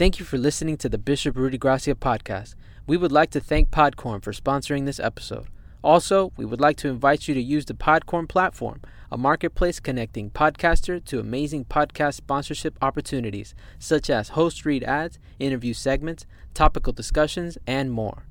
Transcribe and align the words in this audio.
Thank 0.00 0.18
you 0.18 0.24
for 0.24 0.38
listening 0.38 0.78
to 0.78 0.88
the 0.88 0.96
Bishop 0.96 1.36
Rudy 1.36 1.58
Gracia 1.58 1.94
podcast. 1.94 2.54
We 2.86 2.96
would 2.96 3.12
like 3.12 3.28
to 3.32 3.38
thank 3.38 3.70
Podcorn 3.70 4.22
for 4.22 4.32
sponsoring 4.32 4.86
this 4.86 4.98
episode. 4.98 5.48
Also, 5.84 6.32
we 6.38 6.46
would 6.46 6.58
like 6.58 6.78
to 6.78 6.88
invite 6.88 7.28
you 7.28 7.34
to 7.34 7.42
use 7.42 7.66
the 7.66 7.74
Podcorn 7.74 8.26
platform, 8.26 8.80
a 9.12 9.18
marketplace 9.18 9.78
connecting 9.78 10.30
podcaster 10.30 11.04
to 11.04 11.20
amazing 11.20 11.66
podcast 11.66 12.14
sponsorship 12.14 12.78
opportunities, 12.80 13.54
such 13.78 14.08
as 14.08 14.30
host 14.30 14.64
read 14.64 14.82
ads, 14.84 15.18
interview 15.38 15.74
segments, 15.74 16.24
topical 16.54 16.94
discussions, 16.94 17.58
and 17.66 17.92
more. 17.92 18.24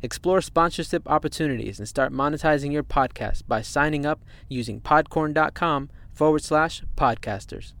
Explore 0.00 0.42
sponsorship 0.42 1.10
opportunities 1.10 1.80
and 1.80 1.88
start 1.88 2.12
monetizing 2.12 2.70
your 2.70 2.84
podcast 2.84 3.48
by 3.48 3.62
signing 3.62 4.06
up 4.06 4.24
using 4.48 4.80
podcorn.com 4.80 5.90
forward 6.12 6.44
slash 6.44 6.84
podcasters. 6.96 7.72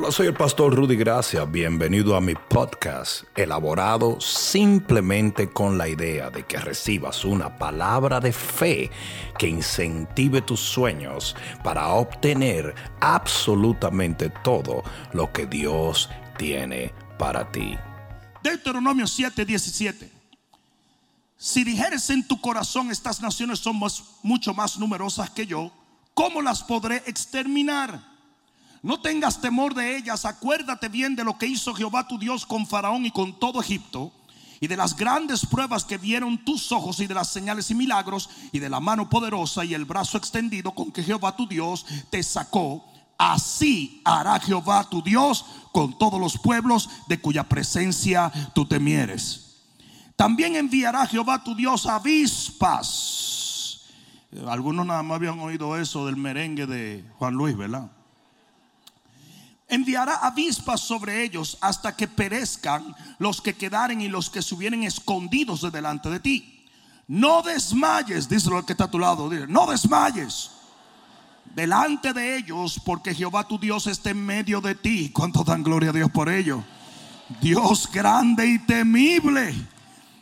Hola, 0.00 0.12
soy 0.12 0.28
el 0.28 0.34
pastor 0.34 0.76
Rudy 0.76 0.94
Gracia. 0.94 1.44
Bienvenido 1.44 2.14
a 2.14 2.20
mi 2.20 2.34
podcast, 2.36 3.24
elaborado 3.36 4.20
simplemente 4.20 5.50
con 5.50 5.76
la 5.76 5.88
idea 5.88 6.30
de 6.30 6.46
que 6.46 6.56
recibas 6.58 7.24
una 7.24 7.58
palabra 7.58 8.20
de 8.20 8.32
fe 8.32 8.92
que 9.36 9.48
incentive 9.48 10.40
tus 10.40 10.60
sueños 10.60 11.34
para 11.64 11.88
obtener 11.88 12.76
absolutamente 13.00 14.30
todo 14.44 14.84
lo 15.12 15.32
que 15.32 15.46
Dios 15.46 16.08
tiene 16.36 16.94
para 17.18 17.50
ti. 17.50 17.76
Deuteronomio 18.40 19.06
7:17. 19.06 20.12
Si 21.36 21.64
dijeres 21.64 22.08
en 22.10 22.26
tu 22.26 22.40
corazón, 22.40 22.92
estas 22.92 23.20
naciones 23.20 23.58
son 23.58 23.76
más- 23.80 24.04
mucho 24.22 24.54
más 24.54 24.78
numerosas 24.78 25.28
que 25.30 25.44
yo, 25.44 25.72
¿cómo 26.14 26.40
las 26.40 26.62
podré 26.62 27.02
exterminar? 27.06 28.16
No 28.82 29.00
tengas 29.00 29.40
temor 29.40 29.74
de 29.74 29.96
ellas, 29.96 30.24
acuérdate 30.24 30.88
bien 30.88 31.16
de 31.16 31.24
lo 31.24 31.36
que 31.36 31.46
hizo 31.46 31.74
Jehová 31.74 32.06
tu 32.06 32.18
Dios 32.18 32.46
con 32.46 32.66
Faraón 32.66 33.04
y 33.06 33.10
con 33.10 33.38
todo 33.38 33.60
Egipto, 33.60 34.12
y 34.60 34.66
de 34.66 34.76
las 34.76 34.96
grandes 34.96 35.46
pruebas 35.46 35.84
que 35.84 35.98
vieron 35.98 36.44
tus 36.44 36.72
ojos 36.72 37.00
y 37.00 37.06
de 37.06 37.14
las 37.14 37.28
señales 37.28 37.70
y 37.70 37.74
milagros, 37.74 38.28
y 38.52 38.58
de 38.58 38.68
la 38.68 38.80
mano 38.80 39.08
poderosa 39.08 39.64
y 39.64 39.74
el 39.74 39.84
brazo 39.84 40.18
extendido 40.18 40.72
con 40.72 40.92
que 40.92 41.02
Jehová 41.02 41.36
tu 41.36 41.46
Dios 41.46 41.86
te 42.10 42.22
sacó. 42.22 42.84
Así 43.16 44.00
hará 44.04 44.38
Jehová 44.38 44.88
tu 44.88 45.02
Dios 45.02 45.44
con 45.72 45.98
todos 45.98 46.20
los 46.20 46.38
pueblos 46.38 46.88
de 47.08 47.20
cuya 47.20 47.44
presencia 47.44 48.32
tú 48.54 48.64
temieres. 48.64 49.44
También 50.14 50.56
enviará 50.56 51.06
Jehová 51.06 51.42
tu 51.42 51.54
Dios 51.54 51.86
avispas. 51.86 53.82
Eh, 54.32 54.44
Algunos 54.48 54.86
nada 54.86 55.02
más 55.02 55.16
habían 55.16 55.38
oído 55.40 55.76
eso 55.76 56.06
del 56.06 56.16
merengue 56.16 56.66
de 56.66 57.04
Juan 57.18 57.34
Luis, 57.34 57.56
¿verdad? 57.56 57.90
Enviará 59.68 60.16
avispas 60.26 60.80
sobre 60.80 61.22
ellos 61.22 61.58
hasta 61.60 61.94
que 61.94 62.08
perezcan 62.08 62.94
los 63.18 63.40
que 63.42 63.54
quedaren 63.54 64.00
y 64.00 64.08
los 64.08 64.30
que 64.30 64.42
subieren 64.42 64.82
escondidos 64.82 65.60
de 65.60 65.70
delante 65.70 66.08
de 66.08 66.20
ti. 66.20 66.64
No 67.06 67.42
desmayes, 67.42 68.28
dice 68.28 68.50
lo 68.50 68.64
que 68.64 68.72
está 68.72 68.84
a 68.84 68.90
tu 68.90 68.98
lado, 68.98 69.30
no 69.48 69.66
desmayes 69.66 70.50
delante 71.54 72.12
de 72.12 72.36
ellos, 72.36 72.80
porque 72.84 73.14
Jehová 73.14 73.46
tu 73.46 73.58
Dios 73.58 73.86
está 73.86 74.10
en 74.10 74.24
medio 74.24 74.60
de 74.60 74.74
ti. 74.74 75.10
¿Cuánto 75.10 75.44
dan 75.44 75.62
gloria 75.62 75.90
a 75.90 75.92
Dios 75.92 76.10
por 76.10 76.28
ello? 76.28 76.64
Dios 77.40 77.90
grande 77.92 78.46
y 78.46 78.58
temible. 78.60 79.54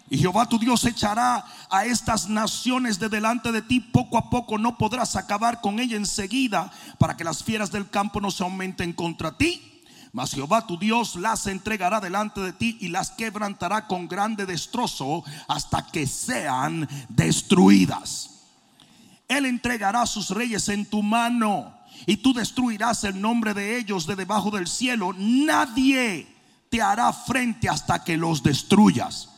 Y 0.09 0.19
Jehová 0.19 0.49
tu 0.49 0.59
Dios 0.59 0.85
echará 0.85 1.45
a 1.69 1.85
estas 1.85 2.29
naciones 2.29 2.99
de 3.01 3.09
delante 3.09 3.51
de 3.51 3.63
ti 3.63 3.81
poco 3.81 4.19
a 4.19 4.31
poco. 4.31 4.57
No 4.57 4.79
podrás 4.79 5.17
acabar 5.17 5.61
con 5.61 5.81
ella 5.81 5.97
enseguida 5.97 6.71
para 6.99 7.17
que 7.17 7.25
las 7.25 7.43
fieras 7.43 7.73
del 7.73 7.91
campo 7.91 8.21
no 8.21 8.31
se 8.31 8.45
aumenten 8.45 8.93
contra 8.93 9.37
ti. 9.37 9.83
Mas 10.13 10.33
Jehová 10.33 10.67
tu 10.67 10.79
Dios 10.79 11.17
las 11.17 11.47
entregará 11.47 12.01
delante 12.01 12.41
de 12.41 12.53
ti 12.53 12.79
y 12.81 12.89
las 12.89 13.11
quebrantará 13.11 13.87
con 13.87 14.07
grande 14.07 14.47
destrozo 14.47 15.25
hasta 15.49 15.87
que 15.87 16.07
sean 16.07 16.89
destruidas. 17.09 18.31
Él 19.29 19.45
entregará 19.45 20.07
sus 20.07 20.31
reyes 20.31 20.69
en 20.69 20.87
tu 20.87 21.03
mano 21.03 21.75
y 22.07 22.19
tú 22.19 22.33
destruirás 22.33 23.03
el 23.05 23.21
nombre 23.21 23.55
de 23.55 23.77
ellos 23.77 24.07
de 24.07 24.15
debajo 24.15 24.53
del 24.53 24.69
cielo. 24.69 25.13
Nadie 25.19 26.29
te 26.71 26.81
hará 26.81 27.13
frente 27.13 27.69
hasta 27.69 28.05
que 28.05 28.17
los 28.17 28.43
destruyas. 28.43 29.36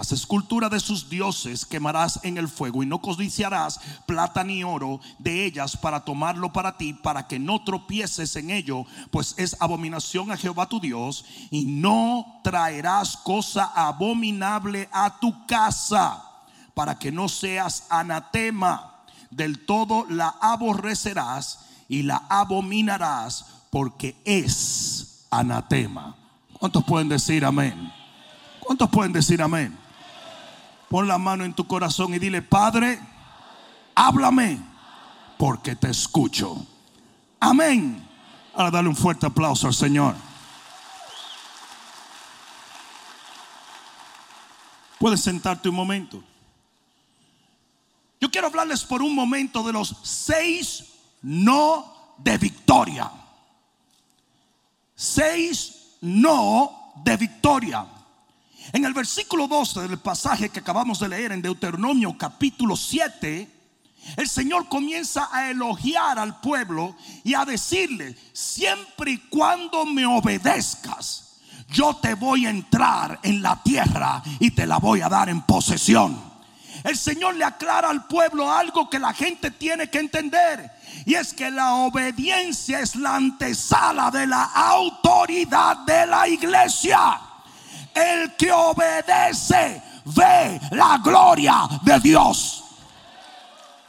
Las 0.00 0.12
esculturas 0.12 0.70
de 0.70 0.80
sus 0.80 1.10
dioses 1.10 1.66
quemarás 1.66 2.20
en 2.22 2.38
el 2.38 2.48
fuego 2.48 2.82
y 2.82 2.86
no 2.86 3.02
codiciarás 3.02 3.78
plata 4.06 4.42
ni 4.42 4.64
oro 4.64 4.98
de 5.18 5.44
ellas 5.44 5.76
para 5.76 6.06
tomarlo 6.06 6.54
para 6.54 6.78
ti, 6.78 6.94
para 6.94 7.28
que 7.28 7.38
no 7.38 7.62
tropieces 7.64 8.34
en 8.36 8.48
ello, 8.48 8.86
pues 9.10 9.34
es 9.36 9.58
abominación 9.60 10.32
a 10.32 10.38
Jehová 10.38 10.70
tu 10.70 10.80
Dios 10.80 11.26
y 11.50 11.66
no 11.66 12.40
traerás 12.42 13.18
cosa 13.18 13.70
abominable 13.74 14.88
a 14.90 15.20
tu 15.20 15.44
casa, 15.44 16.24
para 16.72 16.98
que 16.98 17.12
no 17.12 17.28
seas 17.28 17.84
anatema. 17.90 19.02
Del 19.30 19.66
todo 19.66 20.06
la 20.08 20.28
aborrecerás 20.40 21.66
y 21.90 22.04
la 22.04 22.22
abominarás, 22.30 23.44
porque 23.68 24.16
es 24.24 25.26
anatema. 25.30 26.16
¿Cuántos 26.58 26.84
pueden 26.84 27.10
decir 27.10 27.44
amén? 27.44 27.92
¿Cuántos 28.60 28.88
pueden 28.88 29.12
decir 29.12 29.42
amén? 29.42 29.79
Pon 30.90 31.06
la 31.06 31.18
mano 31.18 31.44
en 31.44 31.54
tu 31.54 31.68
corazón 31.68 32.14
y 32.14 32.18
dile, 32.18 32.42
Padre, 32.42 32.98
háblame 33.94 34.58
porque 35.38 35.76
te 35.76 35.88
escucho. 35.88 36.66
Amén. 37.38 38.04
Ahora 38.54 38.72
dale 38.72 38.88
un 38.88 38.96
fuerte 38.96 39.24
aplauso 39.24 39.68
al 39.68 39.74
Señor. 39.74 40.16
Puedes 44.98 45.20
sentarte 45.20 45.68
un 45.68 45.76
momento. 45.76 46.24
Yo 48.20 48.28
quiero 48.28 48.48
hablarles 48.48 48.82
por 48.82 49.00
un 49.00 49.14
momento 49.14 49.62
de 49.62 49.72
los 49.72 49.94
seis 50.02 50.86
no 51.22 52.16
de 52.18 52.36
victoria. 52.36 53.12
Seis 54.96 55.94
no 56.00 56.94
de 57.04 57.16
victoria. 57.16 57.86
En 58.72 58.84
el 58.84 58.94
versículo 58.94 59.48
12 59.48 59.88
del 59.88 59.98
pasaje 59.98 60.48
que 60.48 60.60
acabamos 60.60 61.00
de 61.00 61.08
leer 61.08 61.32
en 61.32 61.42
Deuteronomio 61.42 62.16
capítulo 62.16 62.76
7, 62.76 63.48
el 64.16 64.28
Señor 64.28 64.68
comienza 64.68 65.28
a 65.32 65.50
elogiar 65.50 66.18
al 66.18 66.40
pueblo 66.40 66.96
y 67.24 67.34
a 67.34 67.44
decirle, 67.44 68.16
siempre 68.32 69.12
y 69.12 69.18
cuando 69.18 69.84
me 69.84 70.06
obedezcas, 70.06 71.38
yo 71.68 71.96
te 71.96 72.14
voy 72.14 72.46
a 72.46 72.50
entrar 72.50 73.18
en 73.22 73.42
la 73.42 73.62
tierra 73.62 74.22
y 74.38 74.50
te 74.50 74.66
la 74.66 74.78
voy 74.78 75.00
a 75.00 75.08
dar 75.08 75.28
en 75.28 75.42
posesión. 75.42 76.30
El 76.84 76.96
Señor 76.96 77.36
le 77.36 77.44
aclara 77.44 77.90
al 77.90 78.06
pueblo 78.06 78.50
algo 78.50 78.88
que 78.88 78.98
la 78.98 79.12
gente 79.12 79.50
tiene 79.50 79.90
que 79.90 79.98
entender. 79.98 80.70
Y 81.04 81.14
es 81.14 81.34
que 81.34 81.50
la 81.50 81.74
obediencia 81.74 82.80
es 82.80 82.96
la 82.96 83.16
antesala 83.16 84.10
de 84.10 84.26
la 84.26 84.44
autoridad 84.44 85.78
de 85.78 86.06
la 86.06 86.26
iglesia. 86.28 87.20
El 87.94 88.36
que 88.36 88.52
obedece 88.52 89.82
ve 90.04 90.60
la 90.72 90.98
gloria 91.02 91.68
de 91.82 92.00
Dios. 92.00 92.64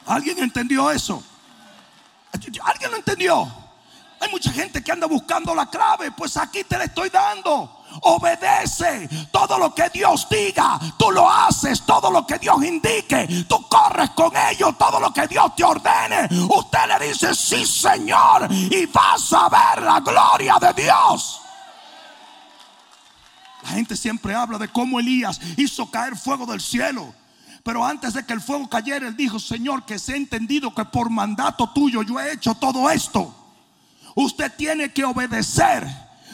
¿Alguien 0.06 0.40
entendió 0.40 0.92
eso? 0.92 1.24
¿Alguien 2.64 2.92
lo 2.92 2.98
entendió? 2.98 3.62
Hay 4.20 4.30
mucha 4.30 4.52
gente 4.52 4.84
que 4.84 4.92
anda 4.92 5.08
buscando 5.08 5.56
la 5.56 5.66
clave. 5.66 6.12
Pues 6.12 6.38
aquí 6.38 6.64
te 6.64 6.78
la 6.78 6.86
estoy 6.86 7.10
dando. 7.10 7.82
Obedece 8.02 9.10
todo 9.32 9.58
lo 9.58 9.74
que 9.74 9.90
Dios 9.90 10.28
diga. 10.30 10.80
Tú 10.98 11.12
lo 11.12 11.30
haces, 11.30 11.82
todo 11.86 12.12
lo 12.12 12.26
que 12.26 12.38
Dios 12.38 12.64
indique. 12.64 13.46
Tú 13.50 13.68
corres 13.68 14.12
con 14.12 14.32
ello, 14.38 14.74
todo 14.74 15.00
lo 15.00 15.12
que 15.12 15.28
Dios 15.28 15.56
te 15.56 15.64
ordene. 15.64 16.30
Usted 16.50 16.80
le 16.88 17.08
dice, 17.08 17.34
sí 17.34 17.66
Señor, 17.66 18.48
y 18.52 18.86
vas 18.86 19.34
a 19.34 19.50
ver 19.50 19.84
la 19.84 20.00
gloria 20.00 20.56
de 20.62 20.84
Dios. 20.84 21.41
La 23.64 23.70
gente 23.70 23.96
siempre 23.96 24.34
habla 24.34 24.58
de 24.58 24.68
cómo 24.68 25.00
Elías 25.00 25.40
hizo 25.58 25.90
caer 25.90 26.18
fuego 26.18 26.46
del 26.46 26.62
cielo. 26.62 27.14
Pero 27.64 27.86
antes 27.86 28.14
de 28.14 28.26
que 28.26 28.34
el 28.34 28.42
fuego 28.42 28.68
cayera, 28.68 29.08
él 29.08 29.16
dijo, 29.16 29.40
Señor, 29.40 29.86
que 29.86 30.00
se 30.00 30.14
ha 30.14 30.16
entendido 30.16 30.74
que 30.74 30.86
por 30.86 31.10
mandato 31.10 31.70
tuyo 31.70 32.02
yo 32.02 32.20
he 32.20 32.34
hecho 32.34 32.56
todo 32.56 32.90
esto. 32.90 33.36
Usted 34.16 34.52
tiene 34.58 34.92
que 34.92 35.06
obedecer 35.06 35.88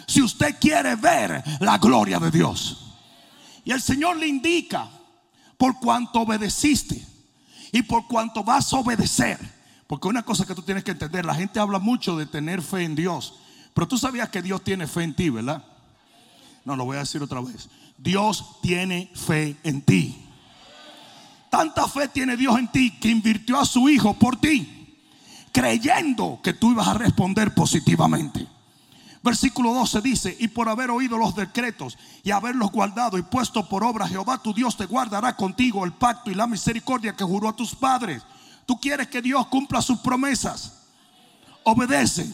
si 0.08 0.22
usted 0.22 0.56
quiere 0.60 0.96
ver 0.96 1.44
la 1.60 1.78
gloria 1.78 2.20
de 2.20 2.32
Dios. 2.32 2.96
Y 3.66 3.72
el 3.72 3.82
Señor 3.82 4.16
le 4.16 4.28
indica, 4.28 4.88
por 5.58 5.80
cuanto 5.80 6.22
obedeciste 6.22 7.06
y 7.74 7.82
por 7.82 8.08
cuanto 8.08 8.44
vas 8.44 8.72
a 8.72 8.78
obedecer. 8.78 9.38
Porque 9.88 10.08
una 10.08 10.24
cosa 10.24 10.46
que 10.46 10.56
tú 10.56 10.62
tienes 10.62 10.84
que 10.84 10.92
entender, 10.92 11.26
la 11.26 11.36
gente 11.36 11.60
habla 11.60 11.80
mucho 11.80 12.16
de 12.16 12.26
tener 12.26 12.62
fe 12.62 12.84
en 12.84 12.96
Dios. 12.96 13.36
Pero 13.74 13.88
tú 13.88 13.98
sabías 13.98 14.30
que 14.30 14.42
Dios 14.42 14.64
tiene 14.64 14.88
fe 14.88 15.04
en 15.04 15.16
ti, 15.16 15.30
¿verdad? 15.30 15.64
No, 16.68 16.76
lo 16.76 16.84
voy 16.84 16.98
a 16.98 17.00
decir 17.00 17.24
otra 17.24 17.40
vez. 17.40 17.70
Dios 17.98 18.58
tiene 18.62 19.10
fe 19.16 19.56
en 19.64 19.84
ti. 19.84 20.18
Tanta 21.50 21.88
fe 21.88 22.10
tiene 22.10 22.36
Dios 22.36 22.60
en 22.60 22.68
ti 22.68 22.92
que 23.00 23.08
invirtió 23.08 23.58
a 23.58 23.64
su 23.64 23.88
hijo 23.88 24.16
por 24.16 24.36
ti, 24.36 25.00
creyendo 25.54 26.42
que 26.44 26.52
tú 26.52 26.74
ibas 26.74 26.90
a 26.90 26.96
responder 26.96 27.54
positivamente. 27.54 28.46
Versículo 29.24 29.74
12 29.74 30.02
dice, 30.02 30.38
y 30.42 30.50
por 30.50 30.68
haber 30.68 30.92
oído 30.92 31.18
los 31.18 31.38
decretos 31.38 31.98
y 32.22 32.32
haberlos 32.32 32.70
guardado 32.70 33.18
y 33.18 33.22
puesto 33.22 33.70
por 33.70 33.86
obra, 33.86 34.06
Jehová 34.06 34.44
tu 34.44 34.54
Dios 34.54 34.76
te 34.76 34.88
guardará 34.88 35.38
contigo 35.38 35.86
el 35.86 35.94
pacto 35.94 36.32
y 36.32 36.36
la 36.36 36.48
misericordia 36.48 37.16
que 37.16 37.24
juró 37.24 37.48
a 37.48 37.56
tus 37.56 37.76
padres. 37.76 38.24
Tú 38.66 38.78
quieres 38.78 39.08
que 39.08 39.22
Dios 39.22 39.48
cumpla 39.48 39.82
sus 39.82 40.00
promesas. 40.00 40.82
Obedece. 41.64 42.30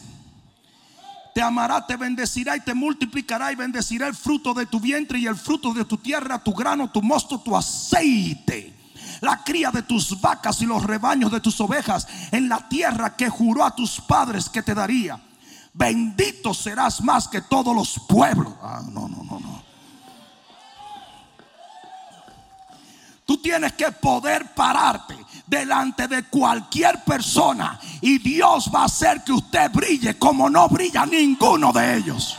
Te 1.34 1.42
amará, 1.42 1.84
te 1.84 1.96
bendecirá 1.96 2.56
y 2.56 2.60
te 2.60 2.74
multiplicará 2.74 3.50
y 3.50 3.56
bendecirá 3.56 4.06
el 4.06 4.14
fruto 4.14 4.54
de 4.54 4.66
tu 4.66 4.78
vientre 4.78 5.18
y 5.18 5.26
el 5.26 5.36
fruto 5.36 5.74
de 5.74 5.84
tu 5.84 5.96
tierra, 5.98 6.42
tu 6.42 6.52
grano, 6.54 6.90
tu 6.90 7.02
mosto, 7.02 7.40
tu 7.40 7.56
aceite 7.56 8.74
la 9.20 9.42
cría 9.42 9.70
de 9.70 9.82
tus 9.82 10.20
vacas 10.20 10.60
y 10.62 10.66
los 10.66 10.82
rebaños 10.84 11.32
de 11.32 11.40
tus 11.40 11.60
ovejas 11.60 12.06
en 12.30 12.48
la 12.48 12.68
tierra 12.68 13.16
que 13.16 13.28
juró 13.28 13.64
a 13.64 13.74
tus 13.74 14.00
padres 14.00 14.48
que 14.48 14.62
te 14.62 14.74
daría. 14.74 15.20
Bendito 15.72 16.54
serás 16.54 17.02
más 17.02 17.26
que 17.26 17.40
todos 17.40 17.74
los 17.74 17.98
pueblos. 18.06 18.52
Ah, 18.62 18.82
no, 18.86 19.08
no, 19.08 19.24
no, 19.24 19.40
no. 19.40 19.64
Tú 23.24 23.38
tienes 23.38 23.72
que 23.72 23.90
poder 23.90 24.54
pararte 24.54 25.16
delante 25.46 26.08
de 26.08 26.24
cualquier 26.24 27.04
persona 27.04 27.78
y 28.00 28.18
Dios 28.18 28.70
va 28.74 28.82
a 28.82 28.86
hacer 28.86 29.22
que 29.22 29.32
usted 29.32 29.70
brille 29.70 30.18
como 30.18 30.48
no 30.48 30.68
brilla 30.68 31.04
ninguno 31.06 31.72
de 31.72 31.96
ellos. 31.96 32.36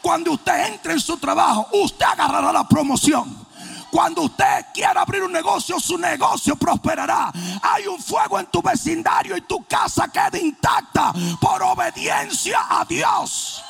Cuando 0.00 0.32
usted 0.32 0.66
entre 0.66 0.92
en 0.92 1.00
su 1.00 1.16
trabajo, 1.16 1.66
usted 1.72 2.04
agarrará 2.04 2.52
la 2.52 2.68
promoción. 2.68 3.44
Cuando 3.90 4.22
usted 4.22 4.66
quiera 4.74 5.02
abrir 5.02 5.22
un 5.22 5.32
negocio, 5.32 5.78
su 5.78 5.96
negocio 5.96 6.56
prosperará. 6.56 7.32
Hay 7.62 7.86
un 7.86 7.98
fuego 8.02 8.40
en 8.40 8.46
tu 8.46 8.60
vecindario 8.60 9.36
y 9.36 9.42
tu 9.42 9.64
casa 9.64 10.08
queda 10.08 10.36
intacta 10.38 11.12
por 11.40 11.62
obediencia 11.62 12.58
a 12.68 12.84
Dios. 12.84 13.62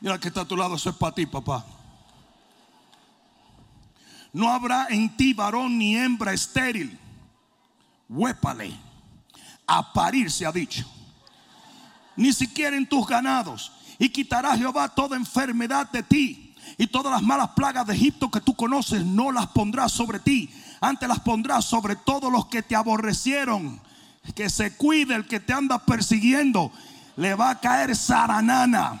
Mira 0.00 0.18
que 0.18 0.28
está 0.28 0.40
a 0.40 0.44
tu 0.44 0.56
lado, 0.56 0.76
eso 0.76 0.90
es 0.90 0.96
para 0.96 1.14
ti, 1.14 1.26
papá. 1.26 1.64
No 4.38 4.48
habrá 4.52 4.86
en 4.90 5.16
ti 5.16 5.32
varón 5.32 5.76
ni 5.76 5.96
hembra 5.96 6.32
estéril. 6.32 6.96
Huépale. 8.08 8.72
A 9.66 9.92
parir 9.92 10.30
se 10.30 10.46
ha 10.46 10.52
dicho. 10.52 10.88
Ni 12.14 12.32
siquiera 12.32 12.76
en 12.76 12.86
tus 12.86 13.04
ganados. 13.04 13.72
Y 13.98 14.08
quitará 14.10 14.56
Jehová 14.56 14.90
toda 14.90 15.16
enfermedad 15.16 15.90
de 15.90 16.04
ti 16.04 16.54
y 16.76 16.86
todas 16.86 17.12
las 17.12 17.20
malas 17.20 17.48
plagas 17.56 17.84
de 17.88 17.94
Egipto 17.94 18.30
que 18.30 18.40
tú 18.40 18.54
conoces 18.54 19.04
no 19.04 19.32
las 19.32 19.48
pondrás 19.48 19.90
sobre 19.90 20.20
ti. 20.20 20.48
Antes 20.80 21.08
las 21.08 21.18
pondrás 21.18 21.64
sobre 21.64 21.96
todos 21.96 22.30
los 22.30 22.46
que 22.46 22.62
te 22.62 22.76
aborrecieron. 22.76 23.80
Que 24.36 24.50
se 24.50 24.76
cuide 24.76 25.16
el 25.16 25.26
que 25.26 25.40
te 25.40 25.52
anda 25.52 25.84
persiguiendo. 25.84 26.70
Le 27.16 27.34
va 27.34 27.50
a 27.50 27.58
caer 27.58 27.96
zaranana. 27.96 29.00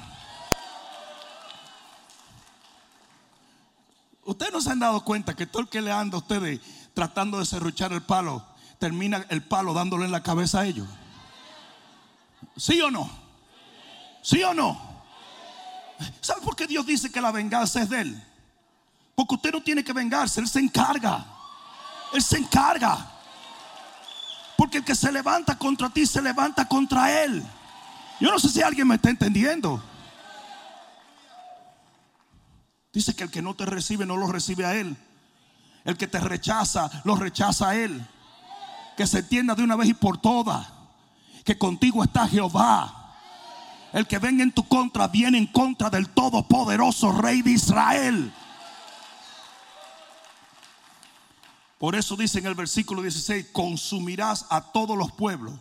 Ustedes 4.28 4.52
no 4.52 4.60
se 4.60 4.70
han 4.70 4.78
dado 4.78 5.02
cuenta 5.04 5.34
que 5.34 5.46
todo 5.46 5.62
el 5.62 5.70
que 5.70 5.80
le 5.80 5.90
anda 5.90 6.16
a 6.16 6.18
ustedes 6.18 6.60
tratando 6.92 7.38
de 7.38 7.46
serruchar 7.46 7.94
el 7.94 8.02
palo, 8.02 8.44
termina 8.78 9.24
el 9.30 9.42
palo 9.42 9.72
dándole 9.72 10.04
en 10.04 10.12
la 10.12 10.22
cabeza 10.22 10.60
a 10.60 10.66
ellos. 10.66 10.86
¿Sí 12.54 12.78
o 12.82 12.90
no? 12.90 13.10
¿Sí 14.20 14.42
o 14.42 14.52
no? 14.52 14.78
¿Sabe 16.20 16.42
por 16.42 16.54
qué 16.56 16.66
Dios 16.66 16.84
dice 16.84 17.10
que 17.10 17.22
la 17.22 17.32
venganza 17.32 17.80
es 17.80 17.88
de 17.88 18.02
Él? 18.02 18.22
Porque 19.14 19.36
usted 19.36 19.50
no 19.50 19.62
tiene 19.62 19.82
que 19.82 19.94
vengarse, 19.94 20.42
Él 20.42 20.48
se 20.48 20.60
encarga. 20.60 21.24
Él 22.12 22.22
se 22.22 22.36
encarga. 22.36 23.10
Porque 24.58 24.76
el 24.76 24.84
que 24.84 24.94
se 24.94 25.10
levanta 25.10 25.56
contra 25.56 25.88
ti 25.88 26.04
se 26.04 26.20
levanta 26.20 26.68
contra 26.68 27.22
Él. 27.24 27.42
Yo 28.20 28.30
no 28.30 28.38
sé 28.38 28.50
si 28.50 28.60
alguien 28.60 28.88
me 28.88 28.96
está 28.96 29.08
entendiendo. 29.08 29.82
Dice 32.98 33.14
que 33.14 33.22
el 33.22 33.30
que 33.30 33.42
no 33.42 33.54
te 33.54 33.64
recibe 33.64 34.04
no 34.04 34.16
lo 34.16 34.26
recibe 34.26 34.66
a 34.66 34.74
Él. 34.74 34.96
El 35.84 35.96
que 35.96 36.08
te 36.08 36.18
rechaza, 36.18 36.90
lo 37.04 37.14
rechaza 37.14 37.68
a 37.68 37.76
Él. 37.76 38.04
Que 38.96 39.06
se 39.06 39.20
entienda 39.20 39.54
de 39.54 39.62
una 39.62 39.76
vez 39.76 39.90
y 39.90 39.94
por 39.94 40.18
todas 40.18 40.66
que 41.44 41.56
contigo 41.56 42.02
está 42.02 42.26
Jehová 42.26 43.14
el 43.92 44.08
que 44.08 44.18
venga 44.18 44.42
en 44.42 44.50
tu 44.50 44.66
contra 44.66 45.06
viene 45.06 45.38
en 45.38 45.46
contra 45.46 45.90
del 45.90 46.08
todopoderoso 46.08 47.12
Rey 47.12 47.40
de 47.40 47.52
Israel. 47.52 48.34
Por 51.78 51.94
eso 51.94 52.16
dice 52.16 52.40
en 52.40 52.46
el 52.46 52.56
versículo 52.56 53.00
16, 53.00 53.50
consumirás 53.52 54.46
a 54.50 54.72
todos 54.72 54.98
los 54.98 55.12
pueblos 55.12 55.54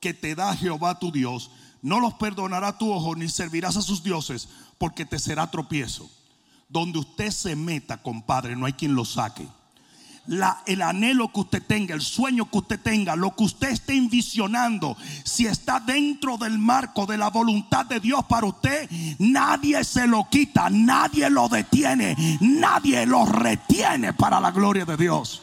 que 0.00 0.14
te 0.14 0.34
da 0.34 0.56
Jehová 0.56 0.98
tu 0.98 1.12
Dios. 1.12 1.50
No 1.82 2.00
los 2.00 2.14
perdonará 2.14 2.78
tu 2.78 2.90
ojo 2.90 3.14
ni 3.16 3.28
servirás 3.28 3.76
a 3.76 3.82
sus 3.82 4.02
dioses 4.02 4.48
porque 4.78 5.04
te 5.04 5.18
será 5.18 5.50
tropiezo. 5.50 6.10
Donde 6.70 6.98
usted 6.98 7.30
se 7.30 7.56
meta, 7.56 7.98
compadre, 8.02 8.56
no 8.56 8.64
hay 8.66 8.72
quien 8.72 8.94
lo 8.94 9.04
saque 9.04 9.46
el 10.66 10.82
anhelo 10.82 11.32
que 11.32 11.40
usted 11.40 11.62
tenga, 11.62 11.94
el 11.94 12.00
sueño 12.00 12.48
que 12.50 12.58
usted 12.58 12.80
tenga, 12.80 13.16
lo 13.16 13.34
que 13.34 13.44
usted 13.44 13.70
esté 13.70 13.96
envisionando, 13.96 14.96
si 15.24 15.46
está 15.46 15.80
dentro 15.80 16.36
del 16.36 16.58
marco 16.58 17.06
de 17.06 17.18
la 17.18 17.30
voluntad 17.30 17.86
de 17.86 18.00
Dios 18.00 18.24
para 18.28 18.46
usted, 18.46 18.88
nadie 19.18 19.82
se 19.82 20.06
lo 20.06 20.28
quita, 20.30 20.70
nadie 20.70 21.28
lo 21.30 21.48
detiene, 21.48 22.38
nadie 22.40 23.06
lo 23.06 23.26
retiene 23.26 24.12
para 24.12 24.40
la 24.40 24.52
gloria 24.52 24.84
de 24.84 24.96
Dios. 24.96 25.42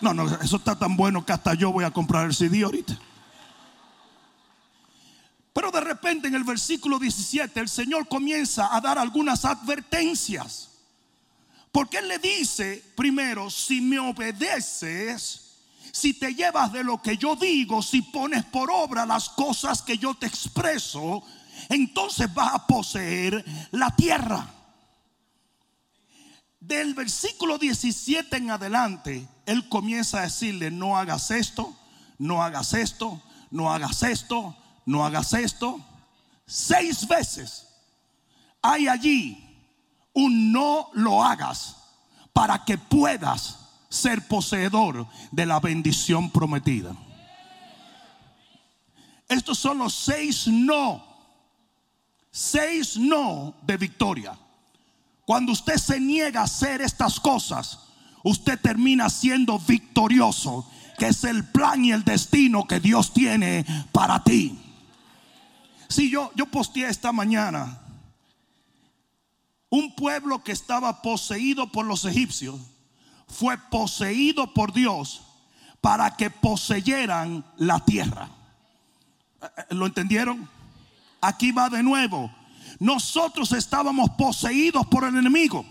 No, 0.00 0.14
no, 0.14 0.26
eso 0.26 0.56
está 0.56 0.78
tan 0.78 0.96
bueno 0.96 1.24
que 1.24 1.32
hasta 1.32 1.54
yo 1.54 1.72
voy 1.72 1.84
a 1.84 1.90
comprar 1.90 2.26
el 2.26 2.34
CD 2.34 2.62
ahorita. 2.62 2.96
Pero 5.56 5.70
de 5.70 5.80
repente 5.80 6.28
en 6.28 6.34
el 6.34 6.44
versículo 6.44 6.98
17 6.98 7.58
el 7.60 7.70
Señor 7.70 8.08
comienza 8.08 8.76
a 8.76 8.78
dar 8.78 8.98
algunas 8.98 9.46
advertencias. 9.46 10.68
Porque 11.72 11.96
Él 11.96 12.08
le 12.08 12.18
dice 12.18 12.84
primero, 12.94 13.48
si 13.48 13.80
me 13.80 13.98
obedeces, 13.98 15.56
si 15.92 16.12
te 16.12 16.34
llevas 16.34 16.74
de 16.74 16.84
lo 16.84 17.00
que 17.00 17.16
yo 17.16 17.36
digo, 17.36 17.80
si 17.80 18.02
pones 18.02 18.44
por 18.44 18.70
obra 18.70 19.06
las 19.06 19.30
cosas 19.30 19.80
que 19.80 19.96
yo 19.96 20.12
te 20.12 20.26
expreso, 20.26 21.22
entonces 21.70 22.34
vas 22.34 22.52
a 22.52 22.66
poseer 22.66 23.42
la 23.70 23.96
tierra. 23.96 24.46
Del 26.60 26.92
versículo 26.92 27.56
17 27.56 28.36
en 28.36 28.50
adelante, 28.50 29.26
Él 29.46 29.70
comienza 29.70 30.18
a 30.18 30.24
decirle, 30.24 30.70
no 30.70 30.98
hagas 30.98 31.30
esto, 31.30 31.74
no 32.18 32.42
hagas 32.42 32.74
esto, 32.74 33.22
no 33.50 33.72
hagas 33.72 34.02
esto, 34.02 34.54
no 34.86 35.04
hagas 35.04 35.34
esto. 35.34 35.78
Seis 36.46 37.06
veces 37.06 37.66
hay 38.62 38.88
allí 38.88 39.42
un 40.14 40.50
no 40.50 40.88
lo 40.94 41.22
hagas 41.22 41.76
para 42.32 42.64
que 42.64 42.78
puedas 42.78 43.58
ser 43.88 44.26
poseedor 44.26 45.06
de 45.30 45.46
la 45.46 45.60
bendición 45.60 46.30
prometida. 46.30 46.96
Estos 49.28 49.58
son 49.58 49.78
los 49.78 49.94
seis 49.94 50.46
no. 50.46 51.04
Seis 52.30 52.96
no 52.96 53.54
de 53.62 53.76
victoria. 53.76 54.38
Cuando 55.24 55.52
usted 55.52 55.76
se 55.76 55.98
niega 55.98 56.40
a 56.40 56.44
hacer 56.44 56.80
estas 56.80 57.18
cosas, 57.18 57.80
usted 58.22 58.60
termina 58.60 59.10
siendo 59.10 59.58
victorioso, 59.58 60.68
que 60.98 61.08
es 61.08 61.24
el 61.24 61.44
plan 61.44 61.84
y 61.84 61.92
el 61.92 62.04
destino 62.04 62.66
que 62.66 62.78
Dios 62.78 63.12
tiene 63.12 63.64
para 63.92 64.22
ti. 64.22 64.65
Si 65.88 66.10
yo, 66.10 66.30
yo 66.34 66.46
posteé 66.46 66.88
esta 66.88 67.12
mañana 67.12 67.80
un 69.68 69.94
pueblo 69.94 70.42
que 70.42 70.52
estaba 70.52 71.02
poseído 71.02 71.70
por 71.70 71.86
los 71.86 72.04
egipcios 72.04 72.60
fue 73.28 73.58
poseído 73.58 74.52
por 74.54 74.72
Dios 74.72 75.22
para 75.80 76.16
que 76.16 76.30
poseyeran 76.30 77.44
la 77.56 77.80
tierra. 77.80 78.28
¿Lo 79.70 79.86
entendieron? 79.86 80.48
Aquí 81.20 81.52
va 81.52 81.68
de 81.68 81.82
nuevo. 81.82 82.30
Nosotros 82.78 83.52
estábamos 83.52 84.10
poseídos 84.10 84.86
por 84.86 85.04
el 85.04 85.16
enemigo. 85.16 85.64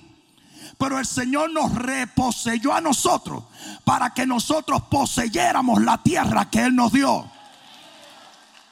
Pero 0.77 0.99
el 0.99 1.05
Señor 1.05 1.51
nos 1.51 1.73
reposeyó 1.73 2.73
a 2.73 2.81
nosotros 2.81 3.43
para 3.83 4.13
que 4.13 4.25
nosotros 4.25 4.83
poseyéramos 4.89 5.81
la 5.81 6.01
tierra 6.01 6.49
que 6.49 6.63
Él 6.63 6.75
nos 6.75 6.91
dio. 6.91 7.29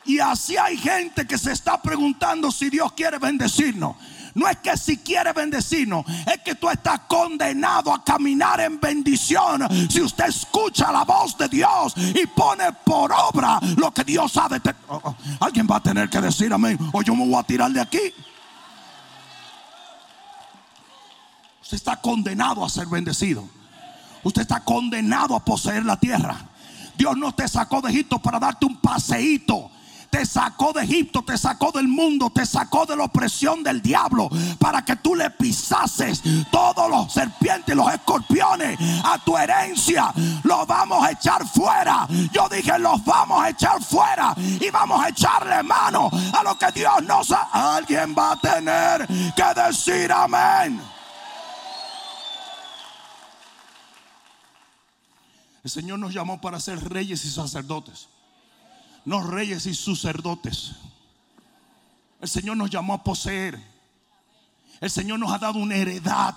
Y 0.06 0.20
así 0.20 0.58
hay 0.58 0.78
gente 0.78 1.26
que 1.26 1.38
se 1.38 1.52
está 1.52 1.82
preguntando 1.82 2.52
si 2.52 2.70
Dios 2.70 2.92
quiere 2.94 3.20
bendecirnos. 3.20 3.96
No 4.36 4.48
es 4.48 4.58
que 4.58 4.76
si 4.78 4.98
quiere 4.98 5.32
bendecirnos, 5.32 6.06
es 6.26 6.40
que 6.44 6.56
tú 6.56 6.70
estás 6.70 7.02
condenado 7.02 7.94
a 7.94 8.04
caminar 8.04 8.60
en 8.62 8.80
bendición. 8.80 9.68
Si 9.90 10.02
usted 10.02 10.26
escucha 10.26 10.92
la 10.92 11.04
voz 11.04 11.38
de 11.38 11.48
Dios 11.48 11.94
y 11.98 12.26
pone 12.28 12.72
por 12.84 13.12
obra 13.12 13.60
lo 13.78 13.92
que 13.92 14.04
Dios 14.04 14.36
ha 14.38 14.50
de 14.50 14.60
oh, 14.88 15.02
oh, 15.04 15.16
Alguien 15.40 15.68
va 15.70 15.78
a 15.78 15.84
tener 15.84 16.10
que 16.10 16.20
decir 16.20 16.52
amén. 16.52 16.80
O 16.92 17.02
yo 17.04 17.16
me 17.16 17.26
voy 17.28 17.36
a 17.36 17.44
tirar 17.44 17.72
de 17.72 17.82
aquí. 17.82 18.02
Usted 21.62 21.78
está 21.78 21.96
condenado 21.98 22.66
a 22.66 22.70
ser 22.70 22.88
bendecido. 22.88 23.48
Usted 24.24 24.42
está 24.42 24.62
condenado 24.62 25.36
a 25.36 25.46
poseer 25.46 25.86
la 25.86 25.98
tierra. 25.98 26.38
Dios 26.98 27.16
no 27.18 27.34
te 27.34 27.48
sacó 27.48 27.82
de 27.82 27.92
Egipto 27.92 28.20
para 28.20 28.40
darte 28.40 28.66
un 28.66 28.78
paseíto 28.78 29.70
te 30.14 30.28
sacó 30.28 30.72
de 30.74 30.84
Egipto, 30.84 31.24
te 31.24 31.36
sacó 31.40 31.72
del 31.72 31.88
mundo, 31.88 32.30
te 32.30 32.46
sacó 32.46 32.86
de 32.86 32.96
la 32.96 33.06
opresión 33.06 33.64
del 33.64 33.82
diablo 33.82 34.30
para 34.60 34.86
que 34.86 34.96
tú 34.98 35.16
le 35.16 35.32
pisases 35.32 36.22
todos 36.52 36.88
los 36.88 37.12
serpientes 37.12 37.76
los 37.76 37.92
escorpiones 37.92 38.78
a 39.04 39.18
tu 39.26 39.36
herencia. 39.36 40.14
Los 40.44 40.68
vamos 40.68 41.04
a 41.04 41.14
echar 41.14 41.48
fuera. 41.48 42.08
Yo 42.32 42.48
dije, 42.48 42.78
los 42.78 43.04
vamos 43.04 43.42
a 43.42 43.50
echar 43.50 43.84
fuera 43.84 44.36
y 44.38 44.70
vamos 44.70 45.04
a 45.04 45.10
echarle 45.10 45.64
mano 45.64 46.12
a 46.32 46.44
lo 46.44 46.60
que 46.60 46.72
Dios 46.72 47.02
nos 47.02 47.32
ha. 47.32 47.76
Alguien 47.76 48.14
va 48.16 48.34
a 48.34 48.40
tener 48.40 49.08
que 49.08 49.62
decir 49.66 50.12
amén. 50.12 50.80
El 55.64 55.72
Señor 55.72 55.98
nos 55.98 56.14
llamó 56.14 56.40
para 56.40 56.60
ser 56.60 56.88
reyes 56.88 57.26
y 57.26 57.32
sacerdotes. 57.32 58.13
No 59.06 59.22
reyes 59.22 59.66
y 59.66 59.76
sacerdotes. 59.76 60.72
El 62.22 62.30
Señor 62.30 62.58
nos 62.58 62.70
llamó 62.70 62.94
a 62.94 63.04
poseer. 63.04 63.62
El 64.80 64.90
Señor 64.90 65.20
nos 65.20 65.32
ha 65.32 65.38
dado 65.38 65.60
una 65.60 65.76
heredad. 65.76 66.36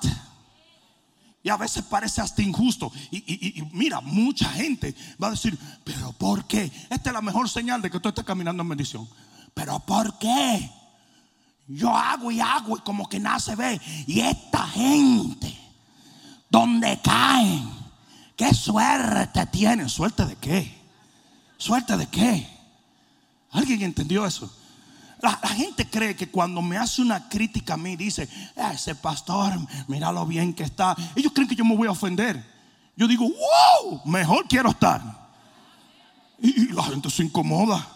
Y 1.43 1.49
a 1.49 1.57
veces 1.57 1.85
parece 1.85 2.21
hasta 2.21 2.43
injusto. 2.43 2.91
Y, 3.11 3.63
mira, 3.73 4.01
mucha 4.01 4.49
gente 4.51 4.95
va 5.23 5.29
a 5.29 5.33
decir, 5.33 5.57
pero 5.85 6.13
¿por 6.13 6.45
qué? 6.47 6.65
Esta 6.91 7.11
es 7.11 7.13
la 7.13 7.23
mejor 7.23 7.49
señal 7.49 7.81
de 7.81 7.91
que 7.91 8.01
tú 8.01 8.09
estás 8.09 8.25
caminando 8.25 8.63
en 8.63 8.69
bendición. 8.69 9.09
Pero 9.55 9.79
¿por 9.81 10.19
qué? 10.19 10.71
Yo 11.69 11.95
hago 11.95 12.31
y 12.31 12.41
hago 12.41 12.77
y 12.77 12.81
como 12.81 13.09
que 13.09 13.21
nada 13.21 13.39
se 13.39 13.55
ve. 13.55 13.81
Y 14.09 14.21
esta 14.21 14.67
gente, 14.69 15.57
donde 16.51 17.01
caen, 17.01 17.77
¿Qué 18.37 18.53
suerte 18.53 19.47
tiene? 19.47 19.89
¿Suerte 19.89 20.27
de 20.27 20.37
qué? 20.37 20.79
¿Suerte 21.57 21.97
de 21.97 22.07
qué? 22.07 22.47
¿Alguien 23.51 23.83
entendió 23.83 24.27
eso? 24.27 24.53
La, 25.21 25.31
gente 25.49 25.89
cree 25.89 26.15
que 26.15 26.29
cuando 26.29 26.61
me 26.61 26.77
hace 26.77 27.01
una 27.01 27.29
crítica 27.29 27.75
a 27.75 27.77
mí, 27.77 27.97
dice, 27.97 28.29
ese 28.73 28.95
pastor, 28.95 29.53
mira 29.89 30.13
lo 30.13 30.27
bien 30.27 30.53
que 30.53 30.63
está. 30.63 30.95
Ellos 31.15 31.33
creen 31.35 31.49
que 31.49 31.57
yo 31.57 31.65
me 31.65 31.75
voy 31.75 31.89
a 31.89 31.93
ofender. 31.93 32.45
Yo 32.97 33.09
digo, 33.09 33.25
wow, 33.25 34.03
mejor 34.05 34.47
quiero 34.49 34.71
estar. 34.71 35.03
Y, 36.41 36.63
y 36.63 36.69
la 36.69 36.83
gente 36.85 37.09
se 37.11 37.25
incomoda. 37.25 37.87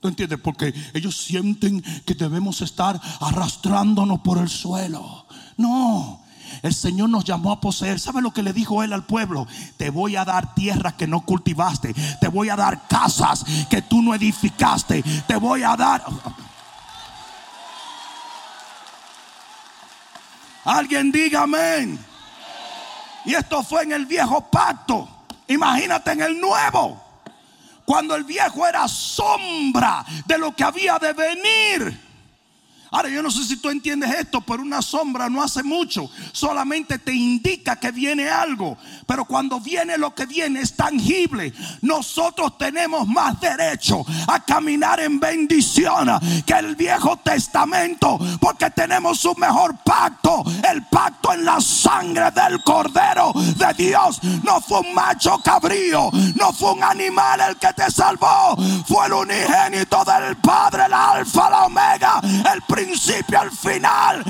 ¿Tú 0.00 0.08
entiendes? 0.08 0.40
Porque 0.40 0.72
ellos 0.94 1.16
sienten 1.16 1.80
que 2.04 2.14
debemos 2.14 2.60
estar 2.60 3.00
arrastrándonos 3.20 4.20
por 4.20 4.38
el 4.38 4.48
suelo. 4.48 5.26
No, 5.56 6.21
el 6.62 6.74
Señor 6.74 7.08
nos 7.08 7.24
llamó 7.24 7.52
a 7.52 7.60
poseer. 7.60 7.98
¿Sabe 7.98 8.20
lo 8.20 8.32
que 8.32 8.42
le 8.42 8.52
dijo 8.52 8.82
él 8.82 8.92
al 8.92 9.04
pueblo? 9.04 9.46
Te 9.76 9.90
voy 9.90 10.16
a 10.16 10.24
dar 10.24 10.54
tierras 10.54 10.94
que 10.94 11.06
no 11.06 11.20
cultivaste. 11.22 11.94
Te 12.20 12.28
voy 12.28 12.48
a 12.48 12.56
dar 12.56 12.86
casas 12.88 13.44
que 13.70 13.82
tú 13.82 14.02
no 14.02 14.14
edificaste. 14.14 15.02
Te 15.26 15.36
voy 15.36 15.62
a 15.62 15.76
dar... 15.76 16.04
Alguien 20.64 21.10
diga 21.10 21.42
amén. 21.42 21.98
Y 23.24 23.34
esto 23.34 23.62
fue 23.62 23.82
en 23.82 23.92
el 23.92 24.06
viejo 24.06 24.48
pacto. 24.50 25.08
Imagínate 25.48 26.12
en 26.12 26.22
el 26.22 26.40
nuevo. 26.40 27.00
Cuando 27.84 28.14
el 28.14 28.24
viejo 28.24 28.66
era 28.66 28.86
sombra 28.88 30.04
de 30.24 30.38
lo 30.38 30.54
que 30.54 30.64
había 30.64 30.98
de 30.98 31.12
venir. 31.12 32.01
Ahora 32.92 33.08
yo 33.08 33.22
no 33.22 33.30
sé 33.30 33.44
si 33.44 33.56
tú 33.56 33.70
entiendes 33.70 34.14
esto, 34.14 34.42
pero 34.42 34.62
una 34.62 34.82
sombra 34.82 35.30
no 35.30 35.42
hace 35.42 35.62
mucho, 35.62 36.10
solamente 36.32 36.98
te 36.98 37.14
indica 37.14 37.76
que 37.76 37.90
viene 37.90 38.28
algo, 38.28 38.76
pero 39.06 39.24
cuando 39.24 39.60
viene 39.60 39.96
lo 39.96 40.14
que 40.14 40.26
viene 40.26 40.60
es 40.60 40.76
tangible. 40.76 41.54
Nosotros 41.80 42.58
tenemos 42.58 43.08
más 43.08 43.40
derecho 43.40 44.04
a 44.28 44.40
caminar 44.40 45.00
en 45.00 45.18
bendición 45.18 46.10
que 46.44 46.52
el 46.52 46.76
Viejo 46.76 47.16
Testamento, 47.16 48.18
porque 48.38 48.70
tenemos 48.70 49.24
un 49.24 49.38
mejor 49.38 49.76
pacto, 49.78 50.44
el 50.70 50.84
pacto 50.84 51.32
en 51.32 51.46
la 51.46 51.62
sangre 51.62 52.30
del 52.30 52.62
Cordero 52.62 53.32
de 53.34 53.74
Dios. 53.74 54.22
No 54.42 54.60
fue 54.60 54.80
un 54.80 54.92
macho 54.92 55.38
cabrío, 55.38 56.10
no 56.34 56.52
fue 56.52 56.72
un 56.72 56.84
animal 56.84 57.40
el 57.40 57.56
que 57.56 57.72
te 57.72 57.90
salvó, 57.90 58.56
fue 58.86 59.06
el 59.06 59.14
unigénito 59.14 60.04
del 60.04 60.36
Padre, 60.36 60.84
el 60.84 60.92
alfa, 60.92 61.48
la 61.48 61.64
omega, 61.64 62.20
el 62.52 62.60
principio 62.84 63.40
al 63.40 63.50
final. 63.50 64.24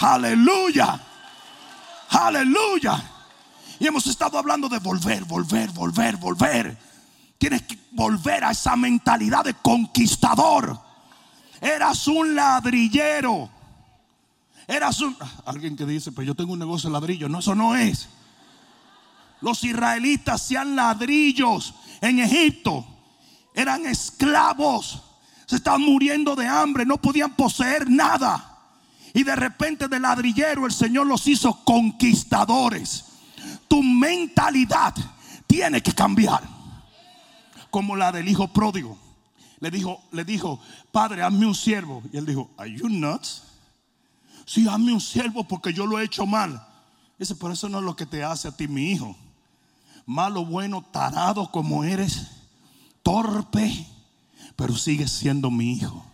aleluya. 0.00 1.00
Aleluya. 2.10 3.02
Y 3.78 3.86
hemos 3.86 4.06
estado 4.06 4.38
hablando 4.38 4.68
de 4.68 4.78
volver, 4.78 5.24
volver, 5.24 5.70
volver, 5.70 6.16
volver. 6.16 6.78
Tienes 7.38 7.62
que 7.62 7.78
volver 7.92 8.44
a 8.44 8.52
esa 8.52 8.76
mentalidad 8.76 9.44
de 9.44 9.54
conquistador. 9.54 10.78
Eras 11.60 12.06
un 12.06 12.34
ladrillero. 12.34 13.50
Eras 14.66 15.00
un... 15.00 15.16
Alguien 15.44 15.76
que 15.76 15.84
dice, 15.84 16.12
pero 16.12 16.22
yo 16.24 16.34
tengo 16.34 16.52
un 16.52 16.58
negocio 16.58 16.88
de 16.88 16.94
ladrillo. 16.94 17.28
No, 17.28 17.40
eso 17.40 17.54
no 17.54 17.76
es. 17.76 18.08
Los 19.40 19.64
israelitas 19.64 20.42
hacían 20.42 20.76
ladrillos 20.76 21.74
en 22.00 22.20
Egipto 22.20 22.95
eran 23.56 23.86
esclavos, 23.86 25.02
se 25.46 25.56
estaban 25.56 25.80
muriendo 25.80 26.36
de 26.36 26.46
hambre, 26.46 26.84
no 26.84 26.98
podían 26.98 27.34
poseer 27.34 27.90
nada. 27.90 28.52
Y 29.14 29.24
de 29.24 29.34
repente 29.34 29.88
de 29.88 29.98
ladrillero 29.98 30.66
el 30.66 30.72
Señor 30.72 31.06
los 31.06 31.26
hizo 31.26 31.64
conquistadores. 31.64 33.06
Tu 33.66 33.82
mentalidad 33.82 34.94
tiene 35.46 35.82
que 35.82 35.92
cambiar. 35.92 36.42
Como 37.70 37.96
la 37.96 38.12
del 38.12 38.28
hijo 38.28 38.48
pródigo. 38.48 38.98
Le 39.60 39.70
dijo, 39.70 40.02
le 40.12 40.26
dijo, 40.26 40.60
padre, 40.92 41.22
hazme 41.22 41.46
un 41.46 41.54
siervo. 41.54 42.02
Y 42.12 42.18
él 42.18 42.26
dijo, 42.26 42.50
¿Are 42.58 42.70
you 42.70 42.90
nuts? 42.90 43.42
Sí, 44.44 44.68
hazme 44.68 44.92
un 44.92 45.00
siervo 45.00 45.44
porque 45.44 45.72
yo 45.72 45.86
lo 45.86 45.98
he 45.98 46.04
hecho 46.04 46.26
mal. 46.26 46.62
Dice, 47.18 47.34
pero 47.36 47.54
eso 47.54 47.70
no 47.70 47.78
es 47.78 47.84
lo 47.84 47.96
que 47.96 48.04
te 48.04 48.22
hace 48.22 48.48
a 48.48 48.52
ti, 48.52 48.68
mi 48.68 48.92
hijo. 48.92 49.16
Malo, 50.04 50.44
bueno, 50.44 50.82
tarado 50.82 51.50
como 51.50 51.84
eres 51.84 52.35
torpe, 53.06 53.86
pero 54.56 54.74
sigues 54.74 55.12
siendo 55.12 55.48
mi 55.48 55.74
hijo. 55.74 56.04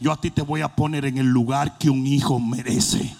Yo 0.00 0.12
a 0.12 0.20
ti 0.20 0.30
te 0.30 0.42
voy 0.42 0.60
a 0.60 0.76
poner 0.76 1.06
en 1.06 1.16
el 1.16 1.26
lugar 1.26 1.78
que 1.78 1.88
un 1.88 2.06
hijo 2.06 2.38
merece. 2.38 3.16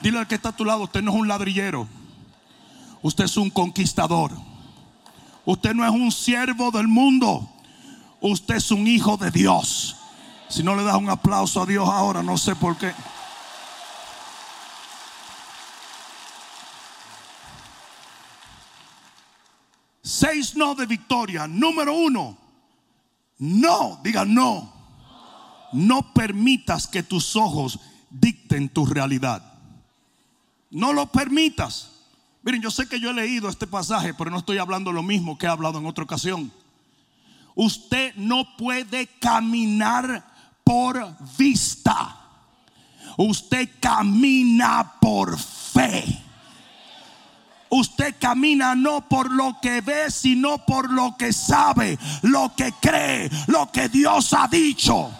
Dile 0.00 0.20
al 0.20 0.28
que 0.28 0.36
está 0.36 0.50
a 0.50 0.56
tu 0.56 0.64
lado, 0.64 0.84
usted 0.84 1.02
no 1.02 1.10
es 1.10 1.16
un 1.16 1.26
ladrillero. 1.26 1.88
Usted 3.02 3.24
es 3.24 3.36
un 3.36 3.50
conquistador. 3.50 4.30
Usted 5.44 5.74
no 5.74 5.84
es 5.84 5.90
un 5.90 6.12
siervo 6.12 6.70
del 6.70 6.86
mundo. 6.86 7.50
Usted 8.20 8.54
es 8.54 8.70
un 8.70 8.86
hijo 8.86 9.16
de 9.16 9.32
Dios. 9.32 9.96
Si 10.48 10.62
no 10.62 10.76
le 10.76 10.84
das 10.84 10.98
un 10.98 11.10
aplauso 11.10 11.62
a 11.62 11.66
Dios 11.66 11.88
ahora, 11.88 12.22
no 12.22 12.38
sé 12.38 12.54
por 12.54 12.76
qué. 12.76 12.92
Seis 20.08 20.56
no 20.56 20.74
de 20.74 20.86
victoria. 20.86 21.46
Número 21.46 21.92
uno, 21.94 22.34
no, 23.40 24.00
diga 24.02 24.24
no. 24.24 24.72
No 25.74 26.14
permitas 26.14 26.86
que 26.86 27.02
tus 27.02 27.36
ojos 27.36 27.78
dicten 28.08 28.70
tu 28.70 28.86
realidad. 28.86 29.42
No 30.70 30.94
lo 30.94 31.12
permitas. 31.12 31.90
Miren, 32.42 32.62
yo 32.62 32.70
sé 32.70 32.88
que 32.88 32.98
yo 32.98 33.10
he 33.10 33.12
leído 33.12 33.50
este 33.50 33.66
pasaje, 33.66 34.14
pero 34.14 34.30
no 34.30 34.38
estoy 34.38 34.56
hablando 34.56 34.92
lo 34.92 35.02
mismo 35.02 35.36
que 35.36 35.44
he 35.44 35.50
hablado 35.50 35.78
en 35.78 35.84
otra 35.84 36.04
ocasión. 36.04 36.50
Usted 37.54 38.14
no 38.16 38.56
puede 38.56 39.08
caminar 39.20 40.24
por 40.64 41.18
vista. 41.36 42.16
Usted 43.18 43.68
camina 43.78 44.94
por 45.02 45.38
fe. 45.38 46.27
Usted 47.70 48.14
camina 48.18 48.74
no 48.74 49.08
por 49.08 49.30
lo 49.30 49.58
que 49.60 49.80
ve, 49.80 50.10
sino 50.10 50.58
por 50.64 50.90
lo 50.90 51.16
que 51.16 51.32
sabe, 51.32 51.98
lo 52.22 52.54
que 52.56 52.72
cree, 52.80 53.30
lo 53.46 53.70
que 53.70 53.88
Dios 53.88 54.32
ha 54.32 54.48
dicho. 54.48 55.10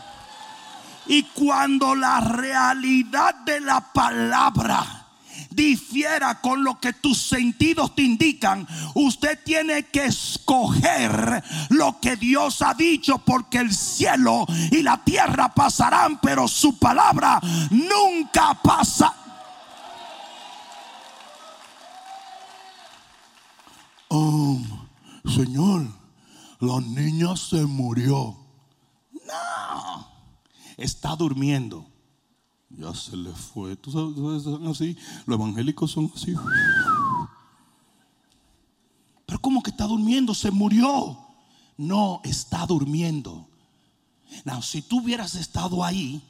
Y 1.07 1.23
cuando 1.23 1.95
la 1.95 2.21
realidad 2.21 3.35
de 3.37 3.61
la 3.61 3.81
palabra 3.81 5.07
difiera 5.50 6.40
con 6.40 6.62
lo 6.62 6.78
que 6.78 6.93
tus 6.93 7.19
sentidos 7.19 7.95
te 7.95 8.02
indican, 8.02 8.67
usted 8.95 9.38
tiene 9.45 9.85
que 9.85 10.05
escoger 10.07 11.43
lo 11.71 11.99
que 12.00 12.17
Dios 12.17 12.62
ha 12.62 12.75
dicho, 12.75 13.19
porque 13.19 13.59
el 13.59 13.75
cielo 13.75 14.47
y 14.71 14.83
la 14.83 14.99
tierra 14.99 15.49
pasarán, 15.55 16.19
pero 16.21 16.47
su 16.47 16.78
palabra 16.78 17.40
nunca 17.71 18.55
pasa. 18.62 19.14
Oh, 24.09 24.59
Señor, 25.25 25.87
la 26.61 26.81
niña 26.81 27.37
se 27.37 27.65
murió. 27.65 28.37
No, 29.12 30.09
está 30.77 31.15
durmiendo. 31.17 31.87
Ya 32.71 32.95
se 32.95 33.17
le 33.17 33.33
fue. 33.33 33.77
Tú 33.77 33.91
sabes, 33.91 34.43
son 34.43 34.67
así. 34.67 34.97
Los 35.27 35.38
evangélicos 35.38 35.91
son 35.91 36.11
así. 36.15 36.35
Pero 39.27 39.41
como 39.41 39.62
que 39.62 39.71
está 39.71 39.85
durmiendo, 39.85 40.35
se 40.35 40.50
murió. 40.50 41.19
No 41.77 42.21
está 42.25 42.67
durmiendo. 42.67 43.49
Now, 44.45 44.62
si 44.62 44.83
tú 44.83 45.00
hubieras 45.00 45.35
estado 45.35 45.85
ahí 45.85 46.23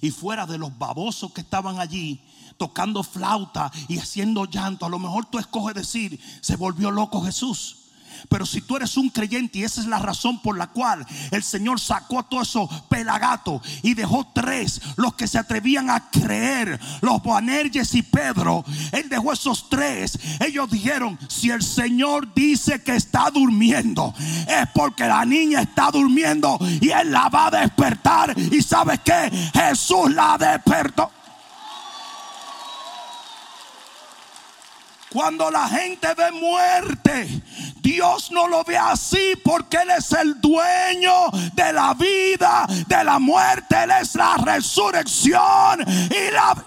y 0.00 0.10
fuera 0.10 0.46
de 0.46 0.58
los 0.58 0.76
babosos 0.76 1.32
que 1.32 1.40
estaban 1.40 1.78
allí 1.78 2.20
tocando 2.56 3.02
flauta 3.02 3.70
y 3.88 3.98
haciendo 3.98 4.44
llanto, 4.46 4.86
a 4.86 4.88
lo 4.88 4.98
mejor 4.98 5.26
tú 5.26 5.38
escoges 5.38 5.74
decir, 5.74 6.20
se 6.40 6.56
volvió 6.56 6.90
loco 6.90 7.22
Jesús. 7.22 7.86
Pero 8.28 8.46
si 8.46 8.60
tú 8.60 8.76
eres 8.76 8.96
un 8.96 9.10
creyente 9.10 9.58
y 9.58 9.64
esa 9.64 9.80
es 9.80 9.86
la 9.86 9.98
razón 9.98 10.40
por 10.40 10.56
la 10.56 10.68
cual 10.68 11.06
el 11.30 11.42
Señor 11.42 11.80
sacó 11.80 12.20
a 12.20 12.28
todos 12.28 12.48
esos 12.48 12.68
pelagatos 12.88 13.62
y 13.82 13.94
dejó 13.94 14.26
tres, 14.32 14.80
los 14.96 15.14
que 15.14 15.26
se 15.26 15.38
atrevían 15.38 15.90
a 15.90 16.10
creer, 16.10 16.80
los 17.00 17.22
Boanerges 17.22 17.94
y 17.94 18.02
Pedro, 18.02 18.64
Él 18.92 19.08
dejó 19.08 19.32
esos 19.32 19.68
tres. 19.68 20.18
Ellos 20.40 20.70
dijeron, 20.70 21.18
si 21.28 21.50
el 21.50 21.62
Señor 21.62 22.32
dice 22.34 22.82
que 22.82 22.96
está 22.96 23.30
durmiendo, 23.30 24.14
es 24.18 24.68
porque 24.74 25.06
la 25.06 25.24
niña 25.24 25.60
está 25.62 25.90
durmiendo 25.90 26.58
y 26.80 26.90
Él 26.90 27.12
la 27.12 27.28
va 27.28 27.46
a 27.46 27.50
despertar. 27.50 28.34
Y 28.36 28.62
sabes 28.62 29.00
que 29.00 29.30
Jesús 29.52 30.12
la 30.12 30.36
despertó. 30.38 31.10
Cuando 35.10 35.50
la 35.50 35.68
gente 35.68 36.12
ve 36.14 36.32
muerte, 36.32 37.42
Dios 37.80 38.30
no 38.32 38.48
lo 38.48 38.64
ve 38.64 38.76
así 38.76 39.34
porque 39.44 39.78
Él 39.78 39.90
es 39.90 40.12
el 40.12 40.40
dueño 40.40 41.30
de 41.54 41.72
la 41.72 41.94
vida, 41.94 42.66
de 42.86 43.04
la 43.04 43.18
muerte. 43.18 43.84
Él 43.84 43.92
es 43.92 44.14
la 44.16 44.36
resurrección 44.36 45.80
y 46.10 46.32
la... 46.32 46.64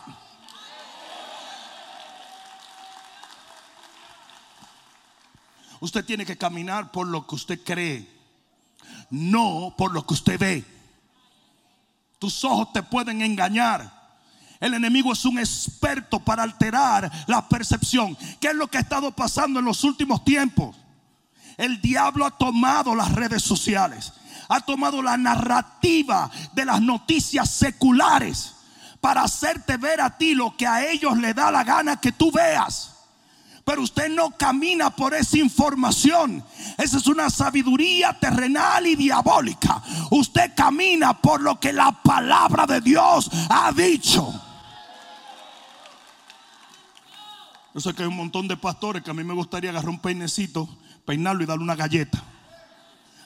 Usted 5.81 6.03
tiene 6.05 6.25
que 6.25 6.37
caminar 6.37 6.91
por 6.91 7.07
lo 7.07 7.25
que 7.25 7.35
usted 7.35 7.63
cree, 7.63 8.07
no 9.09 9.73
por 9.77 9.93
lo 9.93 10.05
que 10.05 10.13
usted 10.13 10.39
ve. 10.39 10.65
Tus 12.19 12.43
ojos 12.43 12.73
te 12.73 12.83
pueden 12.83 13.21
engañar. 13.21 13.98
El 14.59 14.73
enemigo 14.73 15.13
es 15.13 15.23
un 15.23 15.39
experto 15.39 16.19
para 16.19 16.43
alterar 16.43 17.09
la 17.27 17.47
percepción. 17.47 18.17
¿Qué 18.41 18.49
es 18.49 18.55
lo 18.55 18.67
que 18.67 18.77
ha 18.77 18.81
estado 18.81 19.11
pasando 19.11 19.59
en 19.59 19.65
los 19.65 19.83
últimos 19.83 20.23
tiempos? 20.25 20.75
El 21.57 21.81
diablo 21.81 22.25
ha 22.25 22.31
tomado 22.31 22.93
las 22.95 23.11
redes 23.11 23.41
sociales, 23.43 24.13
ha 24.49 24.61
tomado 24.61 25.01
la 25.01 25.17
narrativa 25.17 26.29
de 26.53 26.65
las 26.65 26.81
noticias 26.81 27.49
seculares 27.49 28.55
para 28.99 29.23
hacerte 29.23 29.77
ver 29.77 30.01
a 30.01 30.17
ti 30.17 30.35
lo 30.35 30.55
que 30.57 30.67
a 30.67 30.89
ellos 30.89 31.17
le 31.17 31.33
da 31.33 31.51
la 31.51 31.63
gana 31.63 31.99
que 31.99 32.11
tú 32.11 32.31
veas. 32.31 32.95
Pero 33.63 33.83
usted 33.83 34.09
no 34.09 34.31
camina 34.31 34.89
por 34.89 35.13
esa 35.13 35.37
información. 35.37 36.43
Esa 36.77 36.97
es 36.97 37.07
una 37.07 37.29
sabiduría 37.29 38.17
terrenal 38.19 38.87
y 38.87 38.95
diabólica. 38.95 39.81
Usted 40.09 40.53
camina 40.55 41.13
por 41.13 41.41
lo 41.41 41.59
que 41.59 41.71
la 41.71 41.91
palabra 41.91 42.65
de 42.65 42.81
Dios 42.81 43.29
ha 43.49 43.71
dicho. 43.71 44.48
Yo 47.73 47.79
sé 47.79 47.93
que 47.93 48.03
hay 48.03 48.09
un 48.09 48.15
montón 48.15 48.47
de 48.47 48.57
pastores 48.57 49.03
que 49.03 49.11
a 49.11 49.13
mí 49.13 49.23
me 49.23 49.33
gustaría 49.33 49.69
agarrar 49.69 49.89
un 49.89 49.99
peinecito, 49.99 50.67
peinarlo 51.05 51.43
y 51.43 51.45
darle 51.45 51.63
una 51.63 51.75
galleta. 51.75 52.23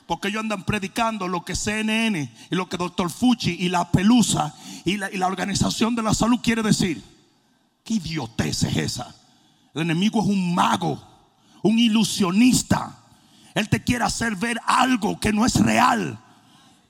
Porque 0.05 0.27
ellos 0.27 0.41
andan 0.41 0.63
predicando 0.63 1.27
lo 1.27 1.45
que 1.45 1.55
CNN 1.55 2.31
y 2.51 2.55
lo 2.55 2.67
que 2.67 2.75
Doctor 2.75 3.09
Fuchi 3.09 3.51
y 3.51 3.69
la 3.69 3.89
Pelusa 3.89 4.53
y 4.83 4.97
la, 4.97 5.09
y 5.09 5.17
la 5.17 5.27
Organización 5.27 5.95
de 5.95 6.03
la 6.03 6.13
Salud 6.13 6.39
quiere 6.41 6.61
decir. 6.61 7.01
¿Qué 7.85 7.95
idiotez 7.95 8.63
es 8.63 8.77
esa? 8.77 9.15
El 9.73 9.83
enemigo 9.83 10.21
es 10.21 10.27
un 10.27 10.53
mago, 10.53 11.01
un 11.61 11.79
ilusionista. 11.79 12.97
Él 13.53 13.69
te 13.69 13.83
quiere 13.83 14.03
hacer 14.03 14.35
ver 14.35 14.59
algo 14.65 15.19
que 15.19 15.31
no 15.31 15.45
es 15.45 15.55
real. 15.55 16.19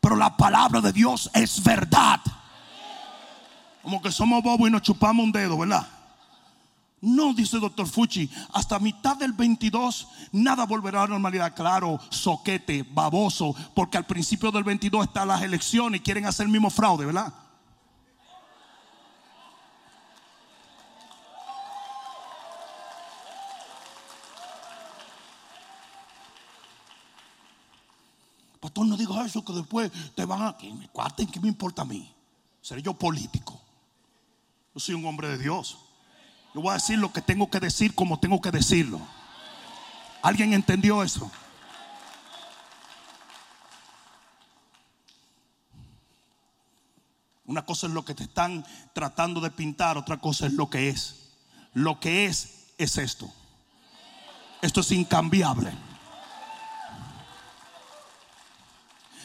Pero 0.02 0.16
la 0.16 0.36
palabra 0.36 0.82
de 0.82 0.92
Dios 0.92 1.30
es 1.34 1.63
verdad. 1.63 2.20
Como 3.84 4.02
que 4.02 4.12
somos 4.12 4.44
bobos 4.44 4.68
y 4.68 4.72
nos 4.72 4.82
chupamos 4.82 5.24
un 5.24 5.32
dedo, 5.32 5.58
¿verdad? 5.58 5.88
No, 7.06 7.34
dice 7.34 7.60
doctor 7.60 7.86
Fuchi, 7.86 8.30
hasta 8.54 8.80
mitad 8.80 9.18
del 9.18 9.34
22 9.34 10.08
nada 10.32 10.66
volverá 10.66 11.00
a 11.00 11.04
la 11.04 11.10
normalidad. 11.10 11.54
Claro, 11.54 12.00
soquete, 12.10 12.84
baboso, 12.89 13.54
porque 13.76 13.98
al 13.98 14.06
principio 14.06 14.54
del 14.54 14.63
22 14.63 15.08
están 15.08 15.28
las 15.28 15.42
elecciones 15.42 16.00
y 16.00 16.04
quieren 16.04 16.26
hacer 16.26 16.46
el 16.46 16.52
mismo 16.54 16.70
fraude, 16.70 17.06
¿verdad? 17.06 17.34
Pastor, 28.62 28.86
no 28.86 28.96
digas 28.96 29.26
eso 29.26 29.44
que 29.44 29.52
después 29.52 29.92
te 30.16 30.24
van 30.24 30.42
a... 30.42 30.58
Cuarten, 30.94 31.28
¿qué 31.28 31.42
me 31.42 31.50
importa 31.50 31.82
a 31.82 31.86
mí? 31.86 32.10
Seré 32.62 32.82
yo 32.82 32.94
político. 32.94 33.60
Yo 34.74 34.80
soy 34.80 34.96
un 34.96 35.06
hombre 35.06 35.28
de 35.28 35.38
Dios. 35.38 35.83
Yo 36.54 36.62
voy 36.62 36.72
a 36.72 36.76
decir 36.76 37.00
lo 37.00 37.12
que 37.12 37.22
tengo 37.22 37.50
que 37.50 37.60
decir 37.60 37.96
como 37.96 38.20
tengo 38.20 38.39
que 38.39 38.52
decirlo. 38.52 39.02
¿Alguien 40.22 40.54
entendió 40.54 41.04
eso? 41.04 41.32
Una 47.46 47.66
cosa 47.66 47.88
es 47.88 47.94
lo 47.94 48.06
que 48.06 48.13
te 48.13 48.24
están 48.24 48.66
tratando 48.94 49.42
de 49.42 49.52
pintar, 49.52 49.98
otra 49.98 50.18
cosa 50.18 50.48
es 50.48 50.54
lo 50.54 50.70
que 50.70 50.89
es. 50.89 51.32
Lo 51.74 52.00
que 52.00 52.26
es 52.26 52.68
es 52.78 52.98
esto. 52.98 53.32
Esto 54.62 54.82
es 54.82 54.92
incambiable. 54.92 55.74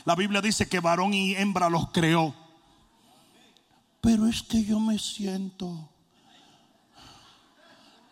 La 0.05 0.15
Biblia 0.15 0.41
dice 0.41 0.69
que 0.69 0.81
varón 0.81 1.13
y 1.13 1.37
hembra 1.37 1.69
los 1.69 1.91
creó. 1.91 2.35
Pero 4.01 4.27
es 4.27 4.43
que 4.43 4.65
yo 4.65 4.81
me 4.81 4.99
siento 4.99 5.91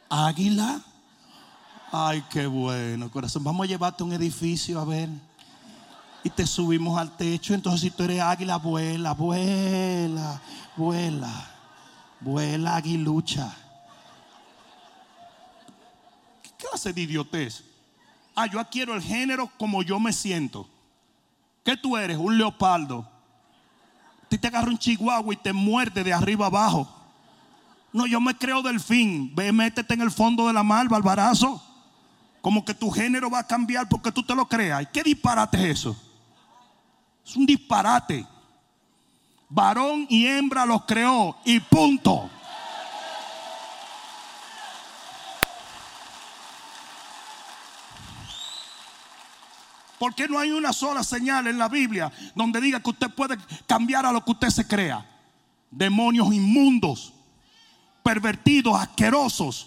águila. 0.08 0.80
Ay, 1.92 2.24
qué 2.30 2.46
bueno, 2.46 3.10
corazón. 3.10 3.44
Vamos 3.44 3.64
a 3.64 3.68
llevarte 3.68 4.02
a 4.02 4.06
un 4.06 4.12
edificio 4.12 4.80
a 4.80 4.84
ver. 4.84 5.08
Y 6.24 6.30
te 6.30 6.46
subimos 6.46 6.98
al 6.98 7.16
techo. 7.16 7.54
Entonces, 7.54 7.80
si 7.80 7.90
tú 7.90 8.02
eres 8.02 8.20
águila, 8.20 8.56
vuela, 8.56 9.12
vuela, 9.14 10.40
vuela, 10.76 11.50
vuela, 12.20 12.76
aguilucha. 12.76 13.54
¿Qué 16.42 16.50
clase 16.58 16.92
de 16.92 17.00
idiotez? 17.00 17.62
Ah, 18.34 18.46
yo 18.46 18.60
adquiero 18.60 18.94
el 18.94 19.02
género 19.02 19.50
como 19.56 19.82
yo 19.82 20.00
me 20.00 20.12
siento. 20.12 20.68
¿Qué 21.64 21.76
tú 21.76 21.96
eres? 21.96 22.18
Un 22.18 22.36
leopardo. 22.36 23.08
A 24.30 24.36
te 24.36 24.46
agarra 24.48 24.68
un 24.68 24.78
chihuahua 24.78 25.32
y 25.32 25.36
te 25.36 25.52
muerde 25.52 26.04
de 26.04 26.12
arriba 26.12 26.46
abajo. 26.46 26.95
No, 27.96 28.06
yo 28.06 28.20
me 28.20 28.36
creo 28.36 28.60
delfín. 28.60 29.34
Ve, 29.34 29.52
métete 29.52 29.94
en 29.94 30.02
el 30.02 30.10
fondo 30.10 30.46
de 30.46 30.52
la 30.52 30.62
mar, 30.62 30.86
barbarazo. 30.86 31.62
Como 32.42 32.62
que 32.62 32.74
tu 32.74 32.90
género 32.90 33.30
va 33.30 33.38
a 33.38 33.46
cambiar 33.46 33.88
porque 33.88 34.12
tú 34.12 34.22
te 34.22 34.34
lo 34.34 34.46
creas. 34.46 34.86
¿Qué 34.92 35.02
disparate 35.02 35.56
es 35.56 35.80
eso? 35.80 35.96
Es 37.24 37.34
un 37.36 37.46
disparate. 37.46 38.26
Varón 39.48 40.06
y 40.10 40.26
hembra 40.26 40.66
los 40.66 40.84
creó 40.84 41.38
y 41.46 41.58
punto. 41.58 42.28
Porque 49.98 50.28
no 50.28 50.38
hay 50.38 50.50
una 50.50 50.74
sola 50.74 51.02
señal 51.02 51.46
en 51.46 51.56
la 51.56 51.70
Biblia 51.70 52.12
donde 52.34 52.60
diga 52.60 52.78
que 52.80 52.90
usted 52.90 53.08
puede 53.08 53.38
cambiar 53.66 54.04
a 54.04 54.12
lo 54.12 54.22
que 54.22 54.32
usted 54.32 54.50
se 54.50 54.68
crea. 54.68 55.02
Demonios 55.70 56.30
inmundos, 56.34 57.14
pervertidos, 58.06 58.78
asquerosos. 58.78 59.66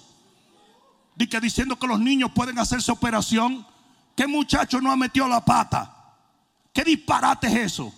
que 1.30 1.42
diciendo 1.42 1.78
que 1.78 1.86
los 1.86 2.00
niños 2.00 2.32
pueden 2.34 2.58
hacerse 2.58 2.90
operación. 2.90 3.68
¿Qué 4.16 4.28
muchacho 4.28 4.80
no 4.80 4.90
ha 4.90 4.96
metido 4.96 5.28
la 5.28 5.44
pata? 5.44 5.94
¿Qué 6.72 6.86
disparate 6.86 7.48
es 7.48 7.74
eso? 7.74 7.94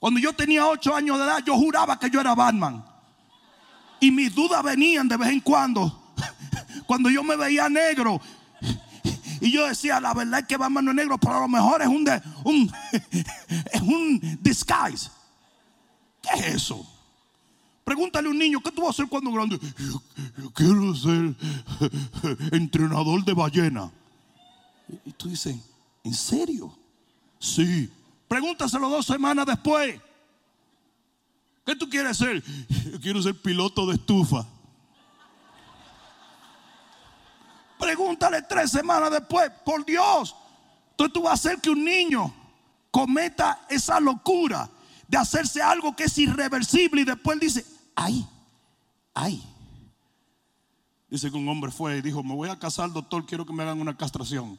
Cuando 0.00 0.18
yo 0.18 0.32
tenía 0.32 0.66
ocho 0.66 0.92
años 0.92 1.18
de 1.18 1.24
edad, 1.24 1.44
yo 1.46 1.54
juraba 1.54 1.96
que 2.00 2.10
yo 2.10 2.20
era 2.20 2.34
Batman. 2.34 2.84
Y 4.00 4.10
mis 4.10 4.34
dudas 4.34 4.60
venían 4.64 5.06
de 5.06 5.16
vez 5.16 5.28
en 5.28 5.40
cuando. 5.40 6.14
Cuando 6.86 7.08
yo 7.08 7.22
me 7.22 7.36
veía 7.36 7.68
negro 7.68 8.20
y 9.40 9.52
yo 9.52 9.68
decía, 9.68 10.00
la 10.00 10.12
verdad 10.12 10.40
es 10.40 10.46
que 10.46 10.56
Batman 10.56 10.86
no 10.86 10.90
es 10.90 10.96
negro, 10.96 11.16
pero 11.16 11.36
a 11.36 11.40
lo 11.40 11.48
mejor 11.48 11.80
es 11.80 11.88
un, 11.88 12.04
un, 12.42 12.72
es 13.72 13.80
un 13.80 14.38
disguise. 14.42 15.10
¿Qué 16.20 16.40
es 16.40 16.54
eso? 16.56 16.99
Pregúntale 17.84 18.28
a 18.28 18.30
un 18.30 18.38
niño, 18.38 18.60
¿qué 18.60 18.70
tú 18.70 18.82
vas 18.82 18.88
a 18.88 18.90
hacer 18.90 19.08
cuando 19.08 19.32
grande? 19.32 19.58
Yo, 19.78 20.02
yo 20.38 20.50
quiero 20.50 20.94
ser 20.94 21.34
entrenador 22.52 23.24
de 23.24 23.34
ballena. 23.34 23.90
Y 25.04 25.12
tú 25.12 25.28
dices, 25.28 25.56
¿en 26.04 26.14
serio? 26.14 26.76
Sí. 27.38 27.90
Pregúntaselo 28.28 28.88
dos 28.88 29.06
semanas 29.06 29.46
después. 29.46 30.00
¿Qué 31.64 31.76
tú 31.76 31.88
quieres 31.88 32.16
ser? 32.16 32.42
Yo 32.68 33.00
quiero 33.00 33.22
ser 33.22 33.34
piloto 33.34 33.86
de 33.86 33.94
estufa. 33.94 34.46
Pregúntale 37.78 38.42
tres 38.42 38.70
semanas 38.70 39.10
después, 39.10 39.50
por 39.64 39.84
Dios. 39.84 40.36
Entonces 40.90 41.12
tú 41.12 41.22
vas 41.22 41.30
a 41.30 41.34
hacer 41.34 41.60
que 41.60 41.70
un 41.70 41.84
niño 41.84 42.32
cometa 42.90 43.66
esa 43.70 43.98
locura 44.00 44.68
de 45.10 45.18
hacerse 45.18 45.60
algo 45.60 45.96
que 45.96 46.04
es 46.04 46.16
irreversible 46.18 47.00
y 47.00 47.04
después 47.04 47.40
dice, 47.40 47.66
ay, 47.96 48.24
ay. 49.12 49.42
Dice 51.08 51.32
que 51.32 51.36
un 51.36 51.48
hombre 51.48 51.72
fue 51.72 51.96
y 51.96 52.00
dijo, 52.00 52.22
me 52.22 52.32
voy 52.32 52.48
a 52.48 52.56
casar, 52.56 52.92
doctor, 52.92 53.26
quiero 53.26 53.44
que 53.44 53.52
me 53.52 53.64
hagan 53.64 53.80
una 53.80 53.96
castración. 53.96 54.56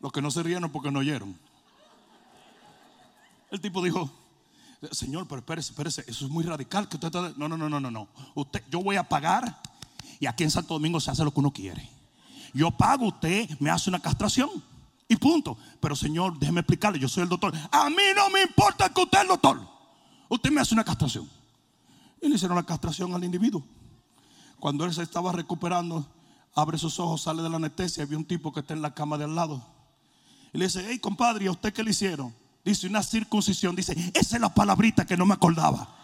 Los 0.00 0.10
que 0.12 0.22
no 0.22 0.30
se 0.30 0.42
rieron 0.42 0.70
porque 0.70 0.90
no 0.90 1.00
oyeron. 1.00 1.38
El 3.50 3.60
tipo 3.60 3.84
dijo, 3.84 4.10
Señor, 4.90 5.28
pero 5.28 5.40
espérese, 5.40 5.72
espérese, 5.72 6.04
eso 6.06 6.24
es 6.24 6.30
muy 6.30 6.42
radical 6.42 6.88
que 6.88 6.96
usted. 6.96 7.12
No, 7.36 7.48
no, 7.50 7.58
no, 7.58 7.68
no, 7.68 7.80
no, 7.80 7.90
no. 7.90 8.08
Usted, 8.34 8.64
yo 8.70 8.82
voy 8.82 8.96
a 8.96 9.02
pagar 9.02 9.60
y 10.18 10.24
aquí 10.24 10.44
en 10.44 10.50
Santo 10.50 10.72
Domingo 10.72 10.98
se 11.00 11.10
hace 11.10 11.22
lo 11.22 11.34
que 11.34 11.40
uno 11.40 11.52
quiere. 11.52 11.86
Yo 12.54 12.70
pago, 12.70 13.08
usted 13.08 13.46
me 13.60 13.68
hace 13.68 13.90
una 13.90 14.00
castración. 14.00 14.69
Y 15.10 15.16
punto. 15.16 15.58
Pero 15.80 15.96
Señor, 15.96 16.38
déjeme 16.38 16.60
explicarle, 16.60 17.00
yo 17.00 17.08
soy 17.08 17.24
el 17.24 17.28
doctor. 17.28 17.52
A 17.72 17.90
mí 17.90 18.02
no 18.14 18.30
me 18.30 18.42
importa 18.42 18.88
que 18.90 19.02
usted 19.02 19.18
es 19.18 19.22
el 19.22 19.28
doctor. 19.28 19.60
Usted 20.28 20.52
me 20.52 20.60
hace 20.60 20.72
una 20.72 20.84
castración. 20.84 21.28
Y 22.22 22.28
le 22.28 22.36
hicieron 22.36 22.56
la 22.56 22.62
castración 22.62 23.12
al 23.12 23.24
individuo. 23.24 23.64
Cuando 24.60 24.84
él 24.84 24.94
se 24.94 25.02
estaba 25.02 25.32
recuperando, 25.32 26.06
abre 26.54 26.78
sus 26.78 27.00
ojos, 27.00 27.22
sale 27.22 27.42
de 27.42 27.50
la 27.50 27.56
anestesia 27.56 28.04
y 28.04 28.06
ve 28.06 28.14
un 28.14 28.24
tipo 28.24 28.52
que 28.52 28.60
está 28.60 28.72
en 28.72 28.82
la 28.82 28.94
cama 28.94 29.18
de 29.18 29.24
al 29.24 29.34
lado. 29.34 29.66
Y 30.52 30.58
le 30.58 30.66
dice, 30.66 30.86
hey 30.88 31.00
compadre, 31.00 31.48
¿a 31.48 31.50
usted 31.50 31.72
qué 31.72 31.82
le 31.82 31.90
hicieron? 31.90 32.32
Dice 32.64 32.86
una 32.86 33.02
circuncisión. 33.02 33.74
Dice, 33.74 34.12
esa 34.14 34.36
es 34.36 34.40
la 34.40 34.54
palabrita 34.54 35.04
que 35.04 35.16
no 35.16 35.26
me 35.26 35.34
acordaba. 35.34 35.88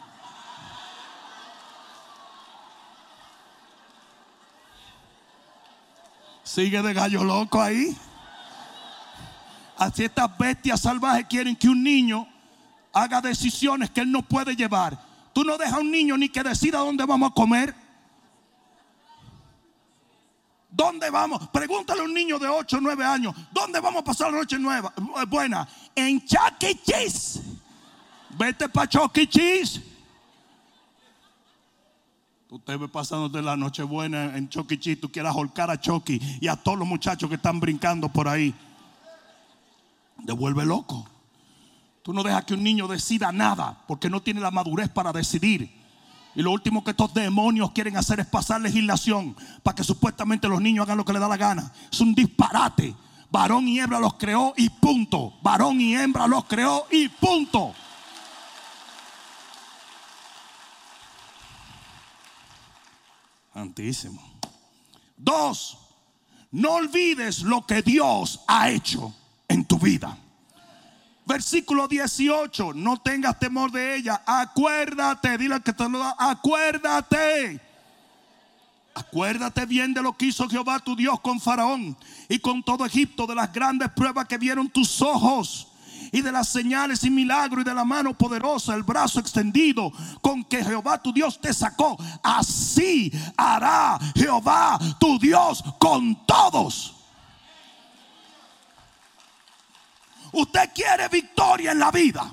Sigue 6.42 6.83
de 6.83 6.92
gallo 6.92 7.23
loco 7.23 7.62
ahí. 7.62 7.97
Así 9.77 10.05
estas 10.05 10.37
bestias 10.39 10.81
salvajes 10.81 11.27
quieren 11.29 11.57
que 11.57 11.69
un 11.69 11.83
niño 11.83 12.27
haga 12.93 13.21
decisiones 13.21 13.91
que 13.91 14.01
él 14.01 14.11
no 14.11 14.23
puede 14.23 14.57
llevar. 14.57 14.99
Tú 15.33 15.45
no 15.45 15.59
dejas 15.59 15.75
a 15.75 15.81
un 15.81 15.91
niño 15.91 16.17
ni 16.17 16.29
que 16.29 16.43
decida 16.43 16.79
dónde 16.79 17.05
vamos 17.05 17.31
a 17.31 17.35
comer. 17.35 17.75
¿Dónde 20.71 21.11
vamos? 21.11 21.49
Pregúntale 21.49 22.01
a 22.01 22.05
un 22.05 22.15
niño 22.15 22.39
de 22.39 22.49
8 22.49 22.77
o 22.77 22.81
9 22.81 23.05
años. 23.05 23.35
¿Dónde 23.53 23.81
vamos 23.81 24.01
a 24.01 24.05
pasar 24.05 24.31
la 24.31 24.39
noche 24.39 24.59
nueva? 24.59 24.93
Buena. 25.29 25.69
En 25.95 26.25
Chuck 26.25 26.62
E. 26.62 26.81
Cheese. 26.83 27.41
Vete 28.31 28.69
para 28.69 28.89
Chuck 28.89 29.17
E. 29.19 29.27
Cheese. 29.27 29.83
Usted 32.49 32.79
ve 32.79 32.89
pasándote 32.89 33.43
la 33.43 33.57
noche 33.57 33.83
buena 33.83 34.37
en 34.37 34.49
Chucky 34.49 34.79
Cheese, 34.79 35.01
tú 35.01 35.11
quieras 35.11 35.35
holcar 35.35 35.69
a 35.69 35.81
Chucky 35.81 36.21
y 36.41 36.47
a 36.47 36.55
todos 36.55 36.79
los 36.79 36.87
muchachos 36.87 37.29
que 37.29 37.35
están 37.35 37.59
brincando 37.59 38.09
por 38.09 38.29
ahí. 38.29 38.55
Devuelve 40.18 40.64
loco. 40.64 41.07
Tú 42.02 42.12
no 42.12 42.22
dejas 42.22 42.44
que 42.44 42.55
un 42.55 42.62
niño 42.62 42.87
decida 42.87 43.33
nada 43.33 43.83
porque 43.88 44.09
no 44.09 44.22
tiene 44.22 44.40
la 44.40 44.52
madurez 44.52 44.88
para 44.88 45.12
decidir. 45.12 45.70
Y 46.37 46.42
lo 46.42 46.52
último 46.52 46.85
que 46.85 46.90
estos 46.90 47.12
demonios 47.14 47.72
quieren 47.72 47.96
hacer 47.96 48.20
es 48.20 48.26
pasar 48.26 48.61
legislación 48.61 49.35
para 49.62 49.74
que 49.74 49.83
supuestamente 49.83 50.48
los 50.48 50.61
niños 50.61 50.85
hagan 50.85 50.98
lo 50.98 51.05
que 51.05 51.12
les 51.12 51.20
da 51.20 51.29
la 51.29 51.37
gana. 51.37 51.72
Es 51.90 52.00
un 52.00 52.14
disparate. 52.14 52.94
Varón 53.31 53.66
y 53.66 53.81
hembra 53.81 53.98
los 53.98 54.14
creó 54.14 54.55
y 54.57 54.68
punto. 54.68 55.35
Varón 55.42 55.81
y 55.81 55.96
hembra 55.96 56.26
los 56.26 56.44
creó 56.44 56.87
y 56.90 57.09
punto. 57.09 57.74
Santísimo. 63.52 64.22
Dos, 65.16 65.79
no 66.52 66.74
olvides 66.74 67.42
lo 67.42 67.66
que 67.66 67.83
Dios 67.83 68.40
ha 68.46 68.70
hecho 68.70 69.12
en 69.48 69.64
tu 69.64 69.78
vida. 69.78 70.16
Versículo 71.26 71.88
18, 71.88 72.72
no 72.74 72.98
tengas 72.98 73.38
temor 73.38 73.72
de 73.72 73.96
ella. 73.96 74.22
Acuérdate, 74.24 75.37
dile 75.37 75.61
que 75.61 75.72
te 75.72 75.88
lo 75.88 75.98
da, 75.98 76.14
acuérdate. 76.18 77.61
Acuérdate 78.94 79.66
bien 79.66 79.92
de 79.92 80.02
lo 80.02 80.16
que 80.16 80.26
hizo 80.26 80.48
Jehová 80.48 80.78
tu 80.78 80.96
Dios 80.96 81.20
con 81.20 81.40
Faraón 81.40 81.96
y 82.28 82.38
con 82.38 82.62
todo 82.62 82.87
Egipto, 82.87 83.26
de 83.26 83.35
las 83.35 83.52
grandes 83.52 83.90
pruebas 83.90 84.26
que 84.26 84.38
vieron 84.38 84.70
tus 84.70 85.02
ojos 85.02 85.68
y 86.12 86.22
de 86.22 86.32
las 86.32 86.48
señales 86.48 87.04
y 87.04 87.11
milagros 87.11 87.62
y 87.62 87.68
de 87.68 87.74
la 87.74 87.85
mano 87.85 88.16
poderosa, 88.16 88.74
el 88.74 88.85
brazo 88.85 89.20
extendido 89.20 89.92
con 90.22 90.44
que 90.44 90.64
Jehová 90.64 91.02
tu 91.02 91.12
Dios 91.12 91.40
te 91.40 91.52
sacó. 91.52 91.98
Así 92.22 93.12
hará 93.37 93.98
Jehová 94.14 94.78
tu 94.98 95.18
Dios 95.18 95.62
con 95.78 96.24
todos. 96.24 96.95
Usted 100.38 100.70
quiere 100.75 101.09
victoria 101.09 101.72
en 101.72 101.79
la 101.79 101.90
vida. 101.90 102.31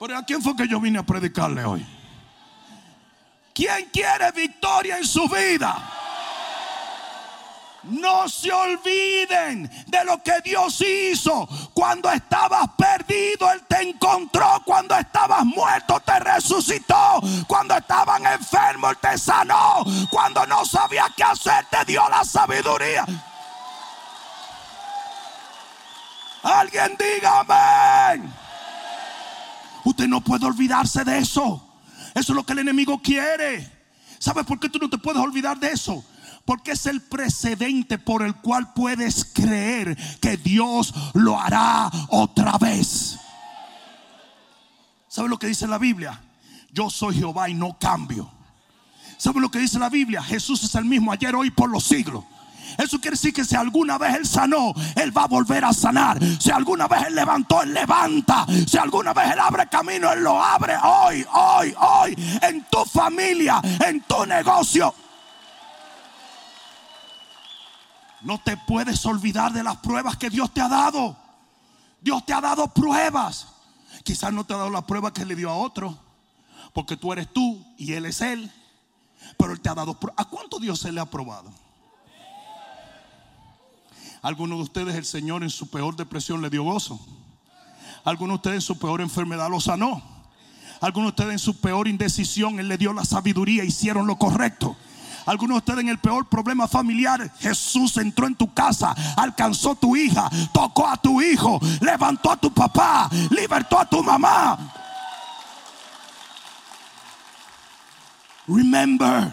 Pero 0.00 0.16
¿a 0.16 0.22
quién 0.24 0.40
fue 0.40 0.56
que 0.56 0.66
yo 0.66 0.80
vine 0.80 0.98
a 0.98 1.02
predicarle 1.02 1.62
hoy? 1.62 1.86
¿Quién 3.52 3.90
quiere 3.92 4.32
victoria 4.32 4.96
en 4.96 5.04
su 5.04 5.28
vida? 5.28 5.76
No 7.88 8.28
se 8.28 8.52
olviden 8.52 9.70
de 9.86 10.04
lo 10.04 10.22
que 10.22 10.40
Dios 10.44 10.80
hizo. 10.80 11.48
Cuando 11.72 12.10
estabas 12.10 12.68
perdido, 12.76 13.50
Él 13.52 13.62
te 13.68 13.82
encontró. 13.82 14.62
Cuando 14.64 14.96
estabas 14.96 15.44
muerto, 15.44 16.00
te 16.00 16.18
resucitó. 16.18 17.20
Cuando 17.46 17.76
estaban 17.76 18.26
enfermos, 18.26 18.90
Él 18.90 18.98
te 19.00 19.18
sanó. 19.18 19.84
Cuando 20.10 20.46
no 20.46 20.64
sabías 20.64 21.10
qué 21.16 21.24
hacer, 21.24 21.66
te 21.70 21.84
dio 21.84 22.08
la 22.08 22.24
sabiduría. 22.24 23.04
Alguien 26.42 26.96
diga 26.98 27.40
amén. 27.40 28.32
Usted 29.84 30.06
no 30.06 30.20
puede 30.20 30.46
olvidarse 30.46 31.04
de 31.04 31.18
eso. 31.18 31.64
Eso 32.14 32.32
es 32.32 32.36
lo 32.36 32.44
que 32.44 32.52
el 32.52 32.60
enemigo 32.60 33.00
quiere. 33.00 33.70
¿Sabes 34.18 34.44
por 34.44 34.58
qué 34.58 34.68
tú 34.68 34.78
no 34.78 34.90
te 34.90 34.98
puedes 34.98 35.22
olvidar 35.22 35.58
de 35.58 35.72
eso? 35.72 36.04
Porque 36.48 36.70
es 36.70 36.86
el 36.86 37.02
precedente 37.02 37.98
por 37.98 38.22
el 38.22 38.34
cual 38.36 38.72
puedes 38.72 39.26
creer 39.34 39.94
que 40.18 40.38
Dios 40.38 40.94
lo 41.12 41.38
hará 41.38 41.90
otra 42.08 42.56
vez. 42.56 43.18
¿Sabe 45.08 45.28
lo 45.28 45.38
que 45.38 45.48
dice 45.48 45.66
la 45.66 45.76
Biblia? 45.76 46.18
Yo 46.72 46.88
soy 46.88 47.16
Jehová 47.16 47.50
y 47.50 47.54
no 47.54 47.76
cambio. 47.78 48.30
¿Sabe 49.18 49.42
lo 49.42 49.50
que 49.50 49.58
dice 49.58 49.78
la 49.78 49.90
Biblia? 49.90 50.22
Jesús 50.22 50.64
es 50.64 50.74
el 50.74 50.86
mismo 50.86 51.12
ayer, 51.12 51.36
hoy, 51.36 51.50
por 51.50 51.68
los 51.68 51.84
siglos. 51.84 52.24
Eso 52.78 52.98
quiere 52.98 53.16
decir 53.16 53.34
que 53.34 53.44
si 53.44 53.54
alguna 53.54 53.98
vez 53.98 54.14
Él 54.14 54.26
sanó, 54.26 54.72
Él 54.96 55.14
va 55.14 55.24
a 55.24 55.28
volver 55.28 55.66
a 55.66 55.74
sanar. 55.74 56.18
Si 56.40 56.50
alguna 56.50 56.88
vez 56.88 57.08
Él 57.08 57.14
levantó, 57.14 57.60
Él 57.60 57.74
levanta. 57.74 58.46
Si 58.66 58.78
alguna 58.78 59.12
vez 59.12 59.32
Él 59.32 59.38
abre 59.38 59.66
camino, 59.66 60.10
Él 60.10 60.20
lo 60.20 60.42
abre 60.42 60.78
hoy, 60.82 61.26
hoy, 61.30 61.74
hoy. 61.78 62.38
En 62.40 62.64
tu 62.70 62.86
familia, 62.86 63.60
en 63.86 64.00
tu 64.00 64.24
negocio. 64.24 64.94
No 68.22 68.40
te 68.40 68.56
puedes 68.56 69.04
olvidar 69.06 69.52
de 69.52 69.62
las 69.62 69.76
pruebas 69.76 70.16
que 70.16 70.30
Dios 70.30 70.52
te 70.52 70.60
ha 70.60 70.68
dado. 70.68 71.16
Dios 72.00 72.24
te 72.24 72.32
ha 72.32 72.40
dado 72.40 72.68
pruebas. 72.68 73.48
Quizás 74.04 74.32
no 74.32 74.44
te 74.44 74.54
ha 74.54 74.56
dado 74.56 74.70
la 74.70 74.86
prueba 74.86 75.12
que 75.12 75.24
le 75.24 75.36
dio 75.36 75.50
a 75.50 75.56
otro. 75.56 75.96
Porque 76.72 76.96
tú 76.96 77.12
eres 77.12 77.32
tú 77.32 77.64
y 77.76 77.92
Él 77.92 78.06
es 78.06 78.20
Él. 78.20 78.50
Pero 79.36 79.52
Él 79.52 79.60
te 79.60 79.68
ha 79.68 79.74
dado 79.74 79.98
pruebas. 79.98 80.24
¿A 80.24 80.28
cuánto 80.28 80.58
Dios 80.58 80.80
se 80.80 80.92
le 80.92 81.00
ha 81.00 81.06
probado? 81.06 81.52
Algunos 84.20 84.58
de 84.58 84.64
ustedes 84.64 84.94
el 84.96 85.04
Señor 85.04 85.42
en 85.44 85.50
su 85.50 85.70
peor 85.70 85.94
depresión 85.96 86.42
le 86.42 86.50
dio 86.50 86.64
gozo. 86.64 87.00
Algunos 88.04 88.34
de 88.34 88.36
ustedes 88.36 88.56
en 88.56 88.62
su 88.62 88.78
peor 88.78 89.00
enfermedad 89.00 89.48
lo 89.48 89.60
sanó. 89.60 90.02
Algunos 90.80 91.08
de 91.08 91.22
ustedes 91.22 91.32
en 91.32 91.38
su 91.38 91.60
peor 91.60 91.88
indecisión 91.88 92.58
Él 92.58 92.68
le 92.68 92.78
dio 92.78 92.92
la 92.92 93.04
sabiduría, 93.04 93.64
hicieron 93.64 94.06
lo 94.06 94.18
correcto. 94.18 94.76
Algunos 95.28 95.56
de 95.56 95.58
ustedes 95.58 95.80
en 95.80 95.90
el 95.90 95.98
peor 95.98 96.26
problema 96.26 96.66
familiar, 96.66 97.30
Jesús 97.38 97.98
entró 97.98 98.26
en 98.26 98.34
tu 98.34 98.54
casa, 98.54 98.94
alcanzó 99.14 99.72
a 99.72 99.74
tu 99.74 99.94
hija, 99.94 100.30
tocó 100.54 100.88
a 100.88 100.96
tu 100.96 101.20
hijo, 101.20 101.60
levantó 101.82 102.30
a 102.30 102.38
tu 102.38 102.50
papá, 102.50 103.10
libertó 103.28 103.78
a 103.78 103.84
tu 103.84 104.02
mamá. 104.02 104.58
Remember, 108.46 109.30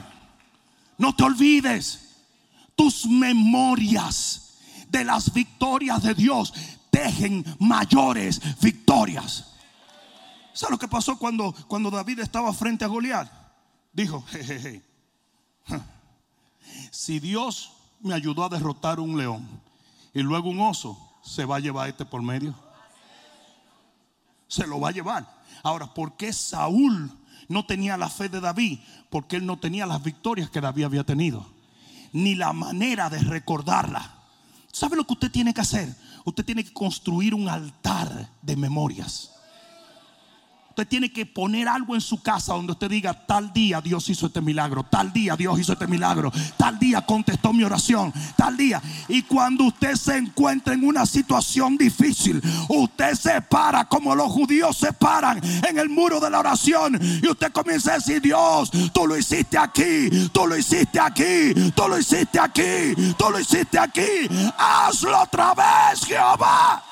no 0.98 1.16
te 1.16 1.24
olvides, 1.24 2.02
tus 2.76 3.06
memorias 3.06 4.58
de 4.90 5.06
las 5.06 5.32
victorias 5.32 6.04
de 6.04 6.14
Dios 6.14 6.54
tejen 6.90 7.46
mayores 7.60 8.42
victorias. 8.60 9.46
¿Sabes 10.52 10.72
lo 10.72 10.78
que 10.78 10.90
pasó 10.90 11.18
cuando, 11.18 11.56
cuando 11.70 11.90
David 11.90 12.20
estaba 12.20 12.54
frente 12.54 12.84
a 12.84 12.90
Goliat? 12.90 13.32
Dijo, 13.94 14.22
jejeje. 14.24 14.95
Si 16.92 17.20
Dios 17.20 17.72
me 18.00 18.14
ayudó 18.14 18.46
a 18.46 18.50
derrotar 18.50 19.00
un 19.00 19.18
león 19.18 19.48
y 20.14 20.22
luego 20.22 20.50
un 20.50 20.62
oso, 20.62 20.98
se 21.24 21.46
va 21.46 21.58
a 21.58 21.60
llevar 21.60 21.90
este 21.90 22.06
por 22.06 22.22
medio. 22.22 22.56
Se 24.48 24.66
lo 24.66 24.80
va 24.80 24.90
a 24.90 24.94
llevar. 24.94 25.44
Ahora, 25.64 25.94
¿por 25.94 26.16
qué 26.16 26.32
Saúl 26.32 27.12
no 27.48 27.66
tenía 27.66 27.98
la 27.98 28.10
fe 28.10 28.30
de 28.30 28.40
David? 28.40 28.80
Porque 29.10 29.36
él 29.36 29.46
no 29.46 29.58
tenía 29.58 29.86
las 29.86 30.02
victorias 30.04 30.50
que 30.50 30.62
David 30.62 30.86
había 30.86 31.04
tenido. 31.04 31.46
Ni 32.14 32.36
la 32.36 32.54
manera 32.54 33.10
de 33.10 33.20
recordarla. 33.20 34.14
¿Sabe 34.72 34.96
lo 34.96 35.06
que 35.06 35.14
usted 35.14 35.32
tiene 35.32 35.54
que 35.54 35.62
hacer? 35.62 35.96
Usted 36.24 36.46
tiene 36.46 36.64
que 36.64 36.74
construir 36.74 37.34
un 37.34 37.50
altar 37.50 38.30
de 38.42 38.56
memorias. 38.56 39.35
Usted 40.76 40.90
tiene 40.90 41.10
que 41.10 41.26
poner 41.26 41.70
algo 41.70 41.96
en 41.96 42.02
su 42.02 42.22
casa 42.22 42.54
donde 42.54 42.74
usted 42.74 42.90
diga, 42.90 43.14
tal 43.14 43.54
día 43.54 43.80
Dios 43.80 44.10
hizo 44.10 44.26
este 44.26 44.42
milagro, 44.42 44.84
tal 44.84 45.14
día 45.14 45.38
Dios 45.38 45.58
hizo 45.58 45.72
este 45.72 45.88
milagro, 45.88 46.34
tal 46.58 46.78
día 46.78 47.06
contestó 47.06 47.54
mi 47.54 47.64
oración, 47.64 48.12
tal 48.36 48.58
día. 48.58 48.82
Y 49.08 49.22
cuando 49.22 49.64
usted 49.64 49.96
se 49.96 50.18
encuentra 50.18 50.74
en 50.74 50.86
una 50.86 51.06
situación 51.06 51.78
difícil, 51.78 52.42
usted 52.68 53.14
se 53.14 53.42
para 53.44 53.86
como 53.86 54.14
los 54.16 54.30
judíos 54.30 54.76
se 54.76 54.92
paran 54.92 55.40
en 55.42 55.80
el 55.80 55.88
muro 55.88 56.20
de 56.20 56.30
la 56.30 56.40
oración 56.40 57.00
y 57.24 57.26
usted 57.26 57.54
comienza 57.54 57.94
a 57.94 57.96
decir, 57.96 58.22
Dios, 58.22 58.70
tú 58.92 59.08
lo 59.08 59.18
hiciste 59.18 59.58
aquí, 59.58 60.10
tú 60.34 60.46
lo 60.46 60.58
hiciste 60.58 61.00
aquí, 61.00 61.72
tú 61.74 61.88
lo 61.88 61.98
hiciste 61.98 62.38
aquí, 62.38 63.14
tú 63.18 63.30
lo 63.30 63.40
hiciste 63.40 63.80
aquí, 63.80 64.28
hazlo 64.58 65.22
otra 65.22 65.54
vez, 65.54 66.04
Jehová. 66.06 66.84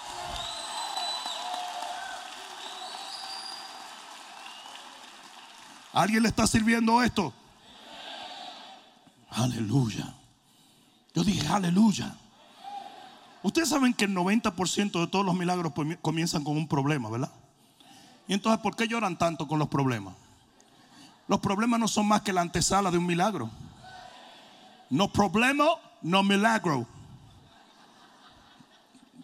¿Alguien 5.94 6.24
le 6.24 6.30
está 6.30 6.48
sirviendo 6.48 7.04
esto? 7.04 7.32
Aleluya. 9.30 10.14
Yo 11.14 11.24
dije, 11.24 11.48
aleluya. 11.48 12.16
Ustedes 13.44 13.70
saben 13.70 13.94
que 13.94 14.06
el 14.06 14.16
90% 14.16 15.00
de 15.00 15.08
todos 15.08 15.24
los 15.24 15.36
milagros 15.36 15.74
comienzan 16.02 16.44
con 16.44 16.58
un 16.58 16.68
problema, 16.68 17.10
¿verdad? 17.10 17.32
Y 18.28 18.34
entonces, 18.34 18.62
¿por 18.62 18.76
qué 18.76 18.88
lloran 18.88 19.18
tanto 19.18 19.48
con 19.48 19.60
los 19.60 19.68
problemas? 19.68 20.16
Los 21.28 21.40
problemas 21.40 21.80
no 21.80 21.88
son 21.88 22.08
más 22.08 22.22
que 22.22 22.34
la 22.34 22.42
antesala 22.42 22.90
de 22.90 22.98
un 22.98 23.06
milagro. 23.06 23.50
No 24.90 25.12
problema, 25.12 25.66
no 26.02 26.24
milagro. 26.24 26.88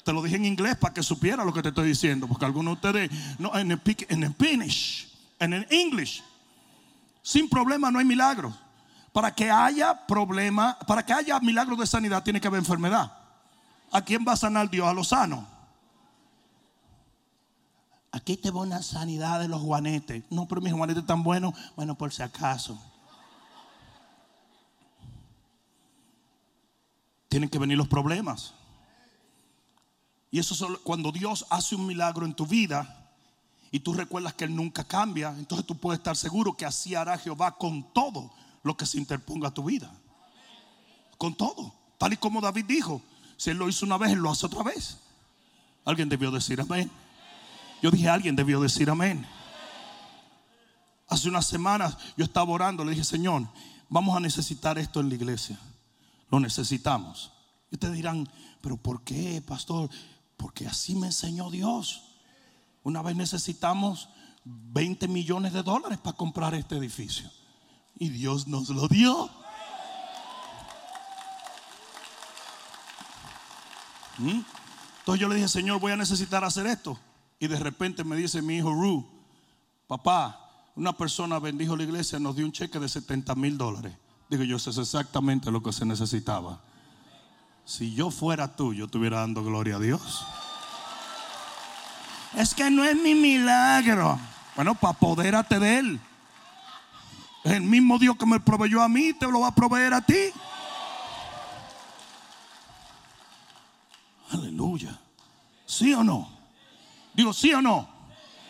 Te 0.04 0.14
lo 0.14 0.22
dije 0.22 0.36
en 0.36 0.46
inglés 0.46 0.76
para 0.76 0.94
que 0.94 1.02
supiera 1.02 1.44
lo 1.44 1.54
que 1.54 1.62
te 1.62 1.70
estoy 1.70 1.88
diciendo, 1.88 2.28
porque 2.28 2.46
algunos 2.46 2.80
de 2.80 2.88
ustedes, 2.88 3.40
no, 3.40 3.58
en 3.58 3.72
el, 3.72 3.82
en 4.10 4.36
en 5.40 5.54
el 5.54 5.68
English, 5.70 6.24
sin 7.30 7.48
problema 7.48 7.92
no 7.92 8.00
hay 8.00 8.06
milagros. 8.06 8.56
Para 9.14 9.36
que 9.36 9.52
haya 9.52 10.08
problema, 10.08 10.80
para 10.88 11.06
que 11.06 11.14
haya 11.14 11.40
milagros 11.40 11.78
de 11.78 11.86
sanidad 11.86 12.24
tiene 12.24 12.42
que 12.42 12.48
haber 12.48 12.58
enfermedad. 12.58 13.16
¿A 13.92 14.02
quién 14.02 14.26
va 14.28 14.32
a 14.32 14.36
sanar 14.36 14.68
Dios? 14.68 14.88
A 14.88 14.94
los 14.94 15.10
sanos. 15.10 15.46
Aquí 18.12 18.36
te 18.36 18.50
va 18.50 18.62
una 18.62 18.82
sanidad 18.82 19.40
de 19.40 19.48
los 19.48 19.62
juanetes. 19.62 20.24
No, 20.32 20.48
pero 20.48 20.60
mis 20.60 20.74
juanetes 20.74 21.04
están 21.04 21.22
buenos. 21.22 21.54
Bueno, 21.76 21.94
por 21.94 22.12
si 22.12 22.24
acaso. 22.24 22.82
Tienen 27.28 27.48
que 27.48 27.60
venir 27.60 27.78
los 27.78 27.88
problemas. 27.88 28.56
Y 30.32 30.40
eso 30.40 30.56
solo, 30.56 30.82
cuando 30.82 31.12
Dios 31.12 31.46
hace 31.52 31.76
un 31.76 31.86
milagro 31.86 32.26
en 32.26 32.34
tu 32.34 32.48
vida, 32.48 32.99
y 33.72 33.80
tú 33.80 33.94
recuerdas 33.94 34.34
que 34.34 34.46
Él 34.46 34.56
nunca 34.56 34.84
cambia, 34.84 35.30
entonces 35.38 35.66
tú 35.66 35.78
puedes 35.78 36.00
estar 36.00 36.16
seguro 36.16 36.58
que 36.58 36.66
así 36.66 36.96
hará 36.96 37.18
Jehová 37.18 37.56
con 37.58 37.84
todo 37.94 38.32
lo 38.64 38.76
que 38.76 38.86
se 38.86 38.98
interponga 38.98 39.50
a 39.50 39.54
tu 39.54 39.64
vida. 39.64 39.92
Con 41.18 41.36
todo. 41.36 41.74
Tal 41.98 42.14
y 42.14 42.18
como 42.18 42.42
David 42.42 42.66
dijo, 42.66 43.02
si 43.38 43.52
Él 43.52 43.58
lo 43.58 43.70
hizo 43.70 43.86
una 43.86 43.98
vez, 43.98 44.12
Él 44.12 44.20
lo 44.20 44.32
hace 44.32 44.46
otra 44.46 44.64
vez. 44.64 44.98
Alguien 45.86 46.10
debió 46.10 46.32
decir 46.32 46.60
amén. 46.60 46.90
Yo 47.82 47.92
dije, 47.92 48.10
alguien 48.10 48.36
debió 48.36 48.60
decir 48.60 48.90
amén. 48.90 49.26
Hace 51.08 51.30
unas 51.30 51.46
semanas 51.46 51.98
yo 52.18 52.26
estaba 52.26 52.52
orando, 52.52 52.84
le 52.84 52.92
dije, 52.92 53.04
Señor, 53.04 53.48
vamos 53.90 54.16
a 54.16 54.20
necesitar 54.20 54.78
esto 54.78 55.00
en 55.00 55.10
la 55.10 55.16
iglesia. 55.16 55.60
Lo 56.30 56.40
necesitamos. 56.40 57.32
Y 57.72 57.76
ustedes 57.76 57.96
dirán, 57.96 58.30
pero 58.62 58.78
¿por 58.78 59.04
qué, 59.04 59.42
pastor? 59.46 59.90
Porque 60.38 60.68
así 60.68 60.96
me 60.96 61.08
enseñó 61.08 61.50
Dios. 61.50 62.09
Una 62.84 63.02
vez 63.02 63.16
necesitamos 63.16 64.10
20 64.46 65.08
millones 65.08 65.54
de 65.54 65.64
dólares 65.64 65.98
para 65.98 66.16
comprar 66.16 66.54
este 66.56 66.78
edificio. 66.78 67.30
Y 67.98 68.10
Dios 68.10 68.48
nos 68.48 68.70
lo 68.70 68.88
dio. 68.88 69.30
¿Mm? 74.18 74.42
Entonces 75.00 75.22
yo 75.22 75.28
le 75.28 75.36
dije, 75.36 75.48
Señor, 75.48 75.80
voy 75.80 75.92
a 75.92 75.98
necesitar 75.98 76.44
hacer 76.44 76.68
esto. 76.68 76.98
Y 77.40 77.48
de 77.48 77.58
repente 77.58 78.04
me 78.04 78.16
dice 78.16 78.42
mi 78.42 78.58
hijo 78.58 78.74
Ru, 78.74 79.06
papá, 79.88 80.50
una 80.76 80.94
persona 80.94 81.40
bendijo 81.40 81.76
la 81.76 81.84
iglesia, 81.84 82.20
nos 82.20 82.36
dio 82.36 82.46
un 82.46 82.52
cheque 82.52 82.80
de 82.80 82.90
70 82.90 83.34
mil 83.36 83.58
dólares. 83.58 83.94
Digo, 84.30 84.44
yo 84.44 84.60
sé 84.60 84.70
exactamente 84.70 85.52
lo 85.52 85.64
que 85.64 85.74
se 85.74 85.86
necesitaba. 85.86 86.62
Si 87.66 87.94
yo 87.94 88.12
fuera 88.12 88.56
tú, 88.56 88.74
yo 88.74 88.86
estuviera 88.86 89.22
dando 89.22 89.44
gloria 89.44 89.78
a 89.78 89.80
Dios. 89.80 90.26
Es 92.36 92.54
que 92.54 92.70
no 92.70 92.84
es 92.84 92.96
mi 92.96 93.16
milagro. 93.16 94.20
Bueno, 94.56 94.76
para 94.76 94.92
apodérate 94.92 95.60
de 95.60 95.80
él. 95.80 96.00
El 97.44 97.62
mismo 97.62 97.98
Dios 97.98 98.18
que 98.18 98.26
me 98.26 98.40
proveyó 98.40 98.82
a 98.82 98.90
mí 98.90 99.14
te 99.14 99.28
lo 99.28 99.42
va 99.42 99.48
a 99.48 99.56
proveer 99.56 99.94
a 99.94 100.02
ti. 100.02 100.32
Aleluya. 104.32 105.00
¿Sí 105.66 105.94
o 105.94 106.04
no? 106.04 106.30
Digo, 107.14 107.34
¿sí 107.34 107.54
o 107.54 107.62
no? 107.62 107.90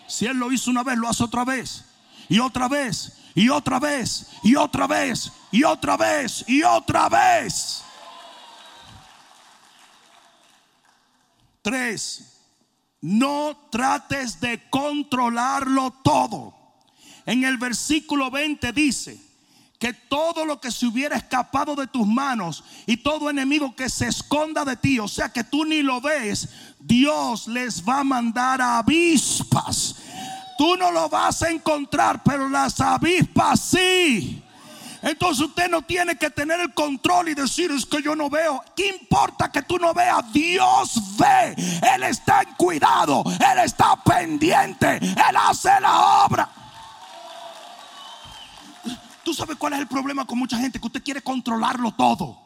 Si 0.08 0.26
Él 0.26 0.38
lo 0.38 0.52
hizo 0.52 0.72
una 0.72 0.84
vez, 0.84 0.98
lo 0.98 1.08
hace 1.08 1.24
otra 1.24 1.46
vez. 1.46 1.86
Y 2.28 2.40
otra 2.40 2.68
vez. 2.68 3.18
Y 3.36 3.50
otra 3.50 3.80
vez. 3.80 4.32
Y 4.44 4.56
otra 4.56 4.88
vez. 4.88 5.32
Y 5.52 5.64
otra 5.64 5.98
vez. 5.98 6.44
Y 6.48 6.64
otra 6.64 7.10
vez. 7.10 7.84
Tres. 11.62 12.39
No 13.02 13.58
trates 13.72 14.40
de 14.40 14.70
controlarlo 14.70 15.92
todo. 16.04 16.54
En 17.26 17.44
el 17.44 17.58
versículo 17.58 18.32
20 18.32 18.74
dice 18.74 19.20
que 19.78 19.94
todo 19.94 20.46
lo 20.46 20.60
que 20.60 20.72
se 20.72 20.86
hubiera 20.86 21.16
escapado 21.16 21.76
de 21.76 21.88
tus 21.88 22.06
manos 22.06 22.64
y 22.86 22.98
todo 22.98 23.30
enemigo 23.30 23.76
que 23.76 23.90
se 23.90 24.08
esconda 24.08 24.66
de 24.66 24.76
ti, 24.76 25.00
o 25.00 25.08
sea 25.08 25.32
que 25.32 25.46
tú 25.46 25.64
ni 25.64 25.82
lo 25.82 26.02
ves, 26.02 26.50
Dios 26.80 27.48
les 27.48 27.88
va 27.88 28.02
a 28.02 28.04
mandar 28.04 28.62
avispas. 28.62 29.96
Tú 30.58 30.76
no 30.76 30.92
lo 30.92 31.08
vas 31.08 31.42
a 31.44 31.50
encontrar, 31.50 32.22
pero 32.24 32.50
las 32.50 32.82
avispas 32.82 33.62
sí. 33.62 34.44
Entonces 35.02 35.46
usted 35.46 35.70
no 35.70 35.82
tiene 35.82 36.18
que 36.18 36.30
tener 36.30 36.60
el 36.60 36.74
control 36.74 37.30
y 37.30 37.34
decir 37.34 37.72
es 37.72 37.86
que 37.86 38.02
yo 38.02 38.16
no 38.16 38.30
veo. 38.30 38.62
¿Qué 38.76 38.88
importa 38.88 39.52
que 39.52 39.62
tú 39.62 39.78
no 39.78 39.94
veas? 39.94 40.32
Dios 40.34 41.18
ve. 41.18 41.56
Él 41.96 42.04
está 42.04 42.42
en 42.42 42.54
cuidado. 42.56 43.24
Él 43.26 43.60
está 43.64 43.96
pendiente. 44.04 44.98
Él 44.98 45.36
hace 45.42 45.70
la 45.80 46.26
obra. 46.26 46.50
¿Tú 49.24 49.34
sabes 49.34 49.58
cuál 49.58 49.74
es 49.74 49.80
el 49.80 49.88
problema 49.88 50.26
con 50.26 50.40
mucha 50.40 50.58
gente? 50.58 50.80
Que 50.80 50.88
usted 50.88 51.04
quiere 51.04 51.22
controlarlo 51.22 51.92
todo. 51.92 52.38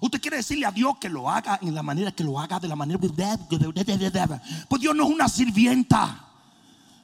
Usted 0.00 0.20
quiere 0.20 0.38
decirle 0.38 0.66
a 0.66 0.72
Dios 0.72 0.96
que 0.98 1.08
lo 1.08 1.30
haga 1.30 1.58
en 1.62 1.74
la 1.74 1.82
manera 1.82 2.12
que 2.12 2.24
lo 2.24 2.38
haga, 2.38 2.58
de 2.58 2.68
la 2.68 2.76
manera. 2.76 2.98
Pues 2.98 4.80
Dios 4.80 4.94
no 4.94 5.04
es 5.04 5.10
una 5.10 5.28
sirvienta. 5.28 6.24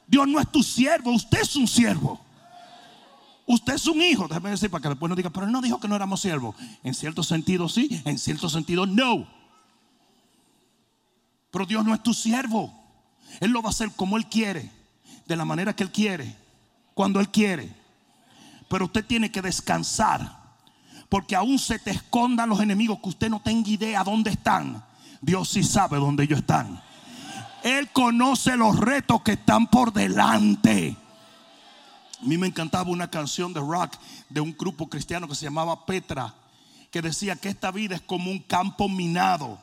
Dios 0.07 0.27
no 0.27 0.39
es 0.39 0.51
tu 0.51 0.63
siervo. 0.63 1.11
Usted 1.11 1.41
es 1.41 1.55
un 1.55 1.67
siervo. 1.67 2.19
Usted 3.47 3.73
es 3.73 3.87
un 3.87 4.01
hijo, 4.01 4.27
déjeme 4.27 4.51
decir 4.51 4.69
para 4.69 4.81
que 4.81 4.89
después 4.89 5.09
no 5.09 5.15
diga, 5.15 5.29
pero 5.29 5.45
él 5.45 5.51
no 5.51 5.61
dijo 5.61 5.79
que 5.79 5.87
no 5.87 5.95
éramos 5.95 6.21
siervos. 6.21 6.55
En 6.83 6.93
cierto 6.93 7.23
sentido 7.23 7.67
sí, 7.67 8.01
en 8.05 8.17
cierto 8.17 8.49
sentido 8.49 8.85
no. 8.85 9.27
Pero 11.51 11.65
Dios 11.65 11.83
no 11.83 11.93
es 11.93 12.01
tu 12.01 12.13
siervo. 12.13 12.73
Él 13.39 13.51
lo 13.51 13.61
va 13.61 13.69
a 13.69 13.71
hacer 13.71 13.91
como 13.95 14.17
Él 14.17 14.27
quiere, 14.27 14.71
de 15.27 15.35
la 15.35 15.45
manera 15.45 15.75
que 15.75 15.83
Él 15.83 15.91
quiere, 15.91 16.35
cuando 16.93 17.19
Él 17.19 17.29
quiere. 17.29 17.73
Pero 18.69 18.85
usted 18.85 19.05
tiene 19.05 19.31
que 19.31 19.41
descansar, 19.41 20.39
porque 21.09 21.35
aún 21.35 21.59
se 21.59 21.79
te 21.79 21.91
escondan 21.91 22.49
los 22.49 22.61
enemigos 22.61 22.99
que 23.01 23.09
usted 23.09 23.29
no 23.29 23.41
tenga 23.41 23.69
idea 23.69 24.03
dónde 24.03 24.31
están. 24.31 24.83
Dios 25.21 25.49
sí 25.49 25.63
sabe 25.63 25.97
dónde 25.97 26.23
ellos 26.23 26.39
están. 26.39 26.81
Él 27.63 27.89
conoce 27.91 28.55
los 28.57 28.79
retos 28.79 29.21
que 29.21 29.33
están 29.33 29.67
por 29.67 29.93
delante. 29.93 30.97
A 32.21 32.25
mí 32.25 32.37
me 32.37 32.47
encantaba 32.47 32.91
una 32.91 33.09
canción 33.09 33.51
de 33.51 33.59
rock 33.59 33.95
de 34.29 34.41
un 34.41 34.55
grupo 34.55 34.87
cristiano 34.87 35.27
que 35.27 35.33
se 35.33 35.45
llamaba 35.45 35.85
Petra, 35.87 36.35
que 36.91 37.01
decía 37.01 37.35
que 37.35 37.49
esta 37.49 37.71
vida 37.71 37.95
es 37.95 38.01
como 38.01 38.29
un 38.29 38.39
campo 38.39 38.87
minado, 38.87 39.59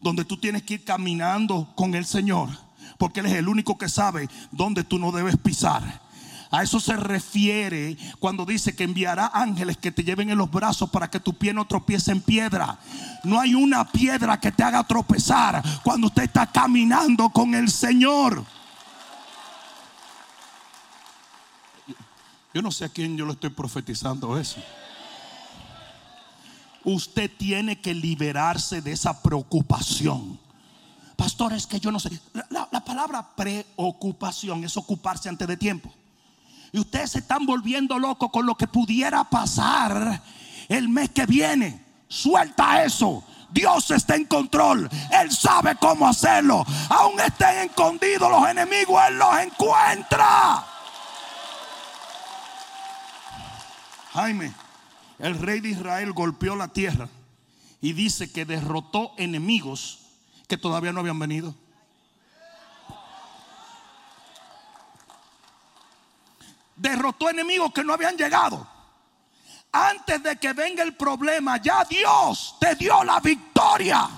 donde 0.00 0.24
tú 0.24 0.36
tienes 0.36 0.62
que 0.62 0.74
ir 0.74 0.84
caminando 0.84 1.72
con 1.74 1.94
el 1.96 2.06
Señor, 2.06 2.50
porque 2.96 3.20
Él 3.20 3.26
es 3.26 3.32
el 3.32 3.48
único 3.48 3.76
que 3.76 3.88
sabe 3.88 4.28
dónde 4.52 4.84
tú 4.84 4.98
no 5.00 5.10
debes 5.10 5.36
pisar. 5.36 6.06
A 6.52 6.62
eso 6.62 6.78
se 6.78 6.96
refiere 6.96 7.96
cuando 8.20 8.44
dice 8.44 8.76
que 8.76 8.84
enviará 8.84 9.32
ángeles 9.34 9.76
que 9.76 9.90
te 9.90 10.04
lleven 10.04 10.30
en 10.30 10.38
los 10.38 10.48
brazos 10.48 10.88
para 10.90 11.10
que 11.10 11.18
tu 11.18 11.34
pie 11.34 11.52
no 11.52 11.66
tropiece 11.66 12.12
en 12.12 12.20
piedra. 12.20 12.78
No 13.24 13.40
hay 13.40 13.56
una 13.56 13.90
piedra 13.90 14.38
que 14.38 14.52
te 14.52 14.62
haga 14.62 14.84
tropezar 14.84 15.60
cuando 15.82 16.06
usted 16.06 16.22
está 16.22 16.46
caminando 16.46 17.30
con 17.30 17.54
el 17.56 17.68
Señor. 17.68 18.44
Yo 22.54 22.62
no 22.62 22.70
sé 22.70 22.86
a 22.86 22.88
quién 22.88 23.16
yo 23.16 23.26
le 23.26 23.32
estoy 23.32 23.50
profetizando 23.50 24.38
eso. 24.38 24.56
Usted 26.84 27.30
tiene 27.36 27.80
que 27.80 27.92
liberarse 27.92 28.80
de 28.80 28.92
esa 28.92 29.22
preocupación. 29.22 30.38
Pastor, 31.16 31.52
es 31.52 31.66
que 31.66 31.80
yo 31.80 31.90
no 31.90 31.98
sé. 31.98 32.18
La, 32.50 32.68
la 32.70 32.84
palabra 32.84 33.34
preocupación 33.34 34.64
es 34.64 34.76
ocuparse 34.76 35.28
antes 35.28 35.48
de 35.48 35.56
tiempo. 35.56 35.92
Y 36.72 36.78
ustedes 36.78 37.12
se 37.12 37.18
están 37.18 37.46
volviendo 37.46 37.98
locos 37.98 38.30
con 38.30 38.46
lo 38.46 38.54
que 38.54 38.66
pudiera 38.66 39.24
pasar 39.24 40.22
el 40.68 40.88
mes 40.88 41.10
que 41.10 41.26
viene. 41.26 41.84
Suelta 42.08 42.84
eso. 42.84 43.24
Dios 43.50 43.90
está 43.90 44.16
en 44.16 44.26
control. 44.26 44.88
Él 45.10 45.30
sabe 45.30 45.76
cómo 45.76 46.06
hacerlo. 46.06 46.64
Aún 46.88 47.18
estén 47.20 47.70
escondidos 47.70 48.30
los 48.30 48.48
enemigos, 48.48 49.00
Él 49.08 49.18
los 49.18 49.38
encuentra. 49.38 50.64
Jaime, 54.16 54.50
el 55.18 55.38
rey 55.38 55.60
de 55.60 55.68
Israel 55.68 56.14
golpeó 56.14 56.56
la 56.56 56.68
tierra 56.68 57.06
y 57.82 57.92
dice 57.92 58.32
que 58.32 58.46
derrotó 58.46 59.12
enemigos 59.18 59.98
que 60.48 60.56
todavía 60.56 60.90
no 60.90 61.00
habían 61.00 61.18
venido. 61.18 61.54
Derrotó 66.76 67.28
enemigos 67.28 67.70
que 67.74 67.84
no 67.84 67.92
habían 67.92 68.16
llegado. 68.16 68.66
Antes 69.70 70.22
de 70.22 70.36
que 70.38 70.54
venga 70.54 70.82
el 70.82 70.96
problema, 70.96 71.58
ya 71.58 71.84
Dios 71.84 72.56
te 72.58 72.74
dio 72.74 73.04
la 73.04 73.20
victoria. 73.20 74.08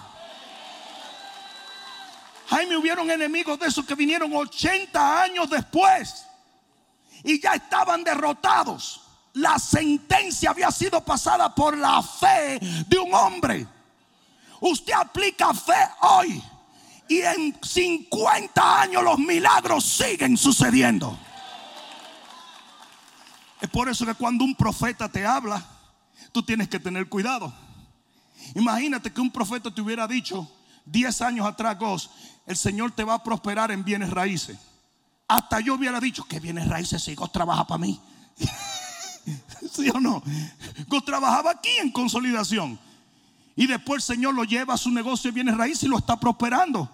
Jaime, 2.51 2.77
hubieron 2.77 3.11
enemigos 3.11 3.59
de 3.59 3.67
esos 3.67 3.85
que 3.85 3.97
vinieron 3.97 4.33
80 4.33 5.23
años 5.23 5.51
después 5.51 6.25
y 7.25 7.41
ya 7.41 7.55
estaban 7.55 8.05
derrotados. 8.05 9.08
La 9.39 9.57
sentencia 9.59 10.51
había 10.51 10.71
sido 10.73 11.05
pasada 11.05 11.55
por 11.55 11.77
la 11.77 12.03
fe 12.03 12.59
de 12.89 12.99
un 12.99 13.15
hombre. 13.15 13.67
Usted 14.61 14.93
aplica 14.95 15.55
fe 15.55 15.79
hoy 16.01 16.43
y 17.09 17.21
en 17.21 17.57
50 17.63 18.81
años 18.81 19.05
los 19.05 19.19
milagros 19.19 19.85
siguen 19.85 20.37
sucediendo. 20.37 21.17
Es 23.61 23.69
por 23.71 23.89
eso 23.89 24.05
que 24.05 24.15
cuando 24.15 24.45
un 24.45 24.57
profeta 24.57 25.09
te 25.09 25.25
habla, 25.25 25.65
tú 26.33 26.43
tienes 26.43 26.69
que 26.69 26.81
tener 26.81 27.09
cuidado. 27.09 27.53
Imagínate 28.57 29.13
que 29.13 29.21
un 29.21 29.31
profeta 29.31 29.73
te 29.73 29.81
hubiera 29.81 30.09
dicho 30.09 30.51
10 30.85 31.23
años 31.23 31.47
atrás, 31.47 31.79
Gos, 31.79 32.11
el 32.45 32.57
Señor 32.57 32.91
te 32.91 33.05
va 33.05 33.15
a 33.15 33.23
prosperar 33.23 33.71
en 33.71 33.85
bienes 33.85 34.11
raíces. 34.11 34.59
Hasta 35.29 35.61
yo 35.61 35.75
hubiera 35.75 36.01
dicho 36.01 36.25
que 36.25 36.41
bienes 36.41 36.67
raíces 36.67 37.05
si 37.05 37.15
Gos 37.15 37.31
trabaja 37.31 37.65
para 37.69 37.79
mí. 37.79 38.01
¿Sí 39.73 39.89
o 39.91 40.01
no? 40.01 40.23
Gos 40.87 41.05
trabajaba 41.05 41.53
aquí 41.53 41.71
en 41.81 41.91
consolidación. 41.91 42.79
Y 43.57 43.67
después 43.67 44.09
el 44.09 44.17
Señor 44.17 44.35
lo 44.35 44.45
lleva 44.45 44.75
a 44.75 44.77
su 44.77 44.91
negocio 44.91 45.31
de 45.31 45.35
bienes 45.35 45.57
raíces 45.57 45.85
y 45.85 45.89
lo 45.89 45.99
está 45.99 46.19
prosperando. 46.19 46.89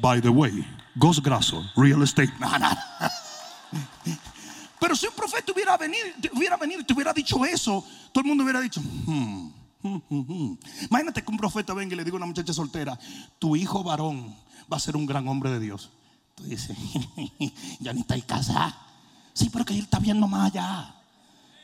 By 0.00 0.20
the 0.20 0.28
way, 0.28 0.66
Gos 0.96 1.22
Graso, 1.22 1.62
Real 1.76 2.02
Estate. 2.02 2.32
Pero 4.80 4.96
si 4.96 5.06
un 5.06 5.14
profeta 5.14 5.52
hubiera 5.52 5.76
venido, 5.76 6.04
hubiera 6.34 6.58
y 6.62 6.84
te 6.84 6.92
hubiera 6.92 7.12
dicho 7.12 7.44
eso, 7.44 7.84
todo 8.12 8.22
el 8.22 8.28
mundo 8.28 8.44
hubiera 8.44 8.60
dicho, 8.60 8.80
hmm, 8.80 9.50
hmm, 9.82 10.00
hmm, 10.10 10.58
imagínate 10.90 11.22
que 11.22 11.30
un 11.30 11.38
profeta 11.38 11.72
venga 11.74 11.94
y 11.94 11.96
le 11.96 12.04
diga 12.04 12.16
a 12.16 12.18
una 12.18 12.26
muchacha 12.26 12.52
soltera, 12.52 12.98
tu 13.38 13.56
hijo 13.56 13.82
varón 13.82 14.36
va 14.70 14.76
a 14.76 14.80
ser 14.80 14.96
un 14.96 15.06
gran 15.06 15.26
hombre 15.28 15.50
de 15.50 15.60
Dios. 15.60 15.90
Tú 16.34 16.44
dices, 16.44 16.76
ya 17.80 17.92
ni 17.92 18.00
está 18.00 18.20
casada. 18.20 18.76
Sí, 19.32 19.48
pero 19.50 19.64
que 19.64 19.74
él 19.74 19.80
está 19.80 19.98
viendo 19.98 20.28
más 20.28 20.50
allá. 20.52 20.94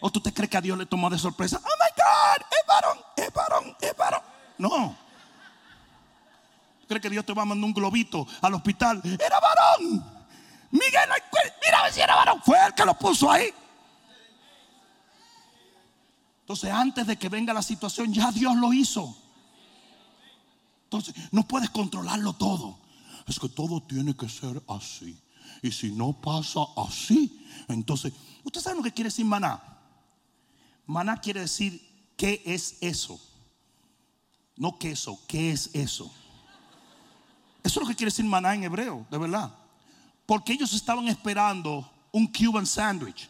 ¿O 0.01 0.11
tú 0.11 0.21
te 0.21 0.33
crees 0.33 0.51
que 0.51 0.57
a 0.57 0.61
Dios 0.61 0.79
le 0.79 0.87
tomó 0.87 1.11
de 1.11 1.19
sorpresa? 1.19 1.61
Oh 1.63 1.69
my 1.69 1.91
God, 1.97 2.47
es 2.51 2.67
varón, 2.67 2.99
es 3.17 3.33
varón, 3.33 3.77
es 3.81 3.97
varón. 3.97 4.23
No. 4.59 4.97
¿Crees 6.89 7.03
que 7.03 7.11
Dios 7.11 7.25
te 7.25 7.33
va 7.33 7.43
a 7.43 7.45
mandar 7.45 7.67
un 7.67 7.75
globito 7.75 8.27
al 8.41 8.55
hospital? 8.55 9.01
Era 9.05 9.39
varón. 9.39 10.05
Miguel, 10.71 11.09
mira 11.63 11.93
si 11.93 12.01
era 12.01 12.15
varón. 12.15 12.41
Fue 12.43 12.57
él 12.67 12.75
que 12.75 12.85
lo 12.85 12.95
puso 12.95 13.31
ahí. 13.31 13.53
Entonces, 16.41 16.71
antes 16.73 17.07
de 17.07 17.17
que 17.17 17.29
venga 17.29 17.53
la 17.53 17.63
situación, 17.63 18.13
ya 18.13 18.33
Dios 18.33 18.57
lo 18.57 18.73
hizo. 18.73 19.17
Entonces, 20.85 21.15
no 21.31 21.47
puedes 21.47 21.71
controlarlo 21.71 22.33
todo. 22.33 22.79
Es 23.29 23.39
que 23.39 23.49
todo 23.49 23.81
tiene 23.83 24.17
que 24.17 24.29
ser 24.29 24.61
así. 24.69 25.17
Y 25.63 25.71
si 25.71 25.93
no 25.93 26.13
pasa 26.13 26.61
así, 26.77 27.47
entonces, 27.69 28.13
¿usted 28.43 28.61
sabe 28.61 28.79
lo 28.79 28.83
que 28.83 28.93
quiere 28.93 29.09
decir 29.09 29.25
maná? 29.25 29.63
Maná 30.91 31.21
quiere 31.21 31.39
decir, 31.39 31.81
¿qué 32.17 32.43
es 32.45 32.77
eso? 32.81 33.21
No 34.57 34.77
queso, 34.77 35.21
¿qué 35.29 35.53
es 35.53 35.71
eso? 35.73 36.13
Eso 37.63 37.79
es 37.79 37.83
lo 37.85 37.87
que 37.87 37.95
quiere 37.95 38.11
decir 38.11 38.25
maná 38.25 38.57
en 38.57 38.65
hebreo, 38.65 39.07
de 39.09 39.17
verdad. 39.17 39.55
Porque 40.27 40.53
ellos 40.53 40.73
estaban 40.73 41.07
esperando 41.07 41.89
un 42.11 42.27
Cuban 42.27 42.67
sandwich. 42.67 43.29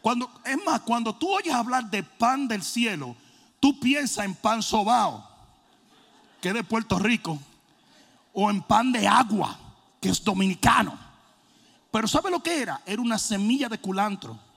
Cuando, 0.00 0.30
es 0.46 0.56
más, 0.64 0.80
cuando 0.80 1.14
tú 1.14 1.30
oyes 1.30 1.52
hablar 1.52 1.90
de 1.90 2.02
pan 2.02 2.48
del 2.48 2.62
cielo, 2.62 3.14
tú 3.60 3.78
piensas 3.78 4.24
en 4.24 4.34
pan 4.34 4.62
sobao, 4.62 5.28
que 6.40 6.48
es 6.48 6.54
de 6.54 6.64
Puerto 6.64 6.98
Rico, 6.98 7.38
o 8.32 8.48
en 8.48 8.62
pan 8.62 8.92
de 8.92 9.06
agua, 9.06 9.58
que 10.00 10.08
es 10.08 10.24
dominicano. 10.24 10.98
Pero 11.90 12.08
¿sabe 12.08 12.30
lo 12.30 12.42
que 12.42 12.62
era? 12.62 12.80
Era 12.86 13.02
una 13.02 13.18
semilla 13.18 13.68
de 13.68 13.78
culantro. 13.78 14.47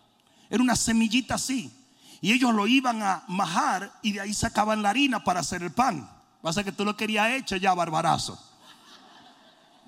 Era 0.51 0.61
una 0.61 0.75
semillita 0.75 1.35
así. 1.35 1.71
Y 2.19 2.33
ellos 2.33 2.53
lo 2.53 2.67
iban 2.67 3.01
a 3.01 3.23
majar 3.27 3.91
y 4.03 4.11
de 4.11 4.19
ahí 4.19 4.33
sacaban 4.33 4.83
la 4.83 4.89
harina 4.89 5.23
para 5.23 5.39
hacer 5.39 5.63
el 5.63 5.71
pan. 5.71 6.07
Va 6.45 6.49
a 6.49 6.53
ser 6.53 6.65
que 6.65 6.73
tú 6.73 6.83
lo 6.83 6.95
querías 6.95 7.31
hecho 7.31 7.55
ya, 7.55 7.73
barbarazo. 7.73 8.37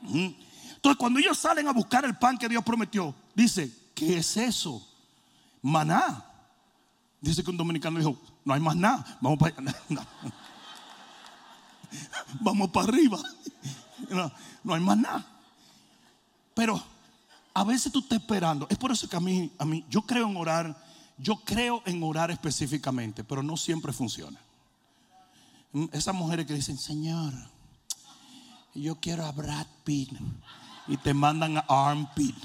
Entonces, 0.03 0.97
cuando 0.97 1.19
ellos 1.19 1.37
salen 1.37 1.67
a 1.67 1.73
buscar 1.73 2.05
el 2.05 2.15
pan 2.15 2.37
que 2.37 2.47
Dios 2.49 2.63
prometió, 2.63 3.13
dice, 3.35 3.91
¿qué 3.93 4.17
es 4.17 4.37
eso? 4.37 4.87
Maná. 5.61 6.25
Dice 7.19 7.43
que 7.43 7.51
un 7.51 7.57
dominicano 7.57 7.99
dijo, 7.99 8.17
no 8.45 8.53
hay 8.53 8.59
más 8.59 8.75
nada, 8.75 9.17
vamos 9.21 9.39
para 9.39 9.55
vamos 12.39 12.69
para 12.71 12.87
arriba. 12.87 13.19
No, 14.09 14.29
no, 14.65 14.73
hay 14.73 14.81
más 14.81 14.97
nada. 14.97 15.25
Pero 16.53 16.83
a 17.53 17.63
veces 17.63 17.91
tú 17.91 17.99
estás 17.99 18.19
esperando. 18.19 18.67
Es 18.69 18.77
por 18.77 18.91
eso 18.91 19.07
que 19.07 19.15
a 19.15 19.19
mí, 19.19 19.51
a 19.57 19.65
mí, 19.65 19.85
yo 19.89 20.01
creo 20.01 20.27
en 20.27 20.35
orar, 20.35 20.75
yo 21.17 21.37
creo 21.37 21.83
en 21.85 22.01
orar 22.03 22.31
específicamente, 22.31 23.23
pero 23.23 23.43
no 23.43 23.55
siempre 23.57 23.93
funciona. 23.93 24.39
Esas 25.91 26.15
mujeres 26.15 26.45
que 26.45 26.53
dicen, 26.53 26.77
Señor, 26.77 27.33
yo 28.73 28.95
quiero 28.95 29.25
a 29.25 29.31
Brad 29.31 29.67
Pitt 29.83 30.11
y 30.87 30.97
te 30.97 31.13
mandan 31.13 31.57
a 31.57 31.65
armpit. 31.67 32.35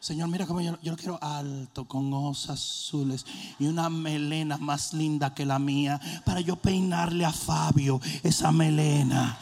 Señor, 0.00 0.28
mira 0.28 0.46
cómo 0.46 0.60
yo, 0.60 0.76
yo, 0.82 0.90
lo 0.90 0.96
quiero 0.96 1.18
alto, 1.22 1.86
con 1.86 2.12
ojos 2.12 2.50
azules 2.50 3.24
y 3.60 3.66
una 3.66 3.88
melena 3.88 4.56
más 4.56 4.92
linda 4.92 5.32
que 5.32 5.46
la 5.46 5.60
mía 5.60 6.00
para 6.24 6.40
yo 6.40 6.56
peinarle 6.56 7.24
a 7.24 7.32
Fabio 7.32 8.00
esa 8.24 8.50
melena. 8.50 9.38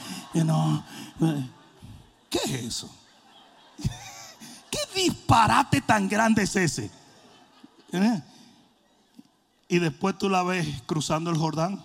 ¿Qué 2.28 2.38
es 2.44 2.52
eso? 2.52 2.99
¿Qué 5.00 5.04
disparate 5.04 5.80
tan 5.80 6.10
grande 6.10 6.42
es 6.42 6.54
ese? 6.56 6.90
¿Eh? 7.90 8.22
Y 9.68 9.78
después 9.78 10.18
tú 10.18 10.28
la 10.28 10.42
ves 10.42 10.82
cruzando 10.84 11.30
el 11.30 11.38
Jordán. 11.38 11.82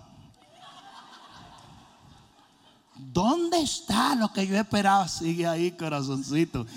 ¿Dónde 2.93 3.61
está 3.61 4.15
lo 4.15 4.33
que 4.33 4.45
yo 4.45 4.57
esperaba? 4.57 5.07
Sigue 5.07 5.47
ahí, 5.47 5.71
corazoncito. 5.71 6.67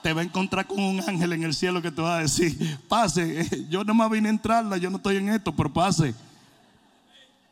Te 0.00 0.12
va 0.12 0.20
a 0.20 0.24
encontrar 0.24 0.68
con 0.68 0.78
un 0.78 1.00
ángel 1.00 1.32
en 1.32 1.42
el 1.42 1.52
cielo 1.52 1.82
que 1.82 1.90
te 1.90 2.00
va 2.00 2.18
a 2.18 2.20
decir, 2.20 2.78
pase, 2.88 3.66
yo 3.68 3.82
no 3.82 3.92
me 3.92 4.08
vine 4.08 4.28
a 4.28 4.32
entrarla, 4.32 4.76
yo 4.76 4.90
no 4.90 4.98
estoy 4.98 5.16
en 5.16 5.30
esto, 5.30 5.54
pero 5.56 5.72
pase. 5.72 6.14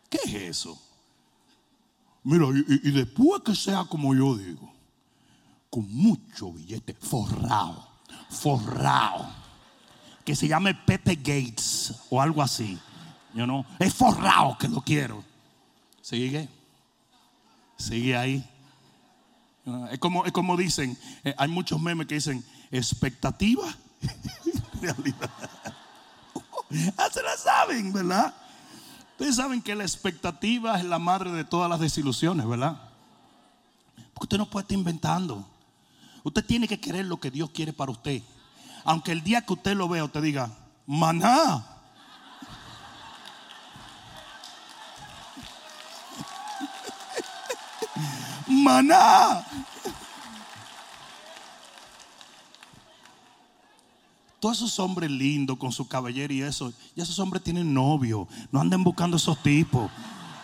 ¿Qué 0.09 0.19
es 0.25 0.35
eso? 0.35 0.81
Mira, 2.23 2.47
y, 2.55 2.89
y 2.89 2.93
después 2.93 3.43
que 3.43 3.57
sea 3.57 3.85
como 3.87 4.15
yo 4.15 4.37
digo, 4.37 4.73
con 5.69 5.93
mucho 5.93 6.53
billete, 6.53 6.95
forrado, 6.95 7.96
forrado, 8.29 9.29
que 10.25 10.35
se 10.35 10.49
llame 10.49 10.75
Pepe 10.75 11.17
Gates 11.17 11.95
o 12.11 12.21
algo 12.21 12.43
así. 12.43 12.79
You 13.35 13.45
know? 13.45 13.65
Es 13.79 13.95
forrado 13.95 14.57
que 14.59 14.69
lo 14.69 14.81
quiero. 14.81 15.23
Sigue. 16.01 16.49
Sigue 17.77 18.17
ahí. 18.17 18.51
Es 19.91 19.99
como, 19.99 20.25
es 20.25 20.33
como 20.33 20.57
dicen, 20.57 20.97
eh, 21.25 21.35
hay 21.37 21.49
muchos 21.49 21.81
memes 21.81 22.07
que 22.07 22.15
dicen, 22.15 22.45
expectativa, 22.71 23.67
realidad. 24.81 25.31
Ah, 26.99 27.09
la 27.15 27.37
saben, 27.37 27.93
¿verdad? 27.93 28.35
Ustedes 29.13 29.37
saben 29.37 29.63
que 29.63 29.77
la 29.77 29.85
expectativa 29.85 30.77
es 30.79 30.85
la 30.85 30.99
madre 30.99 31.31
de 31.31 31.45
todas 31.45 31.71
las 31.71 31.79
desilusiones, 31.79 32.47
¿verdad? 32.47 32.77
Porque 34.13 34.25
usted 34.25 34.39
no 34.39 34.51
puede 34.51 34.65
estar 34.65 34.77
inventando. 34.77 35.47
Usted 36.27 36.45
tiene 36.45 36.67
que 36.67 36.81
querer 36.81 37.07
lo 37.07 37.21
que 37.21 37.31
Dios 37.31 37.51
quiere 37.51 37.73
para 37.73 37.93
usted. 37.93 38.21
Aunque 38.83 39.13
el 39.13 39.23
día 39.23 39.43
que 39.43 39.53
usted 39.53 39.77
lo 39.77 39.89
vea, 39.89 40.03
usted 40.03 40.21
diga, 40.21 40.51
maná. 40.85 41.65
Maná. 48.49 49.47
Todos 54.41 54.57
esos 54.57 54.81
hombres 54.81 55.09
lindos 55.13 55.57
con 55.59 55.71
su 55.71 55.87
cabellera 55.87 56.35
y 56.35 56.43
eso, 56.43 56.73
y 56.97 57.01
esos 57.01 57.21
hombres 57.21 57.45
tienen 57.45 57.73
novio. 57.73 58.27
No 58.51 58.61
anden 58.61 58.83
buscando 58.83 59.17
esos 59.17 59.41
tipos. 59.45 59.89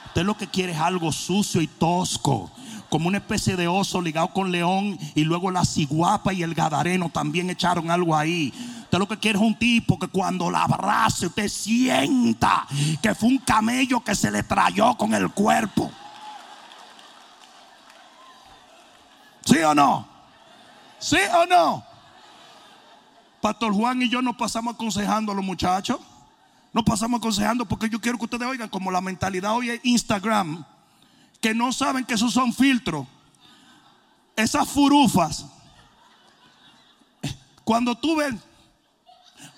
Usted 0.07 0.23
lo 0.23 0.37
que 0.37 0.47
quiere 0.47 0.71
es 0.71 0.79
algo 0.79 1.11
sucio 1.11 1.61
y 1.61 1.67
tosco. 1.67 2.53
Como 2.93 3.09
una 3.09 3.17
especie 3.17 3.57
de 3.57 3.67
oso 3.67 4.03
ligado 4.03 4.29
con 4.35 4.53
león. 4.53 4.99
Y 5.15 5.25
luego 5.25 5.51
la 5.51 5.65
ciguapa 5.65 6.35
y 6.35 6.43
el 6.43 6.53
gadareno 6.53 7.09
también 7.09 7.49
echaron 7.49 7.91
algo 7.91 8.15
ahí. 8.15 8.53
Usted 8.83 8.99
lo 8.99 9.09
que 9.09 9.17
quiere 9.17 9.39
es 9.39 9.43
un 9.43 9.59
tipo 9.59 9.99
que 9.99 10.09
cuando 10.09 10.51
la 10.51 10.65
abrace 10.65 11.29
usted 11.29 11.49
sienta 11.49 12.67
que 13.01 13.15
fue 13.15 13.31
un 13.31 13.39
camello 13.39 14.01
que 14.01 14.15
se 14.15 14.31
le 14.31 14.43
trayó 14.43 14.95
con 14.99 15.15
el 15.15 15.31
cuerpo. 15.31 15.91
¿Sí 19.43 19.57
o 19.61 19.75
no? 19.75 20.07
¿Sí 20.99 21.17
o 21.35 21.47
no? 21.47 21.83
Pastor 23.41 23.73
Juan 23.73 24.03
y 24.03 24.11
yo 24.11 24.21
nos 24.21 24.37
pasamos 24.37 24.75
aconsejando 24.75 25.33
a 25.33 25.35
los 25.35 25.45
muchachos. 25.47 25.99
Nos 26.75 26.85
pasamos 26.85 27.21
aconsejando 27.21 27.65
porque 27.65 27.89
yo 27.89 27.99
quiero 28.03 28.19
que 28.19 28.25
ustedes 28.27 28.47
oigan 28.47 28.69
como 28.69 28.91
la 28.91 29.01
mentalidad 29.01 29.57
hoy 29.57 29.71
es 29.71 29.81
Instagram, 29.83 30.67
que 31.43 31.55
no 31.55 31.73
saben 31.73 32.05
que 32.05 32.15
esos 32.15 32.33
son 32.33 32.55
filtros. 32.55 33.07
Esas 34.37 34.67
furufas. 34.69 35.45
Cuando 37.65 37.97
tú 37.97 38.17
ves, 38.17 38.35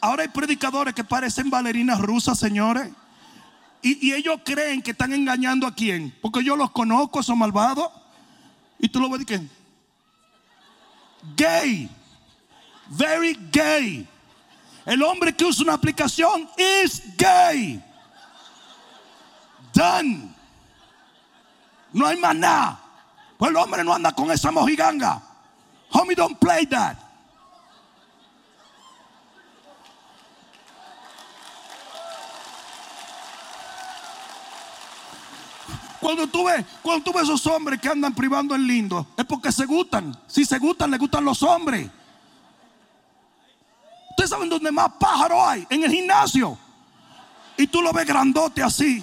ahora 0.01 0.23
hay 0.23 0.29
predicadores 0.29 0.95
que 0.95 1.05
parecen 1.05 1.51
bailarinas 1.51 2.01
rusas, 2.01 2.39
señores. 2.39 2.91
Y, 3.83 4.13
ellos 4.13 4.41
creen 4.43 4.81
que 4.81 4.93
están 4.93 5.13
engañando 5.13 5.67
a 5.67 5.75
quién. 5.75 6.17
Porque 6.23 6.43
yo 6.43 6.57
los 6.57 6.71
conozco, 6.71 7.21
esos 7.21 7.37
malvados. 7.37 7.91
Y 8.79 8.89
tú 8.89 8.99
lo 8.99 9.11
ves 9.11 9.21
y 9.21 9.25
que 9.27 9.47
gay. 11.37 11.91
Very 12.89 13.39
gay. 13.53 14.09
El 14.87 15.03
hombre 15.03 15.35
que 15.35 15.45
usa 15.45 15.65
una 15.65 15.75
aplicación 15.75 16.49
es 16.57 17.15
gay. 17.19 17.85
Done. 19.75 20.34
No 21.95 22.07
hay 22.07 22.19
más 22.19 22.35
nada. 22.35 22.81
Pues 23.39 23.51
el 23.51 23.57
hombre 23.57 23.83
no 23.85 23.95
anda 23.95 24.13
con 24.13 24.31
esa 24.31 24.51
mojiganga. 24.51 25.23
Homie, 25.91 26.15
don't 26.15 26.39
play 26.39 26.67
that. 26.67 26.97
Cuando 36.01 36.27
tú 36.27 36.45
ves, 36.45 36.67
cuando 36.83 37.03
tú 37.03 37.13
ves 37.17 37.23
esos 37.23 37.47
hombres 37.47 37.81
que 37.81 37.89
andan 37.89 38.13
privando 38.15 38.55
el 38.55 38.67
lindo, 38.67 39.07
es 39.17 39.25
porque 39.25 39.51
se 39.51 39.65
gustan. 39.65 40.15
Si 40.27 40.45
se 40.45 40.59
gustan, 40.59 40.91
les 40.91 41.01
gustan 41.01 41.25
los 41.25 41.43
hombres. 41.43 41.89
Ustedes 44.11 44.31
saben 44.31 44.49
dónde 44.49 44.71
más 44.71 44.91
pájaros 44.99 45.39
hay, 45.43 45.67
en 45.71 45.85
el 45.85 45.91
gimnasio. 45.91 46.59
Y 47.57 47.69
tú 47.69 47.81
lo 47.81 47.93
ves 47.93 48.07
grandote 48.07 48.63
así. 48.63 49.03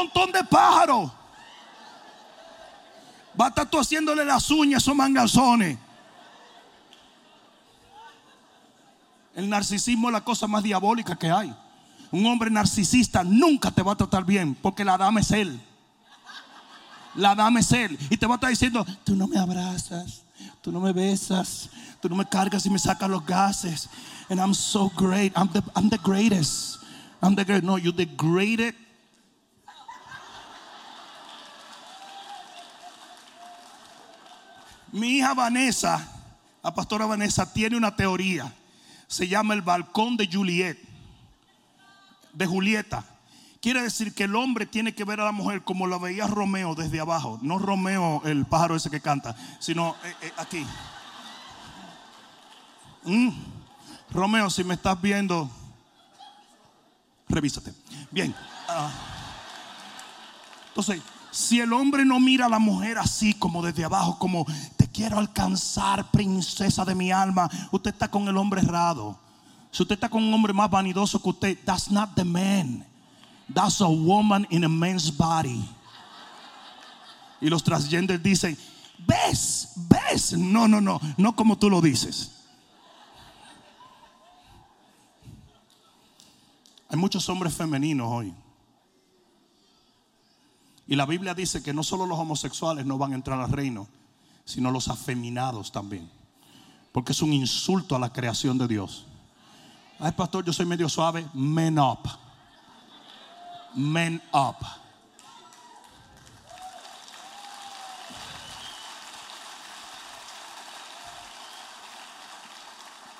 Montón 0.00 0.32
de 0.32 0.42
pájaros. 0.44 1.10
Va 3.38 3.46
a 3.46 3.48
estar 3.48 3.68
tú 3.68 3.78
haciéndole 3.78 4.24
las 4.24 4.50
uñas 4.50 4.78
a 4.78 4.82
esos 4.82 4.96
mangazones. 4.96 5.78
El 9.34 9.48
narcisismo 9.48 10.08
es 10.08 10.12
la 10.12 10.22
cosa 10.22 10.46
más 10.46 10.62
diabólica 10.62 11.16
que 11.16 11.30
hay. 11.30 11.54
Un 12.10 12.26
hombre 12.26 12.50
narcisista 12.50 13.22
nunca 13.22 13.70
te 13.70 13.82
va 13.82 13.92
a 13.92 13.96
tratar 13.96 14.24
bien 14.24 14.54
porque 14.54 14.84
la 14.84 14.98
dama 14.98 15.20
es 15.20 15.30
él. 15.30 15.60
La 17.14 17.34
dama 17.34 17.60
es 17.60 17.70
él. 17.72 17.98
Y 18.10 18.16
te 18.16 18.26
va 18.26 18.34
a 18.34 18.36
estar 18.36 18.50
diciendo, 18.50 18.84
tú 19.04 19.14
no 19.14 19.26
me 19.28 19.38
abrazas, 19.38 20.22
tú 20.60 20.72
no 20.72 20.80
me 20.80 20.92
besas, 20.92 21.70
tú 22.00 22.08
no 22.08 22.16
me 22.16 22.28
cargas 22.28 22.66
y 22.66 22.70
me 22.70 22.78
sacas 22.78 23.08
los 23.08 23.24
gases. 23.24 23.88
And 24.28 24.40
I'm 24.40 24.54
so 24.54 24.90
great. 24.96 25.32
I'm 25.36 25.48
the, 25.48 25.62
I'm 25.76 25.88
the 25.88 25.98
greatest. 25.98 26.78
I'm 27.22 27.34
the 27.34 27.44
great. 27.44 27.62
No, 27.62 27.76
you're 27.76 27.96
the 27.96 28.06
greatest. 28.06 28.76
Mi 34.92 35.18
hija 35.18 35.34
Vanessa, 35.34 36.06
la 36.62 36.74
pastora 36.74 37.06
Vanessa, 37.06 37.52
tiene 37.52 37.76
una 37.76 37.94
teoría. 37.94 38.52
Se 39.06 39.28
llama 39.28 39.54
el 39.54 39.62
balcón 39.62 40.16
de 40.16 40.28
Juliet 40.30 40.78
de 42.32 42.46
Julieta. 42.46 43.04
Quiere 43.60 43.82
decir 43.82 44.14
que 44.14 44.24
el 44.24 44.34
hombre 44.36 44.64
tiene 44.66 44.94
que 44.94 45.04
ver 45.04 45.20
a 45.20 45.24
la 45.24 45.32
mujer 45.32 45.62
como 45.62 45.86
la 45.86 45.98
veía 45.98 46.26
Romeo 46.26 46.74
desde 46.74 47.00
abajo. 47.00 47.38
No 47.42 47.58
Romeo, 47.58 48.22
el 48.24 48.46
pájaro 48.46 48.74
ese 48.74 48.90
que 48.90 49.00
canta, 49.00 49.36
sino 49.58 49.96
eh, 50.02 50.14
eh, 50.22 50.32
aquí. 50.38 50.66
Mm. 53.04 53.30
Romeo, 54.10 54.48
si 54.50 54.64
me 54.64 54.74
estás 54.74 55.00
viendo, 55.00 55.50
revísate. 57.28 57.72
Bien. 58.10 58.34
Ah. 58.68 58.90
entonces, 60.68 61.02
si 61.30 61.60
el 61.60 61.72
hombre 61.72 62.04
no 62.04 62.18
mira 62.18 62.46
a 62.46 62.48
la 62.48 62.58
mujer 62.58 62.98
así 62.98 63.34
como 63.34 63.62
desde 63.62 63.84
abajo, 63.84 64.18
como 64.18 64.46
quiero 65.00 65.16
alcanzar, 65.16 66.10
princesa 66.10 66.84
de 66.84 66.94
mi 66.94 67.10
alma, 67.10 67.48
usted 67.72 67.90
está 67.90 68.10
con 68.10 68.28
el 68.28 68.36
hombre 68.36 68.60
errado. 68.60 69.18
Si 69.70 69.82
usted 69.82 69.94
está 69.94 70.10
con 70.10 70.22
un 70.22 70.34
hombre 70.34 70.52
más 70.52 70.68
vanidoso 70.68 71.22
que 71.22 71.30
usted, 71.30 71.58
that's 71.64 71.90
not 71.90 72.14
the 72.14 72.24
man. 72.24 72.84
That's 73.48 73.80
a 73.80 73.88
woman 73.88 74.46
in 74.50 74.62
a 74.62 74.68
man's 74.68 75.10
body. 75.10 75.66
Y 77.40 77.48
los 77.48 77.64
transgenders 77.64 78.22
dicen, 78.22 78.58
ves, 79.06 79.72
ves. 79.88 80.34
No, 80.36 80.68
no, 80.68 80.82
no, 80.82 81.00
no 81.16 81.34
como 81.34 81.56
tú 81.56 81.70
lo 81.70 81.80
dices. 81.80 82.32
Hay 86.90 86.98
muchos 86.98 87.26
hombres 87.30 87.54
femeninos 87.54 88.06
hoy. 88.06 88.34
Y 90.86 90.94
la 90.94 91.06
Biblia 91.06 91.32
dice 91.32 91.62
que 91.62 91.72
no 91.72 91.82
solo 91.82 92.04
los 92.04 92.18
homosexuales 92.18 92.84
no 92.84 92.98
van 92.98 93.12
a 93.12 93.14
entrar 93.14 93.40
al 93.40 93.50
reino, 93.50 93.88
sino 94.44 94.70
los 94.70 94.88
afeminados 94.88 95.72
también. 95.72 96.10
Porque 96.92 97.12
es 97.12 97.22
un 97.22 97.32
insulto 97.32 97.94
a 97.94 97.98
la 97.98 98.12
creación 98.12 98.58
de 98.58 98.66
Dios. 98.66 99.06
Ay, 99.98 100.12
pastor, 100.12 100.44
yo 100.44 100.52
soy 100.52 100.66
medio 100.66 100.88
suave. 100.88 101.26
Men 101.34 101.78
up. 101.78 102.08
Men 103.74 104.20
up. 104.32 104.56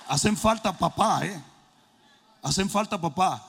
Hacen 0.08 0.36
falta 0.36 0.76
papá, 0.76 1.24
¿eh? 1.24 1.40
Hacen 2.42 2.68
falta 2.68 3.00
papá. 3.00 3.46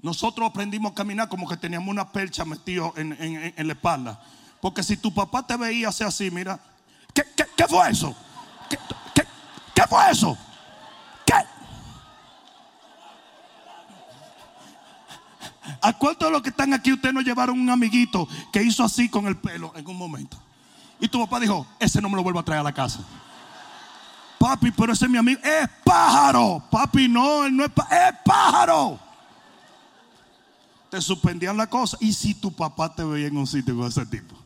Nosotros 0.00 0.48
aprendimos 0.48 0.92
a 0.92 0.94
caminar 0.94 1.28
como 1.28 1.46
que 1.46 1.56
teníamos 1.56 1.88
una 1.88 2.10
percha 2.10 2.44
metido 2.44 2.94
en, 2.96 3.12
en, 3.20 3.66
la 3.66 3.72
espalda. 3.74 4.20
Porque 4.62 4.84
si 4.84 4.96
tu 4.96 5.12
papá 5.12 5.44
te 5.44 5.56
veía 5.56 5.88
hacer 5.88 6.06
así, 6.06 6.30
mira, 6.30 6.58
¿qué, 7.12 7.24
qué, 7.56 7.66
fue 7.66 7.90
eso? 7.90 8.14
¿Qué, 8.70 8.78
qué, 9.12 9.26
qué 9.74 9.82
fue 9.88 10.08
eso? 10.08 10.38
¿A 15.80 15.92
cuántos 15.92 16.28
de 16.28 16.32
los 16.32 16.42
que 16.42 16.50
están 16.50 16.72
aquí 16.72 16.92
ustedes 16.92 17.12
no 17.12 17.20
llevaron 17.22 17.60
un 17.60 17.68
amiguito 17.68 18.28
que 18.52 18.62
hizo 18.62 18.84
así 18.84 19.08
con 19.08 19.26
el 19.26 19.36
pelo 19.36 19.72
en 19.74 19.84
un 19.88 19.98
momento? 19.98 20.36
Y 21.00 21.08
tu 21.08 21.18
papá 21.18 21.40
dijo, 21.40 21.66
ese 21.80 22.00
no 22.00 22.08
me 22.08 22.14
lo 22.14 22.22
vuelvo 22.22 22.38
a 22.38 22.44
traer 22.44 22.60
a 22.60 22.62
la 22.62 22.72
casa. 22.72 23.00
Papi, 24.38 24.70
pero 24.70 24.92
ese 24.92 25.06
es 25.06 25.10
mi 25.10 25.18
amigo. 25.18 25.40
Es 25.42 25.68
pájaro. 25.82 26.62
Papi, 26.70 27.08
no, 27.08 27.44
él 27.44 27.56
no 27.56 27.64
es 27.64 27.70
pájaro. 27.72 28.08
Es 28.08 28.14
pájaro. 28.24 29.00
Te 30.88 31.00
suspendían 31.00 31.56
la 31.56 31.66
cosa. 31.66 31.96
Y 32.00 32.12
si 32.12 32.34
tu 32.34 32.52
papá 32.52 32.94
te 32.94 33.02
veía 33.02 33.26
en 33.26 33.36
un 33.36 33.48
sitio 33.48 33.76
con 33.76 33.88
ese 33.88 34.06
tipo 34.06 34.41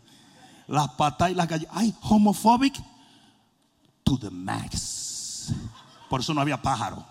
las 0.66 0.88
patas 0.90 1.30
y 1.30 1.34
las 1.34 1.48
galletas. 1.48 1.76
Ay, 1.76 1.94
homophobic 2.02 2.74
to 4.04 4.18
the 4.18 4.30
max. 4.30 5.52
Por 6.08 6.20
eso 6.20 6.32
no 6.34 6.40
había 6.40 6.60
pájaro. 6.60 7.04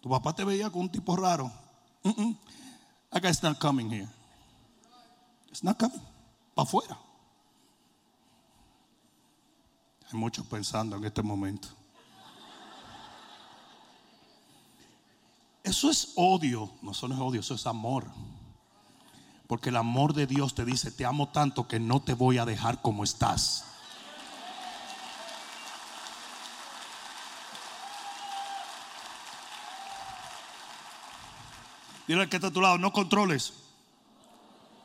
Tu 0.00 0.08
papá 0.08 0.32
te 0.32 0.44
veía 0.44 0.70
con 0.70 0.82
un 0.82 0.90
tipo 0.90 1.16
raro. 1.16 1.50
Mm 2.02 2.10
-mm. 2.10 2.38
That 3.10 3.42
not 3.42 3.58
coming 3.58 3.90
here. 3.90 4.08
It's 5.48 5.62
not 5.62 5.78
coming. 5.78 6.00
Para 6.54 6.68
afuera. 6.68 6.98
Hay 10.10 10.18
muchos 10.18 10.46
pensando 10.46 10.96
en 10.96 11.04
este 11.04 11.22
momento. 11.22 11.68
Eso 15.68 15.90
es 15.90 16.12
odio. 16.14 16.72
No, 16.80 16.92
eso 16.92 17.08
no 17.08 17.14
es 17.14 17.20
odio, 17.20 17.40
eso 17.40 17.54
es 17.54 17.66
amor. 17.66 18.06
Porque 19.46 19.68
el 19.68 19.76
amor 19.76 20.14
de 20.14 20.26
Dios 20.26 20.54
te 20.54 20.64
dice, 20.64 20.90
te 20.90 21.04
amo 21.04 21.28
tanto 21.28 21.68
que 21.68 21.78
no 21.78 22.00
te 22.00 22.14
voy 22.14 22.38
a 22.38 22.46
dejar 22.46 22.80
como 22.80 23.04
estás. 23.04 23.64
Dile 32.06 32.22
al 32.22 32.28
que 32.30 32.36
está 32.36 32.48
a 32.48 32.50
tu 32.50 32.62
lado, 32.62 32.78
no 32.78 32.90
controles. 32.90 33.52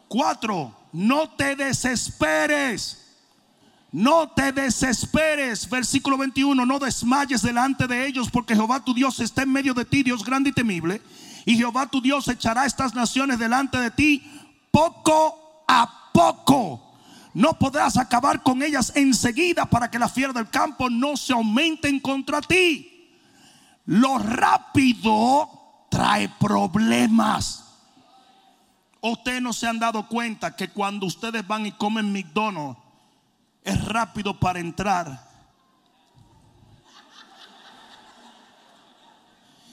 Cuatro, 0.09 0.75
no 0.91 1.29
te 1.29 1.55
desesperes. 1.55 3.02
No 3.93 4.27
te 4.29 4.51
desesperes. 4.51 5.69
Versículo 5.69 6.17
21, 6.17 6.65
no 6.65 6.79
desmayes 6.79 7.43
delante 7.43 7.85
de 7.85 8.07
ellos 8.07 8.29
porque 8.31 8.55
Jehová 8.55 8.83
tu 8.83 8.91
Dios 8.91 9.19
está 9.19 9.43
en 9.43 9.51
medio 9.51 9.75
de 9.75 9.85
ti, 9.85 10.01
Dios 10.01 10.25
grande 10.25 10.49
y 10.49 10.53
temible. 10.53 10.99
Y 11.45 11.55
Jehová 11.55 11.85
tu 11.85 12.01
Dios 12.01 12.27
echará 12.27 12.65
estas 12.65 12.95
naciones 12.95 13.37
delante 13.37 13.77
de 13.77 13.91
ti 13.91 14.23
poco 14.71 15.63
a 15.67 16.09
poco. 16.11 16.95
No 17.35 17.53
podrás 17.59 17.95
acabar 17.97 18.41
con 18.41 18.63
ellas 18.63 18.91
enseguida 18.95 19.67
para 19.67 19.91
que 19.91 19.99
la 19.99 20.09
fiera 20.09 20.33
del 20.33 20.49
campo 20.49 20.89
no 20.89 21.15
se 21.15 21.33
aumenten 21.33 21.99
contra 21.99 22.41
ti. 22.41 23.11
Lo 23.85 24.17
rápido 24.17 25.49
trae 25.91 26.29
problemas. 26.39 27.63
Ustedes 29.01 29.41
no 29.41 29.53
se 29.53 29.67
han 29.67 29.77
dado 29.77 30.07
cuenta 30.07 30.55
que 30.55 30.69
cuando 30.69 31.05
ustedes 31.05 31.45
van 31.45 31.67
y 31.67 31.71
comen 31.73 32.11
McDonald's, 32.11 32.82
es 33.63 33.85
rápido 33.85 34.39
para 34.39 34.59
entrar. 34.59 35.31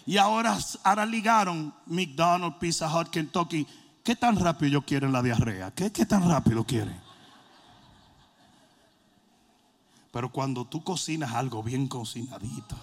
Y 0.07 0.17
ahora, 0.17 0.59
ahora 0.83 1.07
ligaron 1.07 1.73
McDonald's, 1.87 2.59
Pizza 2.59 2.93
Hut, 2.93 3.09
Kentucky. 3.09 3.67
¿Qué 4.03 4.17
tan 4.17 4.37
rápido 4.37 4.83
quieren 4.83 5.13
la 5.13 5.23
diarrea? 5.23 5.71
¿Qué, 5.73 5.93
qué 5.93 6.07
tan 6.07 6.29
rápido 6.29 6.65
quieren? 6.65 7.01
Pero 10.13 10.33
cuando 10.33 10.65
tú 10.65 10.83
cocinas 10.83 11.33
algo 11.35 11.63
bien 11.63 11.87
cocinadito, 11.87 12.77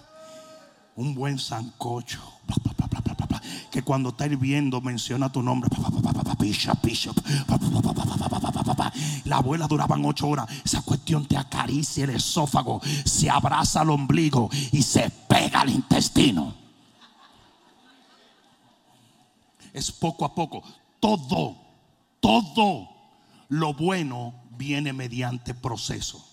un 0.96 1.14
buen 1.14 1.38
sancocho, 1.38 2.20
que 3.70 3.82
cuando 3.82 4.10
está 4.10 4.26
hirviendo 4.26 4.80
menciona 4.80 5.30
tu 5.30 5.42
nombre, 5.42 5.70
la 9.24 9.36
abuela 9.36 9.66
duraban 9.66 10.04
ocho 10.04 10.28
horas. 10.28 10.48
Esa 10.64 10.82
cuestión 10.82 11.26
te 11.26 11.36
acaricia 11.36 12.04
el 12.04 12.10
esófago, 12.10 12.80
se 13.04 13.30
abraza 13.30 13.80
al 13.82 13.90
ombligo 13.90 14.48
y 14.72 14.82
se 14.82 15.10
pega 15.28 15.60
al 15.62 15.70
intestino. 15.70 16.54
Es 19.72 19.92
poco 19.92 20.24
a 20.24 20.34
poco. 20.34 20.62
Todo, 21.00 21.56
todo 22.20 22.88
lo 23.48 23.74
bueno 23.74 24.34
viene 24.56 24.92
mediante 24.92 25.54
proceso. 25.54 26.27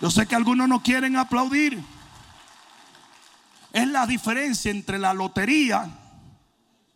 Yo 0.00 0.10
sé 0.10 0.26
que 0.26 0.34
algunos 0.34 0.68
no 0.68 0.82
quieren 0.82 1.16
aplaudir. 1.16 1.82
Es 3.72 3.86
la 3.86 4.06
diferencia 4.06 4.70
entre 4.70 4.98
la 4.98 5.14
lotería 5.14 5.88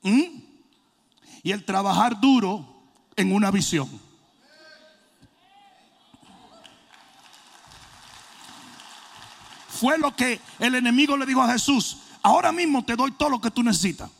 y 0.02 1.50
el 1.50 1.64
trabajar 1.64 2.20
duro 2.20 2.82
en 3.16 3.32
una 3.32 3.50
visión. 3.50 3.88
Fue 9.68 9.98
lo 9.98 10.14
que 10.16 10.40
el 10.58 10.74
enemigo 10.74 11.16
le 11.16 11.26
dijo 11.26 11.42
a 11.42 11.52
Jesús. 11.52 11.98
Ahora 12.22 12.52
mismo 12.52 12.84
te 12.84 12.96
doy 12.96 13.12
todo 13.12 13.28
lo 13.28 13.40
que 13.40 13.50
tú 13.50 13.62
necesitas. 13.62 14.10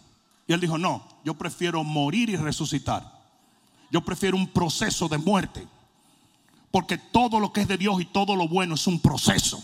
Y 0.47 0.53
él 0.53 0.61
dijo, 0.61 0.77
no, 0.77 1.09
yo 1.25 1.35
prefiero 1.35 1.83
morir 1.83 2.29
y 2.29 2.37
resucitar. 2.37 3.11
Yo 3.91 4.03
prefiero 4.03 4.37
un 4.37 4.49
proceso 4.49 5.09
de 5.09 5.17
muerte. 5.17 5.67
Porque 6.75 6.99
todo 6.99 7.39
lo 7.39 7.53
que 7.53 7.61
es 7.61 7.69
de 7.69 7.79
Dios 7.79 8.01
y 8.01 8.05
todo 8.05 8.35
lo 8.35 8.49
bueno 8.49 8.75
es 8.75 8.89
un 8.89 8.99
proceso. 8.99 9.63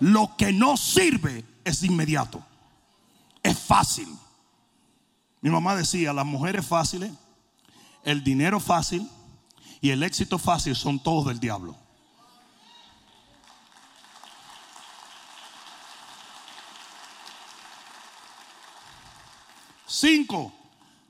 Lo 0.00 0.36
que 0.36 0.52
no 0.52 0.76
sirve 0.76 1.44
es 1.62 1.84
inmediato. 1.84 2.44
Es 3.44 3.56
fácil. 3.56 4.08
Mi 5.40 5.50
mamá 5.50 5.76
decía, 5.76 6.12
las 6.12 6.26
mujeres 6.26 6.66
fáciles, 6.66 7.12
el 8.02 8.24
dinero 8.24 8.58
fácil 8.58 9.08
y 9.80 9.90
el 9.90 10.02
éxito 10.02 10.36
fácil 10.40 10.74
son 10.74 11.00
todos 11.00 11.26
del 11.26 11.38
diablo. 11.38 11.76
Cinco, 19.86 20.52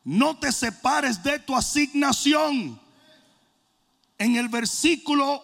no 0.05 0.36
te 0.36 0.53
separes 0.53 1.22
de 1.22 1.38
tu 1.38 1.57
asignación. 1.57 2.89
En 4.20 4.36
el 4.36 4.48
versículo 4.48 5.42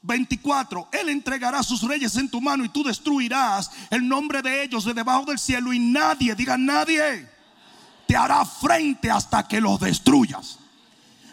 24, 0.00 0.88
Él 0.92 1.10
entregará 1.10 1.62
sus 1.62 1.82
reyes 1.82 2.16
en 2.16 2.30
tu 2.30 2.40
mano 2.40 2.64
y 2.64 2.70
tú 2.70 2.82
destruirás 2.82 3.70
el 3.90 4.08
nombre 4.08 4.40
de 4.40 4.62
ellos 4.62 4.86
de 4.86 4.94
debajo 4.94 5.26
del 5.26 5.38
cielo 5.38 5.74
y 5.74 5.78
nadie, 5.78 6.34
diga 6.34 6.56
nadie, 6.56 7.28
te 8.08 8.16
hará 8.16 8.46
frente 8.46 9.10
hasta 9.10 9.46
que 9.46 9.60
los 9.60 9.78
destruyas. 9.78 10.58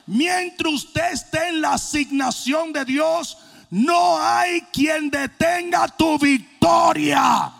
Mientras 0.05 0.73
usted 0.73 1.13
esté 1.13 1.47
en 1.47 1.61
la 1.61 1.75
asignación 1.75 2.73
de 2.73 2.83
Dios, 2.83 3.37
no 3.69 4.21
hay 4.21 4.59
quien 4.73 5.09
detenga 5.09 5.87
tu 5.87 6.19
victoria. 6.19 7.53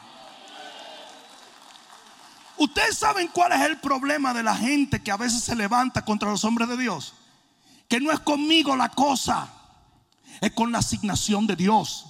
Ustedes 2.57 2.97
saben 2.97 3.29
cuál 3.29 3.53
es 3.53 3.61
el 3.61 3.79
problema 3.79 4.33
de 4.33 4.43
la 4.43 4.57
gente 4.57 5.01
que 5.01 5.09
a 5.11 5.15
veces 5.15 5.41
se 5.41 5.55
levanta 5.55 6.03
contra 6.03 6.29
los 6.29 6.43
hombres 6.43 6.67
de 6.67 6.75
Dios. 6.75 7.13
Que 7.91 7.99
no 7.99 8.09
es 8.09 8.21
conmigo 8.21 8.73
la 8.77 8.87
cosa, 8.87 9.49
es 10.39 10.53
con 10.53 10.71
la 10.71 10.77
asignación 10.77 11.45
de 11.45 11.57
Dios. 11.57 12.05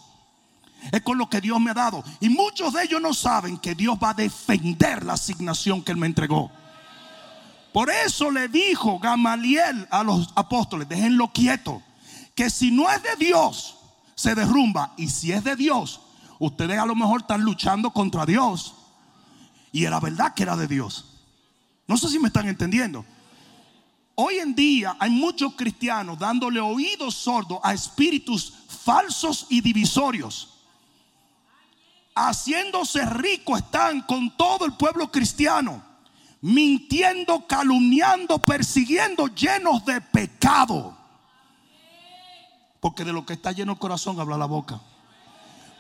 Es 0.92 1.02
con 1.02 1.18
lo 1.18 1.28
que 1.28 1.42
Dios 1.42 1.60
me 1.60 1.72
ha 1.72 1.74
dado. 1.74 2.04
Y 2.20 2.30
muchos 2.30 2.74
de 2.74 2.84
ellos 2.84 3.02
no 3.02 3.16
saben 3.16 3.58
que 3.58 3.74
Dios 3.74 3.98
va 3.98 4.12
a 4.12 4.14
defender 4.14 5.04
la 5.04 5.14
asignación 5.14 5.82
que 5.82 5.92
Él 5.92 5.98
me 5.98 6.06
entregó. 6.06 6.52
Por 7.74 7.90
eso 7.90 8.30
le 8.30 8.48
dijo 8.48 9.00
Gamaliel 9.00 9.88
a 9.90 10.04
los 10.04 10.32
apóstoles, 10.36 10.88
déjenlo 10.88 11.34
quieto, 11.34 11.82
que 12.36 12.52
si 12.52 12.70
no 12.70 12.88
es 12.88 13.02
de 13.02 13.16
Dios, 13.16 13.76
se 14.14 14.36
derrumba. 14.36 14.94
Y 14.98 15.08
si 15.08 15.32
es 15.32 15.44
de 15.44 15.56
Dios, 15.56 16.00
ustedes 16.38 16.78
a 16.78 16.86
lo 16.86 16.94
mejor 16.94 17.22
están 17.22 17.42
luchando 17.42 17.90
contra 17.90 18.28
Dios. 18.28 18.76
Y 19.72 19.86
era 19.86 20.00
verdad 20.00 20.36
que 20.36 20.44
era 20.44 20.56
de 20.56 20.68
Dios. 20.68 21.24
No 21.88 21.98
sé 21.98 22.08
si 22.08 22.20
me 22.20 22.28
están 22.28 22.48
entendiendo. 22.48 23.04
Hoy 24.24 24.38
en 24.38 24.54
día 24.54 24.96
hay 25.00 25.10
muchos 25.10 25.56
cristianos 25.56 26.20
dándole 26.20 26.60
oídos 26.60 27.16
sordos 27.16 27.58
a 27.64 27.74
espíritus 27.74 28.54
falsos 28.68 29.48
y 29.50 29.62
divisorios. 29.62 30.60
Haciéndose 32.14 33.04
rico 33.04 33.58
están 33.58 34.02
con 34.02 34.38
todo 34.38 34.66
el 34.66 34.74
pueblo 34.74 35.12
cristiano. 35.12 35.82
Mintiendo, 36.40 37.48
calumniando, 37.48 38.38
persiguiendo, 38.38 39.26
llenos 39.26 39.84
de 39.86 40.00
pecado. 40.02 40.96
Porque 42.80 43.04
de 43.04 43.14
lo 43.14 43.26
que 43.26 43.34
está 43.34 43.52
lleno 43.54 43.72
el 43.72 43.80
corazón 43.80 44.20
habla 44.20 44.38
la 44.38 44.46
boca. 44.46 44.80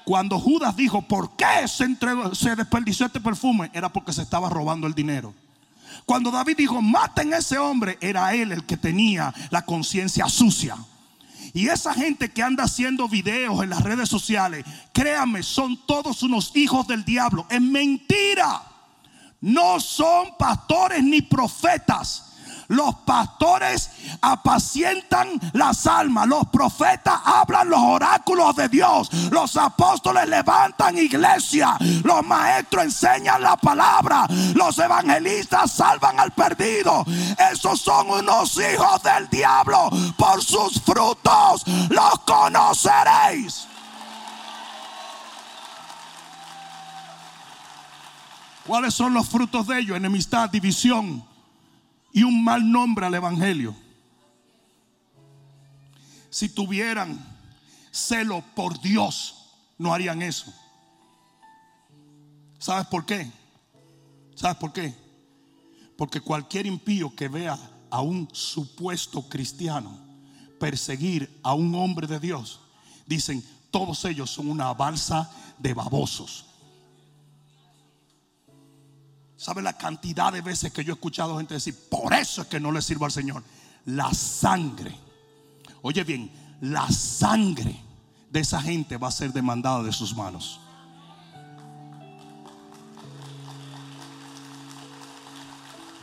Cuando 0.03 0.39
Judas 0.39 0.75
dijo, 0.75 1.03
¿por 1.03 1.35
qué 1.35 1.67
se, 1.67 1.83
entregó, 1.83 2.33
se 2.33 2.55
desperdició 2.55 3.05
este 3.05 3.21
perfume? 3.21 3.69
Era 3.71 3.93
porque 3.93 4.11
se 4.11 4.23
estaba 4.23 4.49
robando 4.49 4.87
el 4.87 4.95
dinero. 4.95 5.31
Cuando 6.05 6.31
David 6.31 6.57
dijo, 6.57 6.81
maten 6.81 7.33
a 7.33 7.37
ese 7.37 7.57
hombre, 7.57 7.97
era 8.01 8.33
él 8.33 8.51
el 8.51 8.65
que 8.65 8.77
tenía 8.77 9.33
la 9.49 9.63
conciencia 9.63 10.27
sucia. 10.29 10.75
Y 11.53 11.67
esa 11.67 11.93
gente 11.93 12.31
que 12.31 12.43
anda 12.43 12.63
haciendo 12.63 13.09
videos 13.09 13.61
en 13.63 13.69
las 13.69 13.83
redes 13.83 14.07
sociales, 14.07 14.65
créanme, 14.93 15.43
son 15.43 15.85
todos 15.85 16.23
unos 16.23 16.55
hijos 16.55 16.87
del 16.87 17.03
diablo. 17.03 17.45
Es 17.49 17.61
mentira. 17.61 18.63
No 19.41 19.79
son 19.79 20.37
pastores 20.37 21.03
ni 21.03 21.21
profetas 21.21 22.30
los 22.71 22.95
pastores 23.05 23.89
apacientan 24.21 25.27
las 25.53 25.85
almas, 25.87 26.27
los 26.27 26.47
profetas 26.47 27.19
hablan 27.25 27.69
los 27.69 27.79
oráculos 27.79 28.55
de 28.55 28.69
Dios, 28.69 29.09
los 29.29 29.57
apóstoles 29.57 30.27
levantan 30.29 30.97
iglesia, 30.97 31.77
los 32.03 32.25
maestros 32.25 32.85
enseñan 32.85 33.41
la 33.41 33.57
palabra, 33.57 34.25
los 34.55 34.77
evangelistas 34.79 35.71
salvan 35.71 36.19
al 36.19 36.31
perdido. 36.31 37.03
Esos 37.51 37.81
son 37.81 38.09
unos 38.09 38.57
hijos 38.57 39.03
del 39.03 39.27
diablo, 39.29 39.89
por 40.17 40.41
sus 40.41 40.81
frutos 40.81 41.65
los 41.89 42.19
conoceréis. 42.25 43.67
¿Cuáles 48.65 48.93
son 48.93 49.13
los 49.13 49.27
frutos 49.27 49.67
de 49.67 49.79
ello? 49.79 49.95
Enemistad, 49.95 50.49
división, 50.49 51.25
y 52.13 52.23
un 52.23 52.43
mal 52.43 52.69
nombre 52.69 53.05
al 53.05 53.13
Evangelio. 53.13 53.75
Si 56.29 56.49
tuvieran 56.49 57.19
celo 57.91 58.43
por 58.55 58.79
Dios, 58.81 59.35
no 59.77 59.93
harían 59.93 60.21
eso. 60.21 60.53
¿Sabes 62.59 62.87
por 62.87 63.05
qué? 63.05 63.29
¿Sabes 64.35 64.57
por 64.57 64.71
qué? 64.71 64.93
Porque 65.97 66.21
cualquier 66.21 66.65
impío 66.65 67.15
que 67.15 67.27
vea 67.27 67.57
a 67.89 68.01
un 68.01 68.29
supuesto 68.31 69.27
cristiano 69.27 69.97
perseguir 70.59 71.39
a 71.43 71.53
un 71.53 71.73
hombre 71.75 72.07
de 72.07 72.19
Dios, 72.19 72.59
dicen, 73.05 73.43
todos 73.71 74.05
ellos 74.05 74.29
son 74.29 74.49
una 74.49 74.73
balsa 74.73 75.29
de 75.57 75.73
babosos. 75.73 76.45
¿Sabe 79.41 79.63
la 79.63 79.73
cantidad 79.73 80.31
de 80.31 80.41
veces 80.41 80.71
que 80.71 80.83
yo 80.83 80.93
he 80.93 80.93
escuchado 80.93 81.35
gente 81.35 81.55
decir, 81.55 81.75
por 81.89 82.13
eso 82.13 82.43
es 82.43 82.47
que 82.47 82.59
no 82.59 82.71
le 82.71 82.79
sirvo 82.79 83.05
al 83.05 83.11
Señor? 83.11 83.41
La 83.85 84.13
sangre, 84.13 84.95
oye 85.81 86.03
bien, 86.03 86.31
la 86.61 86.87
sangre 86.91 87.75
de 88.29 88.39
esa 88.39 88.61
gente 88.61 88.97
va 88.97 89.07
a 89.07 89.11
ser 89.11 89.33
demandada 89.33 89.81
de 89.81 89.91
sus 89.91 90.15
manos. 90.15 90.59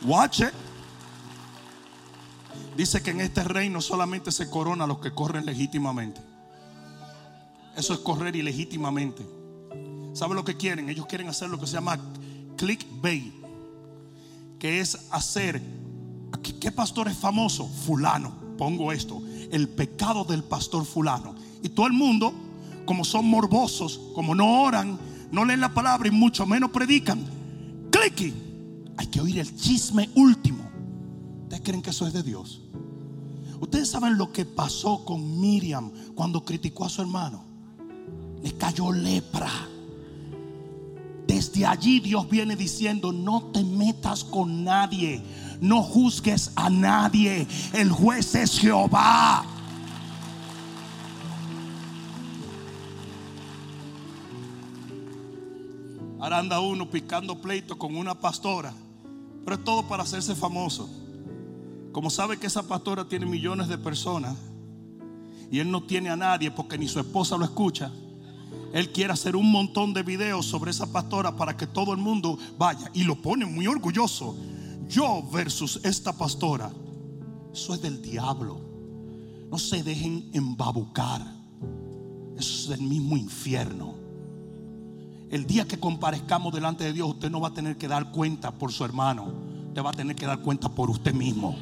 Watch 0.01 0.41
it. 0.41 0.51
Dice 2.75 3.01
que 3.01 3.11
en 3.11 3.21
este 3.21 3.45
reino 3.45 3.79
solamente 3.79 4.33
se 4.33 4.49
corona 4.49 4.85
los 4.85 4.99
que 4.99 5.13
corren 5.13 5.45
legítimamente. 5.45 6.19
Eso 7.77 7.93
es 7.93 7.99
correr 8.01 8.35
ilegítimamente. 8.35 9.25
¿Sabe 10.13 10.35
lo 10.35 10.43
que 10.43 10.57
quieren? 10.57 10.89
Ellos 10.89 11.05
quieren 11.05 11.29
hacer 11.29 11.49
lo 11.49 11.57
que 11.57 11.67
se 11.67 11.75
llama 11.75 11.97
clickbait, 12.59 13.33
que 14.59 14.81
es 14.81 14.97
hacer, 15.11 15.61
¿qué 16.59 16.71
pastor 16.73 17.07
es 17.07 17.15
famoso? 17.15 17.65
Fulano, 17.65 18.33
pongo 18.57 18.91
esto, 18.91 19.21
el 19.49 19.69
pecado 19.69 20.25
del 20.25 20.43
pastor 20.43 20.85
fulano. 20.85 21.35
Y 21.63 21.69
todo 21.69 21.87
el 21.87 21.93
mundo, 21.93 22.33
como 22.85 23.05
son 23.05 23.25
morbosos, 23.25 24.01
como 24.13 24.35
no 24.35 24.63
oran, 24.63 24.99
no 25.31 25.45
leen 25.45 25.61
la 25.61 25.73
palabra 25.73 26.09
y 26.09 26.11
mucho 26.11 26.45
menos 26.45 26.71
predican, 26.71 27.25
clicky, 27.89 28.33
hay 28.97 29.07
que 29.07 29.21
oír 29.21 29.39
el 29.39 29.55
chisme 29.55 30.09
último. 30.15 30.69
¿Ustedes 31.43 31.61
creen 31.63 31.81
que 31.81 31.91
eso 31.91 32.07
es 32.07 32.13
de 32.13 32.23
Dios? 32.23 32.61
Ustedes 33.61 33.89
saben 33.89 34.17
lo 34.17 34.33
que 34.33 34.43
pasó 34.43 35.05
con 35.05 35.39
Miriam 35.39 35.91
cuando 36.13 36.43
criticó 36.43 36.85
a 36.85 36.89
su 36.89 37.01
hermano. 37.01 37.45
Le 38.43 38.51
cayó 38.57 38.91
lepra. 38.91 39.49
Desde 41.29 41.63
allí 41.63 41.99
Dios 41.99 42.27
viene 42.27 42.55
diciendo, 42.55 43.11
no 43.11 43.51
te 43.53 43.63
metas 43.63 44.23
con 44.23 44.63
nadie, 44.63 45.21
no 45.61 45.83
juzgues 45.83 46.51
a 46.55 46.71
nadie, 46.71 47.45
el 47.71 47.91
juez 47.91 48.33
es 48.33 48.57
Jehová. 48.57 49.45
Ahora 56.19 56.39
anda 56.39 56.59
uno 56.61 56.89
picando 56.89 57.39
pleito 57.39 57.77
con 57.77 57.95
una 57.95 58.15
pastora, 58.15 58.73
pero 59.45 59.55
es 59.55 59.63
todo 59.63 59.87
para 59.87 60.01
hacerse 60.01 60.33
famoso. 60.33 60.89
Como 61.91 62.09
sabe 62.09 62.37
que 62.37 62.47
esa 62.47 62.67
pastora 62.67 63.07
tiene 63.07 63.27
millones 63.27 63.67
de 63.67 63.77
personas 63.77 64.35
y 65.51 65.59
él 65.59 65.69
no 65.69 65.83
tiene 65.83 66.09
a 66.09 66.15
nadie 66.15 66.49
porque 66.49 66.79
ni 66.79 66.87
su 66.87 66.99
esposa 66.99 67.37
lo 67.37 67.45
escucha, 67.45 67.91
él 68.73 68.91
quiere 68.91 69.13
hacer 69.13 69.35
un 69.35 69.51
montón 69.51 69.93
de 69.93 70.03
videos 70.03 70.45
sobre 70.45 70.71
esa 70.71 70.91
pastora 70.91 71.35
para 71.35 71.57
que 71.57 71.65
todo 71.65 71.91
el 71.91 71.97
mundo 71.97 72.37
vaya 72.57 72.91
y 72.93 73.03
lo 73.03 73.15
pone 73.15 73.45
muy 73.45 73.67
orgulloso. 73.67 74.35
Yo 74.87 75.23
versus 75.31 75.79
esta 75.83 76.13
pastora. 76.13 76.71
Eso 77.51 77.73
es 77.73 77.81
del 77.81 78.01
diablo. 78.01 78.59
No 79.49 79.57
se 79.57 79.81
dejen 79.81 80.29
embabucar. 80.33 81.21
Eso 82.37 82.63
es 82.63 82.69
del 82.69 82.87
mismo 82.87 83.17
infierno. 83.17 83.95
El 85.31 85.45
día 85.45 85.67
que 85.67 85.79
comparezcamos 85.79 86.53
delante 86.53 86.83
de 86.83 86.93
Dios, 86.93 87.09
usted 87.09 87.29
no 87.29 87.39
va 87.39 87.49
a 87.49 87.53
tener 87.53 87.77
que 87.77 87.87
dar 87.87 88.11
cuenta 88.11 88.51
por 88.51 88.71
su 88.71 88.85
hermano. 88.85 89.33
Usted 89.67 89.83
va 89.83 89.89
a 89.89 89.93
tener 89.93 90.15
que 90.15 90.25
dar 90.25 90.41
cuenta 90.41 90.69
por 90.69 90.89
usted 90.89 91.13
mismo. 91.13 91.55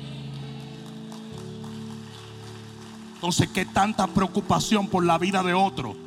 Entonces, 3.16 3.50
¿qué 3.50 3.66
tanta 3.66 4.08
preocupación 4.08 4.88
por 4.88 5.06
la 5.06 5.18
vida 5.18 5.42
de 5.42 5.54
otro? 5.54 6.07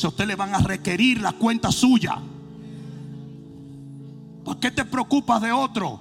Si 0.00 0.06
a 0.06 0.08
usted 0.08 0.26
le 0.26 0.34
van 0.34 0.54
a 0.54 0.58
requerir 0.60 1.20
la 1.20 1.32
cuenta 1.32 1.70
suya. 1.70 2.16
¿Por 4.42 4.58
qué 4.58 4.70
te 4.70 4.86
preocupas 4.86 5.42
de 5.42 5.52
otro? 5.52 6.00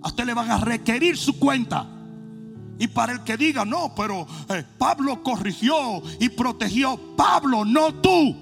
A 0.00 0.08
usted 0.08 0.24
le 0.24 0.32
van 0.32 0.50
a 0.50 0.56
requerir 0.56 1.18
su 1.18 1.38
cuenta. 1.38 1.86
Y 2.78 2.86
para 2.88 3.12
el 3.12 3.20
que 3.22 3.36
diga, 3.36 3.66
no, 3.66 3.94
pero 3.94 4.26
eh, 4.48 4.64
Pablo 4.78 5.22
corrigió 5.22 6.02
y 6.18 6.30
protegió. 6.30 6.98
Pablo, 7.14 7.66
no 7.66 7.92
tú. 7.96 8.34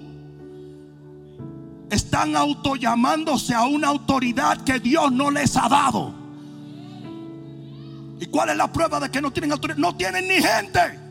Están 1.90 2.36
autollamándose 2.36 3.54
a 3.54 3.64
una 3.64 3.88
autoridad 3.88 4.58
que 4.58 4.78
Dios 4.78 5.10
no 5.10 5.32
les 5.32 5.56
ha 5.56 5.68
dado. 5.68 6.14
¿Y 8.20 8.26
cuál 8.26 8.50
es 8.50 8.56
la 8.56 8.72
prueba 8.72 9.00
de 9.00 9.10
que 9.10 9.20
no 9.20 9.32
tienen 9.32 9.50
autoridad? 9.50 9.78
No 9.78 9.96
tienen 9.96 10.28
ni 10.28 10.34
gente 10.34 11.01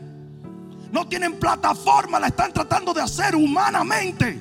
no 0.92 1.08
tienen 1.08 1.38
plataforma, 1.38 2.20
la 2.20 2.28
están 2.28 2.52
tratando 2.52 2.92
de 2.92 3.00
hacer 3.00 3.34
humanamente. 3.34 4.40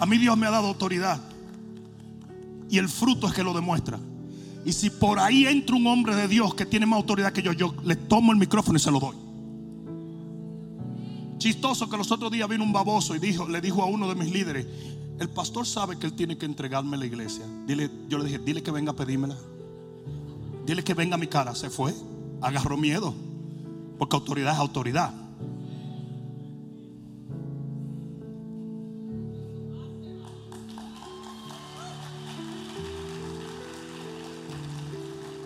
A 0.00 0.06
mí 0.06 0.18
Dios 0.18 0.36
me 0.36 0.46
ha 0.46 0.50
dado 0.50 0.66
autoridad. 0.66 1.20
Y 2.68 2.78
el 2.78 2.88
fruto 2.88 3.28
es 3.28 3.34
que 3.34 3.42
lo 3.42 3.54
demuestra. 3.54 3.98
Y 4.64 4.72
si 4.72 4.90
por 4.90 5.18
ahí 5.18 5.46
entra 5.46 5.76
un 5.76 5.86
hombre 5.86 6.14
de 6.14 6.28
Dios 6.28 6.54
que 6.54 6.66
tiene 6.66 6.86
más 6.86 6.98
autoridad 6.98 7.32
que 7.32 7.42
yo, 7.42 7.52
yo 7.52 7.74
le 7.84 7.96
tomo 7.96 8.32
el 8.32 8.38
micrófono 8.38 8.76
y 8.76 8.80
se 8.80 8.90
lo 8.90 8.98
doy. 9.00 9.16
Chistoso 11.38 11.88
que 11.88 11.96
los 11.96 12.10
otros 12.10 12.32
días 12.32 12.48
vino 12.48 12.64
un 12.64 12.72
baboso 12.72 13.14
y 13.14 13.20
dijo, 13.20 13.48
le 13.48 13.60
dijo 13.60 13.82
a 13.82 13.86
uno 13.86 14.08
de 14.08 14.16
mis 14.16 14.32
líderes, 14.32 14.66
el 15.18 15.28
pastor 15.28 15.66
sabe 15.66 15.98
que 15.98 16.06
él 16.06 16.12
tiene 16.12 16.38
que 16.38 16.46
entregarme 16.46 16.96
la 16.96 17.06
iglesia. 17.06 17.44
Dile, 17.66 17.90
yo 18.08 18.18
le 18.18 18.24
dije, 18.24 18.38
dile 18.38 18.62
que 18.62 18.70
venga 18.70 18.92
a 18.92 18.96
pedírmela. 18.96 19.36
Dile 20.64 20.84
que 20.84 20.94
venga 20.94 21.16
a 21.16 21.18
mi 21.18 21.26
cara. 21.26 21.54
Se 21.54 21.70
fue. 21.70 21.92
Agarró 22.40 22.76
miedo. 22.76 23.12
Porque 23.98 24.14
autoridad 24.14 24.52
es 24.52 24.58
autoridad. 24.58 25.12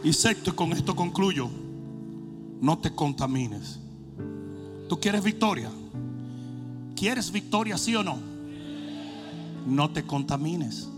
Y 0.05 0.13
sexto, 0.13 0.55
con 0.55 0.73
esto 0.73 0.95
concluyo, 0.97 1.49
no 2.61 2.79
te 2.79 2.95
contamines. 2.95 3.79
¿Tú 4.89 4.99
quieres 5.01 5.23
victoria? 5.23 5.71
¿Quieres 6.97 7.31
victoria, 7.31 7.79
sí 7.79 7.95
o 7.95 8.03
no? 8.03 8.32
No 9.67 9.91
te 9.91 10.05
contamines. 10.05 10.89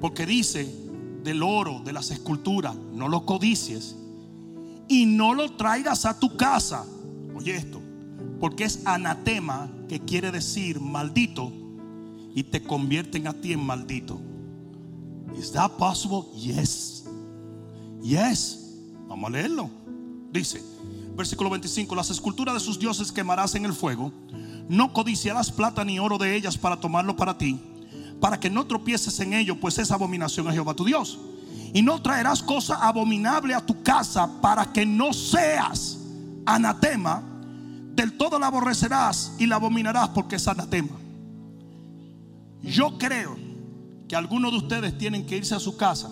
Porque 0.00 0.26
dice 0.26 0.72
del 1.22 1.42
oro, 1.42 1.80
de 1.84 1.92
las 1.92 2.10
esculturas, 2.10 2.74
no 2.92 3.08
lo 3.08 3.26
codicies 3.26 3.96
y 4.88 5.06
no 5.06 5.34
lo 5.34 5.52
traigas 5.52 6.04
a 6.06 6.18
tu 6.18 6.36
casa. 6.36 6.84
Oye 7.34 7.56
esto, 7.56 7.80
porque 8.40 8.64
es 8.64 8.86
anatema 8.86 9.70
que 9.88 10.00
quiere 10.00 10.30
decir 10.30 10.80
maldito 10.80 11.52
y 12.34 12.44
te 12.44 12.62
convierten 12.62 13.26
a 13.26 13.34
ti 13.34 13.52
en 13.52 13.64
maldito. 13.64 14.20
Is 15.38 15.52
that 15.52 15.72
possible? 15.72 16.24
Yes. 16.34 17.04
Yes. 18.02 18.76
Vamos 19.08 19.28
a 19.28 19.32
leerlo. 19.32 19.70
Dice, 20.32 20.62
versículo 21.16 21.50
25, 21.50 21.94
las 21.94 22.10
esculturas 22.10 22.54
de 22.54 22.60
sus 22.60 22.78
dioses 22.78 23.12
quemarás 23.12 23.54
en 23.54 23.64
el 23.64 23.72
fuego 23.72 24.12
no 24.70 24.92
codiciarás 24.92 25.50
plata 25.50 25.84
ni 25.84 25.98
oro 25.98 26.16
de 26.16 26.36
ellas 26.36 26.56
para 26.56 26.78
tomarlo 26.78 27.16
para 27.16 27.36
ti, 27.36 27.60
para 28.20 28.38
que 28.38 28.48
no 28.48 28.68
tropieces 28.68 29.18
en 29.18 29.32
ello, 29.32 29.58
pues 29.58 29.76
es 29.78 29.90
abominación 29.90 30.46
a 30.46 30.52
Jehová 30.52 30.74
tu 30.74 30.84
Dios. 30.84 31.18
Y 31.74 31.82
no 31.82 32.00
traerás 32.00 32.40
cosa 32.40 32.76
abominable 32.76 33.52
a 33.52 33.66
tu 33.66 33.82
casa 33.82 34.30
para 34.40 34.72
que 34.72 34.86
no 34.86 35.12
seas 35.12 35.98
anatema. 36.46 37.20
Del 37.96 38.16
todo 38.16 38.38
la 38.38 38.46
aborrecerás 38.46 39.32
y 39.40 39.46
la 39.46 39.56
abominarás 39.56 40.10
porque 40.10 40.36
es 40.36 40.46
anatema. 40.46 40.96
Yo 42.62 42.96
creo 42.96 43.36
que 44.08 44.14
algunos 44.14 44.52
de 44.52 44.58
ustedes 44.58 44.96
tienen 44.96 45.26
que 45.26 45.36
irse 45.36 45.56
a 45.56 45.60
su 45.60 45.76
casa 45.76 46.08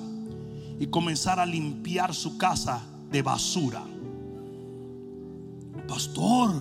y 0.80 0.88
comenzar 0.88 1.38
a 1.38 1.46
limpiar 1.46 2.12
su 2.12 2.36
casa 2.36 2.82
de 3.08 3.22
basura. 3.22 3.84
Pastor, 5.86 6.60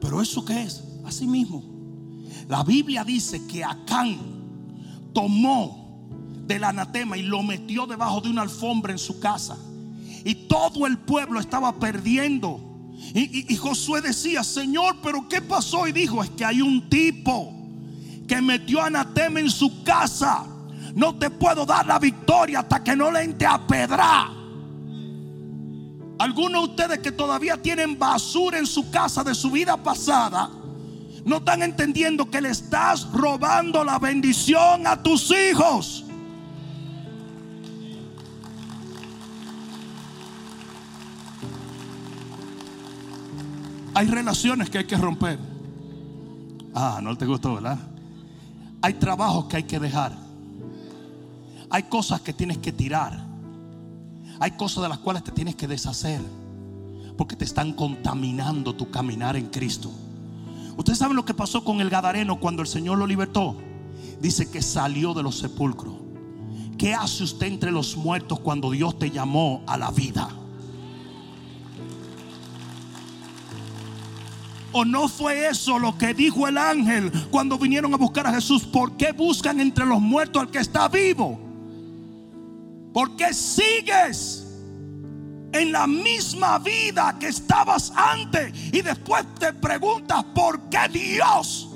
pero 0.00 0.22
¿eso 0.22 0.44
qué 0.44 0.62
es? 0.62 0.93
Así 1.04 1.26
mismo. 1.26 1.62
La 2.48 2.62
Biblia 2.62 3.04
dice 3.04 3.46
que 3.46 3.64
Acán 3.64 4.18
tomó 5.12 5.84
del 6.46 6.64
anatema 6.64 7.16
y 7.16 7.22
lo 7.22 7.42
metió 7.42 7.86
debajo 7.86 8.20
de 8.20 8.30
una 8.30 8.42
alfombra 8.42 8.92
en 8.92 8.98
su 8.98 9.18
casa. 9.20 9.56
Y 10.24 10.34
todo 10.46 10.86
el 10.86 10.98
pueblo 10.98 11.38
estaba 11.40 11.78
perdiendo 11.78 12.60
Y, 13.14 13.54
Josué 13.56 14.00
decía, 14.00 14.42
Señor, 14.42 14.96
pero 15.02 15.28
¿qué 15.28 15.42
pasó? 15.42 15.86
Y 15.86 15.92
dijo, 15.92 16.22
es 16.22 16.30
que 16.30 16.44
hay 16.44 16.62
un 16.62 16.88
tipo 16.88 17.52
que 18.26 18.40
metió 18.40 18.80
anatema 18.80 19.40
en 19.40 19.50
su 19.50 19.82
casa. 19.82 20.46
No 20.94 21.16
te 21.16 21.28
puedo 21.28 21.66
dar 21.66 21.86
la 21.86 21.98
victoria 21.98 22.60
hasta 22.60 22.82
que 22.82 22.96
no 22.96 23.10
le 23.10 23.22
entre 23.22 23.46
a 23.46 23.66
pedra. 23.66 24.30
Algunos 26.18 26.62
de 26.62 26.70
ustedes 26.70 26.98
que 27.00 27.12
todavía 27.12 27.60
tienen 27.60 27.98
basura 27.98 28.58
en 28.58 28.66
su 28.66 28.90
casa 28.90 29.24
de 29.24 29.34
su 29.34 29.50
vida 29.50 29.76
pasada, 29.76 30.50
no 31.24 31.36
están 31.36 31.62
entendiendo 31.62 32.30
que 32.30 32.40
le 32.40 32.50
estás 32.50 33.10
robando 33.12 33.82
la 33.82 33.98
bendición 33.98 34.86
a 34.86 35.02
tus 35.02 35.30
hijos. 35.30 36.04
Hay 43.94 44.06
relaciones 44.08 44.68
que 44.68 44.78
hay 44.78 44.84
que 44.84 44.96
romper. 44.96 45.38
Ah, 46.74 47.00
no 47.02 47.16
te 47.16 47.24
gustó, 47.24 47.54
¿verdad? 47.54 47.78
Hay 48.82 48.94
trabajos 48.94 49.46
que 49.46 49.56
hay 49.56 49.62
que 49.62 49.78
dejar. 49.78 50.12
Hay 51.70 51.84
cosas 51.84 52.20
que 52.20 52.32
tienes 52.32 52.58
que 52.58 52.72
tirar. 52.72 53.24
Hay 54.40 54.50
cosas 54.52 54.82
de 54.82 54.88
las 54.88 54.98
cuales 54.98 55.22
te 55.22 55.32
tienes 55.32 55.54
que 55.54 55.68
deshacer. 55.68 56.20
Porque 57.16 57.36
te 57.36 57.44
están 57.44 57.72
contaminando 57.72 58.74
tu 58.74 58.90
caminar 58.90 59.36
en 59.36 59.46
Cristo. 59.46 59.92
Ustedes 60.76 60.98
saben 60.98 61.16
lo 61.16 61.24
que 61.24 61.34
pasó 61.34 61.64
con 61.64 61.80
el 61.80 61.90
Gadareno 61.90 62.40
cuando 62.40 62.62
el 62.62 62.68
Señor 62.68 62.98
lo 62.98 63.06
libertó. 63.06 63.56
Dice 64.20 64.50
que 64.50 64.62
salió 64.62 65.14
de 65.14 65.22
los 65.22 65.38
sepulcros. 65.38 65.94
¿Qué 66.78 66.94
hace 66.94 67.22
usted 67.24 67.46
entre 67.46 67.70
los 67.70 67.96
muertos 67.96 68.40
cuando 68.40 68.70
Dios 68.70 68.98
te 68.98 69.10
llamó 69.10 69.62
a 69.66 69.76
la 69.76 69.90
vida? 69.90 70.28
¿O 74.72 74.84
no 74.84 75.08
fue 75.08 75.46
eso 75.46 75.78
lo 75.78 75.96
que 75.96 76.14
dijo 76.14 76.48
el 76.48 76.58
ángel 76.58 77.12
cuando 77.30 77.56
vinieron 77.56 77.94
a 77.94 77.96
buscar 77.96 78.26
a 78.26 78.34
Jesús? 78.34 78.64
¿Por 78.64 78.96
qué 78.96 79.12
buscan 79.12 79.60
entre 79.60 79.86
los 79.86 80.00
muertos 80.00 80.42
al 80.42 80.50
que 80.50 80.58
está 80.58 80.88
vivo? 80.88 81.38
¿Por 82.92 83.14
qué 83.14 83.32
sigues 83.32 84.43
en 85.54 85.72
la 85.72 85.86
misma 85.86 86.58
vida 86.58 87.16
que 87.18 87.28
estabas 87.28 87.92
antes? 87.96 88.52
Y 88.72 88.82
después 88.82 89.24
te 89.38 89.52
preguntas, 89.52 90.24
¿por 90.34 90.68
qué 90.68 90.88
Dios 90.92 91.70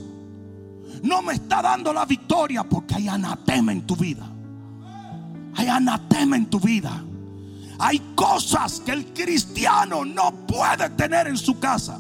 no 1.03 1.22
me 1.22 1.35
está 1.35 1.62
dando 1.62 1.93
la 1.93 2.05
victoria? 2.05 2.64
Porque 2.64 2.97
hay 2.97 3.09
anatema 3.09 3.72
en 3.72 3.87
tu 3.87 3.97
vida. 3.97 4.29
Hay 5.55 5.68
anatema 5.68 6.37
en 6.37 6.47
tu 6.47 6.61
vida. 6.61 7.05
Hay 7.79 8.01
cosas 8.16 8.81
que 8.81 8.93
el 8.93 9.07
cristiano 9.14 10.05
no 10.05 10.47
puede 10.47 10.91
tener 10.91 11.29
en 11.29 11.37
su 11.37 11.59
casa. 11.61 11.99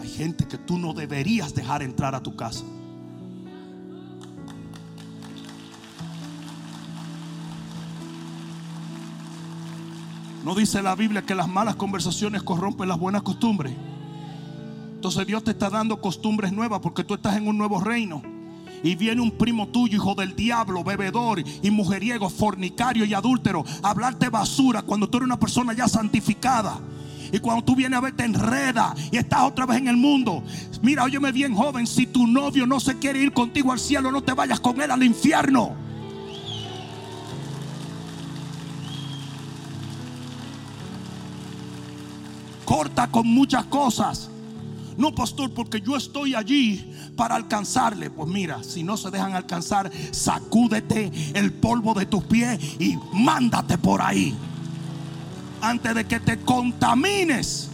Hay 0.00 0.08
gente 0.08 0.48
que 0.48 0.58
tú 0.58 0.78
no 0.78 0.92
deberías 0.92 1.54
dejar 1.54 1.82
entrar 1.82 2.14
a 2.14 2.22
tu 2.22 2.34
casa. 2.34 2.64
No 10.44 10.54
dice 10.54 10.82
la 10.82 10.94
Biblia 10.94 11.22
que 11.22 11.34
las 11.34 11.48
malas 11.48 11.76
conversaciones 11.76 12.42
corrompen 12.42 12.88
las 12.88 12.98
buenas 12.98 13.22
costumbres. 13.22 13.74
Entonces 14.94 15.26
Dios 15.26 15.44
te 15.44 15.50
está 15.50 15.68
dando 15.68 16.00
costumbres 16.00 16.52
nuevas 16.52 16.80
porque 16.80 17.04
tú 17.04 17.14
estás 17.14 17.36
en 17.36 17.46
un 17.46 17.58
nuevo 17.58 17.80
reino. 17.80 18.22
Y 18.82 18.94
viene 18.94 19.20
un 19.20 19.32
primo 19.32 19.68
tuyo, 19.68 19.96
hijo 19.96 20.14
del 20.14 20.34
diablo, 20.34 20.82
bebedor 20.82 21.42
y 21.62 21.70
mujeriego, 21.70 22.30
fornicario 22.30 23.04
y 23.04 23.12
adúltero, 23.12 23.64
a 23.82 23.90
hablarte 23.90 24.30
basura 24.30 24.80
cuando 24.80 25.08
tú 25.08 25.18
eres 25.18 25.26
una 25.26 25.38
persona 25.38 25.74
ya 25.74 25.86
santificada. 25.86 26.78
Y 27.32 27.38
cuando 27.38 27.62
tú 27.62 27.76
vienes 27.76 27.98
a 27.98 28.00
ver, 28.00 28.16
te 28.16 28.24
enreda 28.24 28.94
y 29.12 29.18
estás 29.18 29.42
otra 29.42 29.66
vez 29.66 29.78
en 29.78 29.88
el 29.88 29.96
mundo. 29.96 30.42
Mira, 30.80 31.04
óyeme 31.04 31.30
bien, 31.32 31.54
joven. 31.54 31.86
Si 31.86 32.06
tu 32.06 32.26
novio 32.26 32.66
no 32.66 32.80
se 32.80 32.98
quiere 32.98 33.22
ir 33.22 33.32
contigo 33.32 33.72
al 33.72 33.78
cielo, 33.78 34.10
no 34.10 34.22
te 34.22 34.32
vayas 34.32 34.58
con 34.60 34.80
él 34.80 34.90
al 34.90 35.02
infierno. 35.02 35.89
Corta 42.70 43.10
con 43.10 43.26
muchas 43.26 43.64
cosas. 43.64 44.30
No, 44.96 45.12
pastor, 45.12 45.52
porque 45.52 45.80
yo 45.80 45.96
estoy 45.96 46.36
allí 46.36 46.94
para 47.16 47.34
alcanzarle. 47.34 48.10
Pues 48.10 48.28
mira, 48.28 48.62
si 48.62 48.84
no 48.84 48.96
se 48.96 49.10
dejan 49.10 49.34
alcanzar, 49.34 49.90
sacúdete 50.12 51.10
el 51.34 51.52
polvo 51.52 51.94
de 51.94 52.06
tus 52.06 52.22
pies 52.22 52.60
y 52.78 52.96
mándate 53.12 53.76
por 53.76 54.00
ahí 54.00 54.36
antes 55.60 55.96
de 55.96 56.04
que 56.04 56.20
te 56.20 56.38
contamines. 56.42 57.70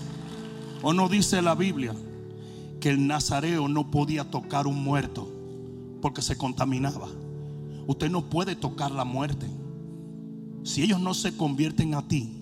¿O 0.81 0.95
no 0.95 1.11
dice 1.11 1.43
la 1.43 1.55
Biblia 1.55 1.95
que 2.81 2.89
el 2.89 3.07
nazareo 3.07 3.69
no 3.69 3.91
podía 3.91 4.31
tocar 4.31 4.67
un 4.67 4.83
muerto 4.83 5.31
porque 6.01 6.23
se 6.23 6.39
contaminaba? 6.39 7.09
Usted 7.87 8.11
no 8.11 8.31
puede 8.31 8.57
tocar 8.57 8.93
la 8.93 9.05
muerte. 9.05 9.47
Si 10.65 10.83
ellos 10.83 11.01
no 11.01 11.13
se 11.13 11.37
convierten 11.37 11.95
a 11.95 12.09
ti, 12.09 12.33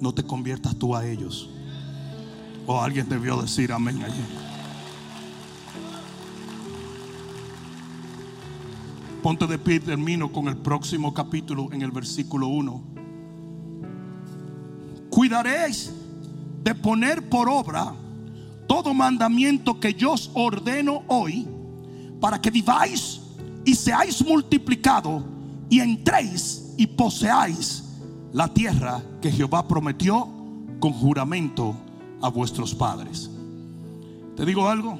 no 0.00 0.14
te 0.14 0.22
conviertas 0.22 0.74
tú 0.76 0.96
a 0.96 1.06
ellos. 1.06 1.50
O 2.66 2.80
alguien 2.80 3.08
debió 3.08 3.40
decir 3.40 3.72
amén 3.72 4.02
allí. 4.02 4.24
Ponte 9.22 9.46
de 9.46 9.58
pie 9.58 9.76
y 9.76 9.80
termino 9.80 10.30
con 10.32 10.48
el 10.48 10.56
próximo 10.56 11.12
capítulo 11.14 11.68
en 11.72 11.82
el 11.82 11.90
versículo 11.90 12.48
1 12.48 12.96
cuidaréis 15.16 15.94
de 16.62 16.74
poner 16.74 17.26
por 17.30 17.48
obra 17.48 17.94
todo 18.66 18.92
mandamiento 18.92 19.80
que 19.80 19.94
yo 19.94 20.12
os 20.12 20.30
ordeno 20.34 21.04
hoy, 21.06 21.48
para 22.20 22.38
que 22.38 22.50
viváis 22.50 23.22
y 23.64 23.74
seáis 23.74 24.22
multiplicado 24.22 25.24
y 25.70 25.80
entréis 25.80 26.74
y 26.76 26.86
poseáis 26.86 27.84
la 28.34 28.52
tierra 28.52 29.00
que 29.22 29.32
Jehová 29.32 29.66
prometió 29.66 30.28
con 30.80 30.92
juramento 30.92 31.74
a 32.20 32.28
vuestros 32.28 32.74
padres. 32.74 33.30
Te 34.36 34.44
digo 34.44 34.68
algo, 34.68 34.98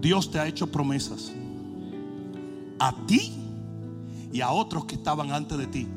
Dios 0.00 0.30
te 0.30 0.38
ha 0.38 0.46
hecho 0.46 0.70
promesas 0.70 1.32
a 2.78 2.94
ti 3.06 3.32
y 4.32 4.40
a 4.40 4.50
otros 4.50 4.84
que 4.84 4.96
estaban 4.96 5.32
antes 5.32 5.56
de 5.56 5.66
ti. 5.66 5.88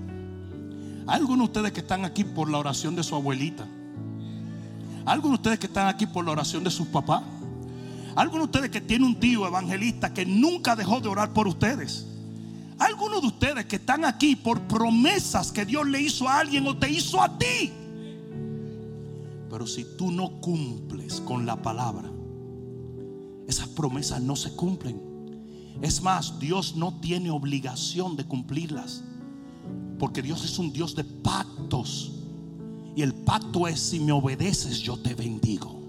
Algunos 1.08 1.38
de 1.40 1.44
ustedes 1.46 1.72
que 1.72 1.80
están 1.80 2.06
aquí 2.06 2.24
por 2.24 2.50
la 2.50 2.60
oración 2.60 2.96
de 2.96 3.04
su 3.04 3.16
abuelita. 3.16 3.68
Algunos 5.06 5.40
de 5.40 5.42
ustedes 5.42 5.60
que 5.60 5.68
están 5.68 5.88
aquí 5.88 6.06
por 6.06 6.26
la 6.26 6.32
oración 6.32 6.64
de 6.64 6.70
sus 6.70 6.88
papás. 6.88 7.24
Algunos 8.16 8.52
de 8.52 8.58
ustedes 8.58 8.72
que 8.72 8.82
tienen 8.82 9.08
un 9.08 9.20
tío 9.20 9.48
evangelista 9.48 10.14
que 10.14 10.26
nunca 10.26 10.76
dejó 10.76 11.00
de 11.00 11.08
orar 11.08 11.34
por 11.34 11.48
ustedes. 11.48 12.06
Algunos 12.78 13.22
de 13.22 13.28
ustedes 13.28 13.66
que 13.66 13.78
están 13.78 14.06
aquí 14.06 14.36
por 14.36 14.62
promesas 14.62 15.52
que 15.52 15.66
Dios 15.66 15.88
le 15.88 16.02
hizo 16.02 16.28
a 16.28 16.40
alguien 16.40 16.68
o 16.68 16.78
te 16.78 16.90
hizo 16.90 17.22
a 17.22 17.38
ti. 17.38 17.72
Pero 19.50 19.66
si 19.66 19.86
tú 19.98 20.12
no 20.12 20.40
cumples 20.42 21.22
con 21.22 21.46
la 21.46 21.62
palabra, 21.62 22.12
esas 23.48 23.68
promesas 23.70 24.22
no 24.22 24.36
se 24.36 24.56
cumplen. 24.56 25.00
Es 25.82 26.02
más, 26.02 26.40
Dios 26.40 26.76
no 26.76 27.00
tiene 27.00 27.32
obligación 27.32 28.16
de 28.16 28.26
cumplirlas. 28.26 29.04
Porque 30.00 30.22
Dios 30.22 30.44
es 30.44 30.60
un 30.60 30.74
Dios 30.74 30.96
de 30.96 31.04
pactos. 31.04 32.12
Y 32.96 33.02
el 33.02 33.14
pacto 33.14 33.68
es 33.68 33.80
si 33.80 34.00
me 34.00 34.12
obedeces, 34.12 34.80
yo 34.80 34.98
te 34.98 35.14
bendigo. 35.14 35.80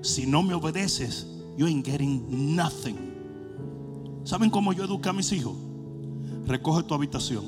Si 0.00 0.26
no 0.26 0.42
me 0.42 0.54
obedeces, 0.54 1.26
you 1.56 1.66
ain't 1.66 1.84
getting 1.84 2.56
nothing. 2.56 3.12
¿Saben 4.24 4.50
cómo 4.50 4.72
yo 4.72 4.84
eduqué 4.84 5.08
a 5.08 5.12
mis 5.12 5.32
hijos? 5.32 5.54
Recoge 6.46 6.84
tu 6.84 6.94
habitación 6.94 7.44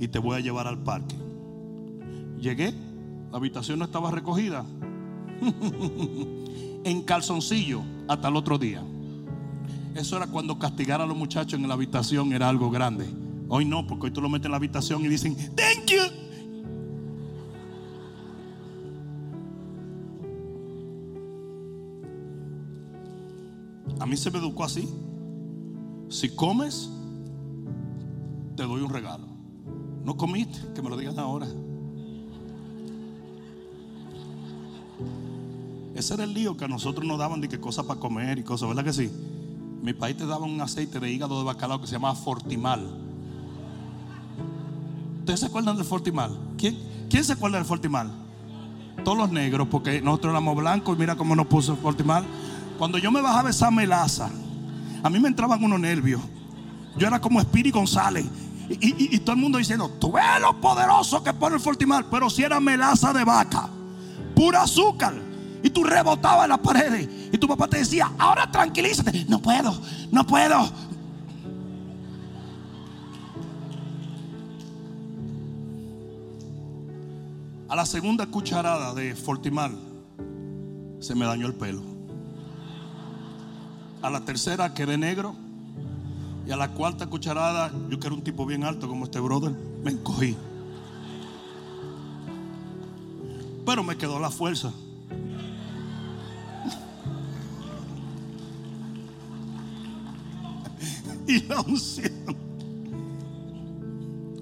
y 0.00 0.08
te 0.08 0.18
voy 0.18 0.36
a 0.36 0.40
llevar 0.40 0.66
al 0.66 0.82
parque. 0.82 1.16
Llegué, 2.38 2.74
la 3.34 3.38
habitación 3.38 3.80
no 3.80 3.84
estaba 3.84 4.12
recogida. 4.12 4.64
en 6.84 7.02
calzoncillo 7.02 7.82
hasta 8.06 8.28
el 8.28 8.36
otro 8.36 8.58
día. 8.58 8.80
Eso 9.96 10.16
era 10.16 10.28
cuando 10.28 10.56
castigar 10.56 11.00
a 11.00 11.06
los 11.06 11.16
muchachos 11.16 11.58
en 11.58 11.66
la 11.66 11.74
habitación 11.74 12.32
era 12.32 12.48
algo 12.48 12.70
grande. 12.70 13.12
Hoy 13.48 13.64
no, 13.64 13.88
porque 13.88 14.04
hoy 14.04 14.12
tú 14.12 14.20
lo 14.20 14.28
metes 14.28 14.44
en 14.44 14.52
la 14.52 14.58
habitación 14.58 15.04
y 15.04 15.08
dicen, 15.08 15.34
thank 15.34 15.84
you. 15.88 15.98
A 23.98 24.06
mí 24.06 24.16
se 24.16 24.30
me 24.30 24.38
educó 24.38 24.62
así. 24.62 24.88
Si 26.08 26.28
comes, 26.36 26.88
te 28.54 28.62
doy 28.62 28.80
un 28.80 28.90
regalo. 28.90 29.26
No 30.04 30.16
comiste, 30.16 30.72
que 30.72 30.82
me 30.82 30.88
lo 30.88 30.96
digan 30.96 31.18
ahora. 31.18 31.48
Ese 35.94 36.14
era 36.14 36.24
el 36.24 36.34
lío 36.34 36.56
que 36.56 36.64
a 36.64 36.68
nosotros 36.68 37.06
nos 37.06 37.18
daban 37.18 37.40
de 37.40 37.48
que 37.48 37.60
cosas 37.60 37.84
para 37.84 38.00
comer 38.00 38.38
y 38.38 38.42
cosas, 38.42 38.68
¿verdad 38.68 38.84
que 38.84 38.92
sí? 38.92 39.10
Mi 39.82 39.92
país 39.92 40.16
te 40.16 40.26
daba 40.26 40.44
un 40.46 40.60
aceite 40.60 40.98
de 40.98 41.12
hígado 41.12 41.38
de 41.38 41.44
bacalao 41.44 41.80
que 41.80 41.86
se 41.86 41.92
llamaba 41.92 42.14
Fortimal. 42.14 42.88
¿Ustedes 45.20 45.40
se 45.40 45.46
acuerdan 45.46 45.76
del 45.76 45.84
Fortimal? 45.84 46.36
¿Quién, 46.58 46.76
quién 47.08 47.24
se 47.24 47.34
acuerda 47.34 47.58
del 47.58 47.66
Fortimal? 47.66 48.24
todos 49.04 49.18
los 49.18 49.30
negros, 49.30 49.68
porque 49.70 50.00
nosotros 50.00 50.30
éramos 50.32 50.56
blancos 50.56 50.98
mira 50.98 51.14
cómo 51.14 51.36
nos 51.36 51.46
puso 51.46 51.76
Fortimal. 51.76 52.24
Cuando 52.78 52.98
yo 52.98 53.12
me 53.12 53.20
bajaba 53.20 53.50
esa 53.50 53.70
melaza, 53.70 54.30
a 55.02 55.10
mí 55.10 55.20
me 55.20 55.28
entraban 55.28 55.62
unos 55.62 55.78
nervios. 55.78 56.20
Yo 56.96 57.06
era 57.06 57.20
como 57.20 57.40
Spiri 57.40 57.70
González. 57.70 58.24
Y, 58.68 59.18
todo 59.18 59.34
el 59.36 59.42
mundo 59.42 59.58
diciendo, 59.58 59.90
tú 60.00 60.12
ves 60.12 60.24
lo 60.40 60.58
poderoso 60.58 61.22
que 61.22 61.34
pone 61.34 61.56
el 61.56 61.60
Fortimal. 61.60 62.06
Pero 62.10 62.30
si 62.30 62.42
era 62.42 62.58
melaza 62.60 63.12
de 63.12 63.22
vaca, 63.22 63.68
pura 64.34 64.62
azúcar. 64.62 65.14
Y 65.62 65.70
tú 65.70 65.82
rebotabas 65.82 66.48
las 66.48 66.58
paredes. 66.58 67.08
Y 67.32 67.38
tu 67.38 67.48
papá 67.48 67.68
te 67.68 67.78
decía, 67.78 68.12
ahora 68.18 68.50
tranquilízate. 68.50 69.24
No 69.28 69.40
puedo, 69.40 69.74
no 70.10 70.26
puedo. 70.26 70.70
A 77.68 77.76
la 77.76 77.86
segunda 77.86 78.26
cucharada 78.26 78.94
de 78.94 79.16
Fortimal 79.16 79.76
se 81.00 81.14
me 81.14 81.24
dañó 81.24 81.46
el 81.46 81.54
pelo. 81.54 81.82
A 84.00 84.10
la 84.10 84.20
tercera 84.20 84.74
quedé 84.74 84.98
negro. 84.98 85.34
Y 86.46 86.52
a 86.52 86.56
la 86.56 86.72
cuarta 86.72 87.06
cucharada, 87.06 87.72
yo 87.88 87.98
que 87.98 88.06
era 88.06 88.14
un 88.14 88.22
tipo 88.22 88.44
bien 88.44 88.64
alto 88.64 88.86
como 88.86 89.06
este 89.06 89.18
brother, 89.18 89.52
me 89.82 89.92
encogí. 89.92 90.36
Pero 93.64 93.82
me 93.82 93.96
quedó 93.96 94.18
la 94.18 94.30
fuerza. 94.30 94.72
y 101.26 101.40
la 101.42 101.60
unción. 101.60 102.36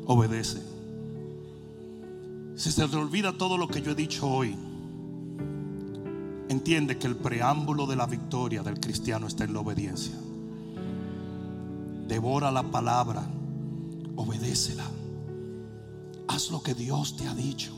Obedece. 0.06 0.60
Si 2.56 2.70
se 2.70 2.86
te 2.88 2.96
olvida 2.96 3.38
todo 3.38 3.56
lo 3.56 3.68
que 3.68 3.80
yo 3.82 3.92
he 3.92 3.94
dicho 3.94 4.28
hoy, 4.28 4.56
entiende 6.48 6.98
que 6.98 7.06
el 7.06 7.16
preámbulo 7.16 7.86
de 7.86 7.96
la 7.96 8.06
victoria 8.06 8.62
del 8.62 8.80
cristiano 8.80 9.26
está 9.26 9.44
en 9.44 9.54
la 9.54 9.60
obediencia 9.60 10.16
devora 12.12 12.50
la 12.50 12.62
palabra, 12.62 13.24
obedécela. 14.16 14.84
Haz 16.28 16.50
lo 16.50 16.62
que 16.62 16.74
Dios 16.74 17.16
te 17.16 17.26
ha 17.26 17.34
dicho. 17.34 17.72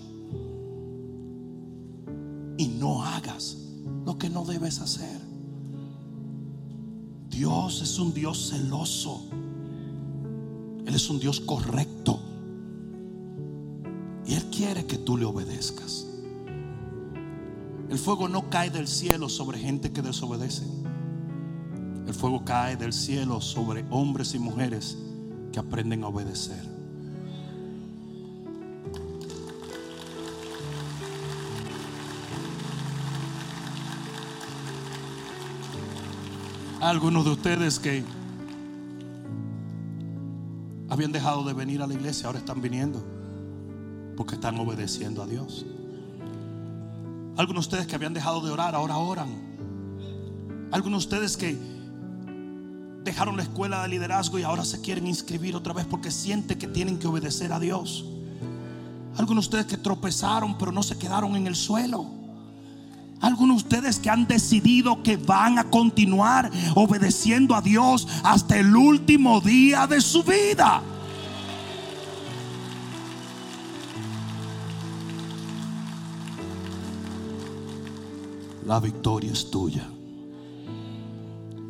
Y 2.64 2.68
no 2.68 3.04
hagas 3.04 3.58
lo 4.06 4.16
que 4.16 4.30
no 4.30 4.46
debes 4.46 4.80
hacer. 4.80 5.20
Dios 7.28 7.82
es 7.82 7.98
un 7.98 8.14
Dios 8.14 8.52
celoso. 8.52 9.22
Él 10.86 10.94
es 10.94 11.10
un 11.10 11.18
Dios 11.18 11.40
correcto. 11.40 12.18
Y 14.24 14.32
Él 14.32 14.46
quiere 14.46 14.86
que 14.86 14.96
tú 14.96 15.18
le 15.18 15.26
obedezcas. 15.26 16.06
El 17.90 17.98
fuego 17.98 18.30
no 18.30 18.48
cae 18.48 18.70
del 18.70 18.88
cielo 18.88 19.28
sobre 19.28 19.58
gente 19.58 19.92
que 19.92 20.00
desobedece. 20.00 20.64
El 22.06 22.14
fuego 22.14 22.46
cae 22.46 22.78
del 22.78 22.94
cielo 22.94 23.42
sobre 23.42 23.84
hombres 23.90 24.34
y 24.34 24.38
mujeres 24.38 24.96
que 25.52 25.58
aprenden 25.58 26.02
a 26.02 26.08
obedecer. 26.08 26.73
Algunos 36.84 37.24
de 37.24 37.30
ustedes 37.30 37.78
que 37.78 38.04
habían 40.90 41.12
dejado 41.12 41.42
de 41.42 41.54
venir 41.54 41.80
a 41.80 41.86
la 41.86 41.94
iglesia 41.94 42.26
ahora 42.26 42.40
están 42.40 42.60
viniendo 42.60 43.02
porque 44.18 44.34
están 44.34 44.58
obedeciendo 44.60 45.22
a 45.22 45.26
Dios. 45.26 45.64
Algunos 47.38 47.64
de 47.64 47.68
ustedes 47.70 47.86
que 47.86 47.94
habían 47.94 48.12
dejado 48.12 48.42
de 48.42 48.50
orar 48.50 48.74
ahora 48.74 48.98
oran. 48.98 49.30
Algunos 50.72 51.08
de 51.08 51.16
ustedes 51.16 51.38
que 51.38 51.56
dejaron 53.02 53.38
la 53.38 53.44
escuela 53.44 53.80
de 53.84 53.88
liderazgo 53.88 54.38
y 54.38 54.42
ahora 54.42 54.66
se 54.66 54.82
quieren 54.82 55.06
inscribir 55.06 55.56
otra 55.56 55.72
vez 55.72 55.86
porque 55.86 56.10
sienten 56.10 56.58
que 56.58 56.66
tienen 56.66 56.98
que 56.98 57.06
obedecer 57.06 57.54
a 57.54 57.60
Dios. 57.60 58.04
Algunos 59.16 59.44
de 59.44 59.56
ustedes 59.56 59.66
que 59.74 59.82
tropezaron 59.82 60.58
pero 60.58 60.70
no 60.70 60.82
se 60.82 60.98
quedaron 60.98 61.34
en 61.34 61.46
el 61.46 61.56
suelo. 61.56 62.23
Algunos 63.24 63.56
de 63.56 63.62
ustedes 63.62 63.98
que 63.98 64.10
han 64.10 64.26
decidido 64.26 65.02
que 65.02 65.16
van 65.16 65.58
a 65.58 65.64
continuar 65.64 66.50
obedeciendo 66.74 67.54
a 67.54 67.62
Dios 67.62 68.06
hasta 68.22 68.58
el 68.58 68.76
último 68.76 69.40
día 69.40 69.86
de 69.86 70.02
su 70.02 70.22
vida. 70.22 70.82
La 78.66 78.78
victoria 78.78 79.32
es 79.32 79.50
tuya. 79.50 79.88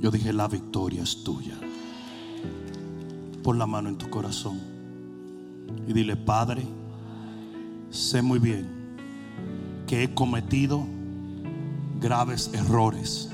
Yo 0.01 0.11
dije, 0.11 0.33
la 0.33 0.49
victoria 0.49 1.05
es 1.05 1.23
tuya. 1.23 1.55
Pon 3.45 3.61
la 3.61 3.67
mano 3.69 3.91
en 3.91 3.97
tu 3.97 4.11
corazón 4.11 4.61
y 5.87 5.93
dile, 5.93 6.17
Padre, 6.17 6.67
sé 7.91 8.23
muy 8.23 8.41
bien 8.41 8.67
que 9.87 10.03
he 10.03 10.15
cometido 10.15 10.94
graves 12.05 12.51
errores, 12.53 13.31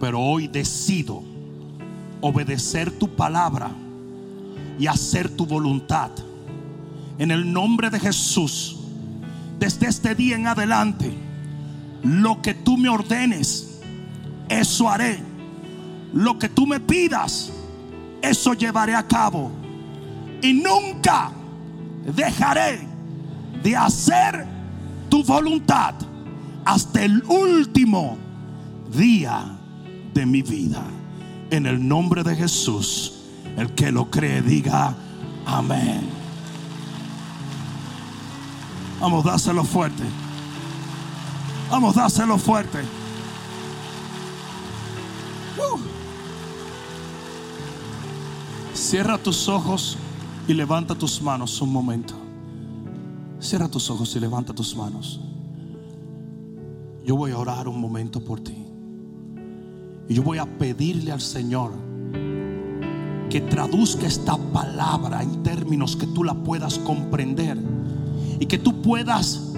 pero 0.00 0.18
hoy 0.18 0.48
decido 0.48 1.22
obedecer 2.22 2.90
tu 2.90 3.14
palabra 3.14 3.70
y 4.78 4.86
hacer 4.86 5.28
tu 5.28 5.44
voluntad. 5.44 6.10
En 7.18 7.30
el 7.30 7.52
nombre 7.52 7.90
de 7.90 8.00
Jesús, 8.00 8.78
desde 9.58 9.88
este 9.88 10.14
día 10.14 10.36
en 10.36 10.46
adelante, 10.46 11.12
lo 12.02 12.40
que 12.40 12.54
tú 12.54 12.78
me 12.78 12.88
ordenes, 12.88 13.78
eso 14.48 14.88
haré 14.88 15.20
lo 16.14 16.38
que 16.38 16.48
tú 16.48 16.66
me 16.66 16.80
pidas, 16.80 17.52
eso 18.22 18.54
llevaré 18.54 18.94
a 18.94 19.06
cabo. 19.06 19.50
Y 20.40 20.54
nunca 20.54 21.30
dejaré 22.16 22.80
de 23.62 23.76
hacer 23.76 24.46
tu 25.10 25.22
voluntad 25.22 26.05
hasta 26.66 27.04
el 27.04 27.22
último 27.24 28.18
día 28.92 29.56
de 30.12 30.26
mi 30.26 30.42
vida. 30.42 30.82
En 31.50 31.64
el 31.64 31.86
nombre 31.86 32.24
de 32.24 32.34
Jesús, 32.34 33.12
el 33.56 33.72
que 33.72 33.92
lo 33.92 34.10
cree 34.10 34.42
diga 34.42 34.94
amén. 35.46 36.02
Vamos, 39.00 39.24
dáselo 39.24 39.64
fuerte. 39.64 40.02
Vamos, 41.70 41.94
dáselo 41.94 42.36
fuerte. 42.36 42.80
Cierra 48.74 49.18
tus 49.18 49.48
ojos 49.48 49.96
y 50.46 50.54
levanta 50.54 50.94
tus 50.94 51.22
manos 51.22 51.60
un 51.60 51.72
momento. 51.72 52.14
Cierra 53.40 53.68
tus 53.68 53.88
ojos 53.88 54.14
y 54.16 54.20
levanta 54.20 54.52
tus 54.52 54.76
manos. 54.76 55.20
Yo 57.06 57.14
voy 57.14 57.30
a 57.30 57.38
orar 57.38 57.68
un 57.68 57.80
momento 57.80 58.20
por 58.20 58.40
ti. 58.40 58.66
Y 60.08 60.14
yo 60.14 60.24
voy 60.24 60.38
a 60.38 60.44
pedirle 60.44 61.12
al 61.12 61.20
Señor 61.20 61.70
que 63.30 63.42
traduzca 63.42 64.08
esta 64.08 64.36
palabra 64.36 65.22
en 65.22 65.44
términos 65.44 65.94
que 65.94 66.08
tú 66.08 66.24
la 66.24 66.34
puedas 66.34 66.80
comprender 66.80 67.58
y 68.40 68.46
que 68.46 68.58
tú 68.58 68.82
puedas 68.82 69.52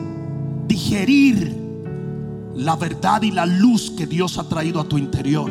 digerir 0.66 1.56
la 2.54 2.76
verdad 2.76 3.22
y 3.22 3.30
la 3.30 3.46
luz 3.46 3.92
que 3.92 4.06
Dios 4.06 4.36
ha 4.36 4.46
traído 4.46 4.78
a 4.78 4.84
tu 4.84 4.98
interior 4.98 5.50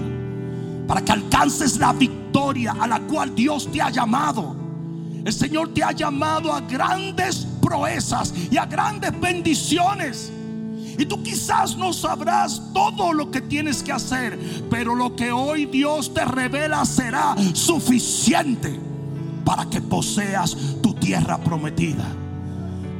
para 0.85 1.03
que 1.03 1.13
alcances 1.13 1.79
la 1.79 1.93
victoria 1.93 2.75
a 2.79 2.85
la 2.85 2.99
cual 3.07 3.33
Dios 3.33 3.69
te 3.71 3.81
ha 3.81 3.89
llamado. 3.89 4.55
El 5.25 5.33
Señor 5.33 5.73
te 5.73 5.83
ha 5.83 5.93
llamado 5.93 6.53
a 6.53 6.61
grandes 6.61 7.47
proezas 7.59 8.35
y 8.51 8.57
a 8.57 8.67
grandes 8.67 9.19
bendiciones. 9.19 10.31
Y 10.97 11.05
tú 11.05 11.21
quizás 11.21 11.77
no 11.77 11.93
sabrás 11.93 12.61
todo 12.73 13.13
lo 13.13 13.29
que 13.29 13.41
tienes 13.41 13.83
que 13.83 13.91
hacer, 13.91 14.37
pero 14.69 14.95
lo 14.95 15.15
que 15.15 15.31
hoy 15.31 15.65
Dios 15.65 16.13
te 16.13 16.25
revela 16.25 16.83
será 16.85 17.35
suficiente 17.53 18.79
para 19.45 19.69
que 19.69 19.79
poseas 19.79 20.57
tu 20.81 20.93
tierra 20.93 21.37
prometida. 21.37 22.05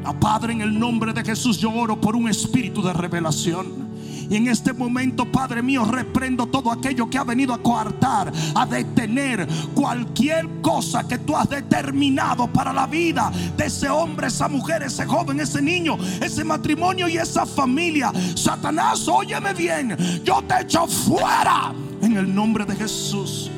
A 0.06 0.14
Padre, 0.14 0.54
en 0.54 0.62
el 0.62 0.80
nombre 0.80 1.12
de 1.12 1.24
Jesús 1.24 1.58
yo 1.58 1.72
oro 1.74 2.00
por 2.00 2.16
un 2.16 2.30
espíritu 2.30 2.82
de 2.82 2.94
revelación. 2.94 3.87
Y 4.30 4.36
en 4.36 4.48
este 4.48 4.74
momento, 4.74 5.26
Padre 5.32 5.62
mío, 5.62 5.86
reprendo 5.86 6.48
todo 6.48 6.72
aquello 6.72 7.10
que 7.10 7.18
ha 7.18 7.24
venido 7.24 7.54
a 7.54 7.62
coartar, 7.62 8.32
a 8.56 8.66
detener 8.66 9.48
cualquier 9.74 10.62
cosa 10.62 11.08
que 11.08 11.18
tú 11.18 11.36
has 11.36 11.50
determinado 11.50 12.48
para 12.48 12.74
la 12.74 12.88
vida 12.88 13.32
de 13.56 13.66
ese 13.66 13.90
hombre, 13.90 14.28
esa 14.28 14.48
mujer, 14.48 14.84
ese 14.84 15.06
joven, 15.06 15.40
ese 15.40 15.62
niño, 15.62 15.98
ese 16.22 16.44
matrimonio 16.44 17.08
y 17.08 17.18
esa 17.18 17.46
familia. 17.46 18.12
Satanás, 18.36 19.08
óyeme 19.08 19.54
bien, 19.54 19.96
yo 20.24 20.42
te 20.44 20.62
echo 20.62 20.88
fuera 20.88 21.74
en 22.02 22.18
el 22.18 22.34
nombre 22.34 22.66
de 22.66 22.76
Jesús. 22.76 23.50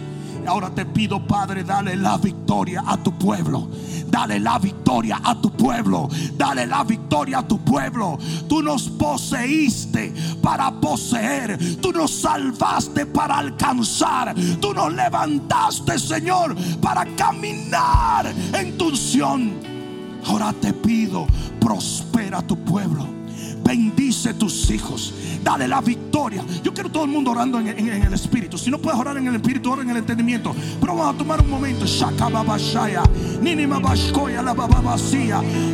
Ahora 0.45 0.74
te 0.74 0.86
pido, 0.86 1.26
Padre, 1.26 1.63
dale 1.63 1.95
la 1.95 2.17
victoria 2.17 2.84
a 2.86 2.97
tu 2.97 3.11
pueblo. 3.11 3.67
Dale 4.10 4.39
la 4.39 4.57
victoria 4.57 5.22
a 5.24 5.39
tu 5.39 5.51
pueblo. 5.51 6.10
Dale 6.36 6.66
la 6.66 6.84
victoria 6.84 7.39
a 7.39 7.47
tu 7.47 7.60
pueblo. 7.60 8.18
Tú 8.47 8.62
nos 8.62 8.89
poseíste 8.89 10.14
para 10.41 10.72
poseer. 10.72 11.57
Tú 11.82 11.91
nos 11.91 12.12
salvaste 12.12 13.05
para 13.05 13.38
alcanzar. 13.38 14.36
Tú 14.60 14.74
nos 14.74 14.93
levantaste, 14.93 15.99
Señor, 15.99 16.55
para 16.82 17.05
caminar 17.16 18.34
en 18.53 18.78
tu 18.78 18.89
unción. 18.89 19.53
Ahora 20.26 20.53
te 20.53 20.74
pido, 20.74 21.26
prospera 21.60 22.41
tu 22.41 22.57
pueblo. 22.57 23.18
Bendice 23.70 24.34
tus 24.34 24.72
hijos. 24.72 25.13
Dale 25.43 25.67
la 25.67 25.80
victoria. 25.80 26.43
Yo 26.63 26.74
quiero 26.74 26.89
todo 26.89 27.03
el 27.03 27.11
mundo 27.11 27.30
orando 27.30 27.59
en, 27.59 27.67
el 27.67 28.13
espíritu. 28.15 28.57
Si 28.57 28.72
no 28.72 28.80
puedes 28.80 28.99
orar 28.99 29.15
en 29.17 29.28
el 29.28 29.36
espíritu, 29.36 29.72
ora 29.72 29.84
en 29.84 29.91
el 29.91 29.97
entendimiento. 29.97 30.55
Pero 30.82 30.95
vamos 30.95 31.13
a 31.13 31.17
tomar 31.20 31.39
un 31.39 31.51
momento. 31.51 31.86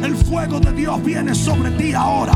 El 0.03 0.15
fuego 0.17 0.59
de 0.59 0.73
Dios 0.73 1.03
viene 1.05 1.33
sobre 1.33 1.71
ti 1.71 1.93
ahora. 1.93 2.33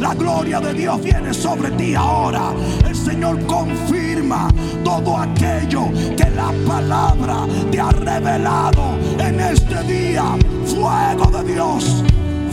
La 0.00 0.12
gloria 0.12 0.58
de 0.58 0.74
Dios 0.74 1.00
viene 1.00 1.32
sobre 1.32 1.70
ti 1.70 1.94
ahora. 1.94 2.52
El 2.84 2.96
Señor 2.96 3.46
confirma 3.46 4.48
todo 4.82 5.18
aquello 5.18 5.88
que 6.16 6.28
la 6.30 6.52
palabra 6.66 7.46
te 7.70 7.78
ha 7.78 7.92
revelado 7.92 8.98
en 9.20 9.38
este 9.38 9.84
día. 9.84 10.36
Fuego 10.64 11.30
de 11.30 11.52
Dios. 11.54 12.02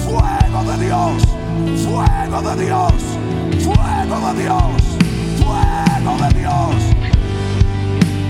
Fuego 0.05 0.71
de 0.71 0.85
Dios. 0.85 1.42
Fuego 1.83 2.41
de 2.41 2.65
Dios. 2.65 2.93
Fuego 3.63 4.33
de 4.33 4.43
Dios. 4.43 4.83
Fuego 5.39 6.17
de 6.23 6.39
Dios. 6.39 6.75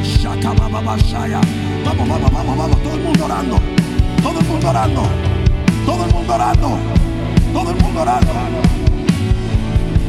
Shakababashaya. 0.04 1.42
Vamos, 1.86 2.08
vamos, 2.10 2.32
vamos, 2.32 2.58
vamos. 2.58 2.84
Todo 2.84 2.96
el 2.96 3.02
mundo 3.02 3.26
orando. 3.26 3.60
Todo 4.22 4.40
el 4.40 4.46
mundo 4.46 4.70
orando. 4.70 5.04
Todo 5.86 6.06
el 6.06 6.14
mundo 6.14 6.34
orando. 6.34 6.78
Todo 7.54 7.70
el 7.72 7.78
mundo 7.82 8.02
orando. 8.02 8.34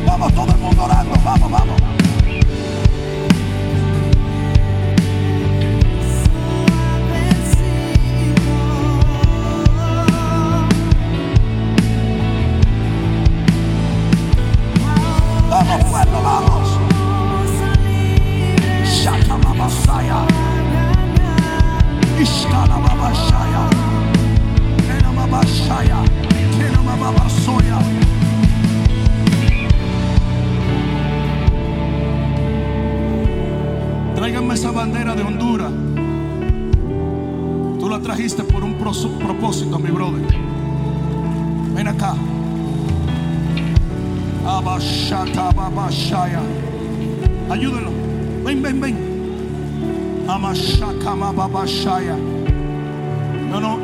Vamos, 0.06 0.34
todo 0.34 0.52
el 0.52 0.58
mundo 0.58 0.84
orando. 0.84 1.14
Vamos, 1.24 1.50
vamos. 1.50 1.80
Vamos, 1.80 2.03
Tráiganme 34.14 34.54
esa 34.54 34.70
bandera 34.70 35.14
de 35.14 35.22
Honduras. 35.22 35.70
Tú 37.78 37.88
la 37.90 38.00
trajiste 38.00 38.42
por 38.42 38.64
un 38.64 38.74
propósito, 38.74 39.78
mi 39.78 39.90
brother. 39.90 40.22
Ven 41.74 41.88
acá. 41.88 42.14
Abashata 44.46 45.50
babashaya. 45.52 46.40
Ayúdenlo. 47.50 47.90
Ven, 48.44 48.62
ven, 48.62 48.80
ven. 48.80 48.96
Amashakama 50.26 51.32
babashaya. 51.32 52.16
Yo 53.50 53.60
no, 53.60 53.78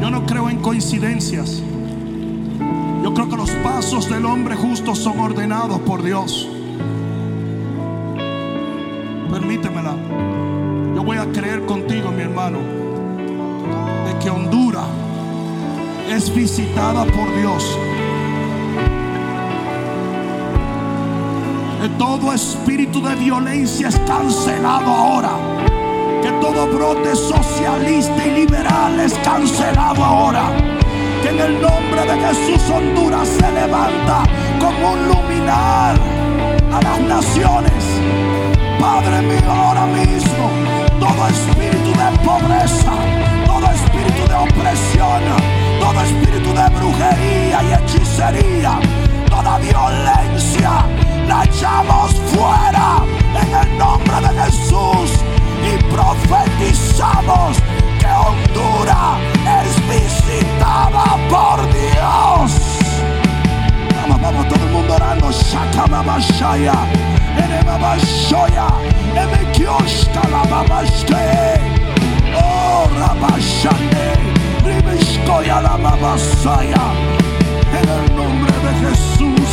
yo, 0.00 0.10
no 0.10 0.26
creo 0.26 0.48
en 0.48 0.58
coincidencias. 0.58 1.62
Yo 3.02 3.14
creo 3.14 3.28
que 3.28 3.36
los 3.36 3.50
pasos 3.62 4.08
del 4.10 4.24
hombre 4.26 4.56
justo 4.56 4.94
son 4.94 5.18
ordenados 5.20 5.80
por 5.80 6.02
Dios. 6.02 6.48
Permítemela. 9.30 9.94
Yo 10.94 11.04
voy 11.04 11.18
a 11.18 11.26
creer 11.26 11.64
contigo, 11.66 12.10
mi 12.10 12.22
hermano, 12.22 12.58
de 14.06 14.18
que 14.18 14.30
Honduras 14.30 14.86
es 16.10 16.34
visitada 16.34 17.04
por 17.04 17.36
Dios. 17.36 17.78
Que 21.82 21.88
todo 21.90 22.32
espíritu 22.32 23.02
de 23.02 23.14
violencia 23.14 23.88
es 23.88 23.98
cancelado 24.00 24.90
ahora. 24.90 25.65
Que 26.26 26.32
todo 26.40 26.66
brote 26.66 27.14
socialista 27.14 28.26
y 28.26 28.30
liberal 28.32 28.98
es 28.98 29.14
cancelado 29.18 30.04
ahora. 30.04 30.50
Que 31.22 31.28
en 31.28 31.38
el 31.38 31.62
nombre 31.62 32.02
de 32.02 32.18
Jesús 32.18 32.68
Honduras 32.68 33.28
se 33.28 33.52
levanta 33.52 34.24
como 34.58 34.94
un 34.94 35.06
luminar 35.06 35.94
a 36.72 36.82
las 36.82 37.00
naciones. 37.02 37.84
Padre 38.80 39.22
mío, 39.22 39.52
ahora 39.52 39.86
mismo, 39.86 40.50
todo 40.98 41.28
espíritu 41.28 41.92
de 41.92 42.18
pobreza, 42.24 42.92
todo 43.46 43.70
espíritu 43.70 44.26
de 44.26 44.34
opresión, 44.34 45.22
todo 45.78 46.00
espíritu 46.00 46.52
de 46.52 46.68
brujería 46.76 47.62
y 47.62 47.72
hechicería, 47.72 48.80
toda 49.30 49.58
violencia, 49.58 50.86
la 51.28 51.44
echamos 51.44 52.20
fuera 52.34 53.04
en 53.40 53.70
el 53.70 53.78
nombre 53.78 54.16
de 54.22 54.42
Jesús 54.42 55.22
y 55.62 55.76
profetizamos 55.84 57.56
que 57.98 58.06
Honduras 58.06 59.18
es 59.62 59.76
visitada 59.88 61.16
por 61.28 61.62
Dios. 61.72 62.50
Vamos, 64.02 64.20
vamos, 64.20 64.48
todo 64.48 64.64
el 64.64 64.70
mundo 64.70 64.94
orando. 64.94 65.30
Shakamabashaya. 65.30 66.74
Enemabashoya. 67.36 68.66
Emekioshkalababashke. 69.14 71.60
Oh, 72.34 72.88
Rabashande. 72.98 74.14
Ribishkoya 74.64 75.60
la 75.60 75.76
babasaya. 75.76 76.82
En 77.72 77.88
el 77.88 78.16
nombre 78.16 78.52
de 78.52 78.74
Jesús. 78.88 79.50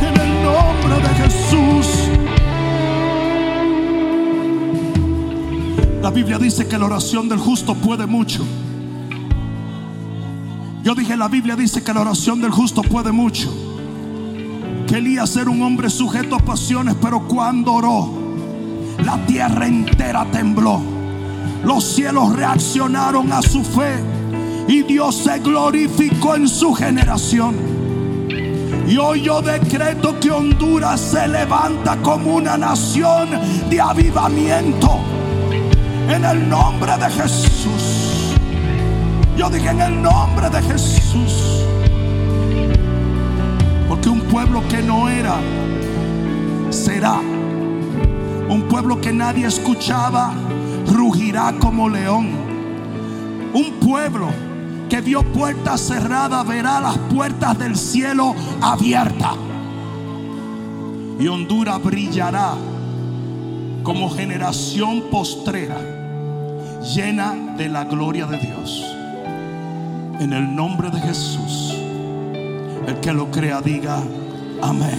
En 0.00 0.14
el 0.20 0.42
nombre 0.42 1.00
de 1.00 1.14
Jesús. 1.22 2.11
La 6.02 6.10
Biblia 6.10 6.36
dice 6.36 6.66
que 6.66 6.76
la 6.76 6.86
oración 6.86 7.28
del 7.28 7.38
justo 7.38 7.76
puede 7.76 8.06
mucho. 8.06 8.44
Yo 10.82 10.96
dije, 10.96 11.16
la 11.16 11.28
Biblia 11.28 11.54
dice 11.54 11.84
que 11.84 11.94
la 11.94 12.00
oración 12.00 12.40
del 12.40 12.50
justo 12.50 12.82
puede 12.82 13.12
mucho. 13.12 13.54
Que 14.88 14.96
Elías 14.96 15.36
era 15.36 15.48
un 15.48 15.62
hombre 15.62 15.88
sujeto 15.88 16.34
a 16.34 16.38
pasiones, 16.40 16.96
pero 17.00 17.20
cuando 17.28 17.74
oró, 17.74 18.12
la 19.04 19.24
tierra 19.26 19.68
entera 19.68 20.26
tembló. 20.32 20.80
Los 21.64 21.84
cielos 21.84 22.34
reaccionaron 22.34 23.32
a 23.32 23.40
su 23.40 23.62
fe 23.62 24.02
y 24.66 24.82
Dios 24.82 25.14
se 25.14 25.38
glorificó 25.38 26.34
en 26.34 26.48
su 26.48 26.74
generación. 26.74 27.54
Y 28.88 28.96
hoy 28.96 29.22
yo 29.22 29.40
decreto 29.40 30.18
que 30.18 30.32
Honduras 30.32 31.00
se 31.00 31.28
levanta 31.28 31.96
como 32.02 32.34
una 32.34 32.58
nación 32.58 33.28
de 33.70 33.80
avivamiento. 33.80 35.11
En 36.08 36.24
el 36.24 36.48
nombre 36.48 36.92
de 36.98 37.10
Jesús. 37.10 38.34
Yo 39.36 39.48
dije 39.48 39.70
en 39.70 39.80
el 39.80 40.02
nombre 40.02 40.50
de 40.50 40.62
Jesús. 40.62 41.64
Porque 43.88 44.08
un 44.08 44.20
pueblo 44.22 44.62
que 44.68 44.82
no 44.82 45.08
era, 45.08 45.36
será. 46.70 47.18
Un 48.48 48.66
pueblo 48.68 49.00
que 49.00 49.12
nadie 49.12 49.46
escuchaba, 49.46 50.32
rugirá 50.86 51.54
como 51.58 51.88
león. 51.88 52.30
Un 53.54 53.72
pueblo 53.80 54.28
que 54.88 55.00
vio 55.00 55.22
puertas 55.22 55.80
cerradas, 55.80 56.46
verá 56.46 56.80
las 56.80 56.98
puertas 56.98 57.58
del 57.58 57.76
cielo 57.76 58.34
abiertas. 58.60 59.36
Y 61.18 61.28
Honduras 61.28 61.82
brillará 61.82 62.54
como 63.82 64.10
generación 64.10 65.04
postrera, 65.10 65.80
llena 66.94 67.34
de 67.56 67.68
la 67.68 67.84
gloria 67.84 68.26
de 68.26 68.38
Dios. 68.38 68.84
En 70.20 70.32
el 70.32 70.54
nombre 70.54 70.90
de 70.90 71.00
Jesús, 71.00 71.74
el 72.86 73.00
que 73.00 73.12
lo 73.12 73.30
crea 73.30 73.60
diga 73.60 74.02
amén. 74.60 74.98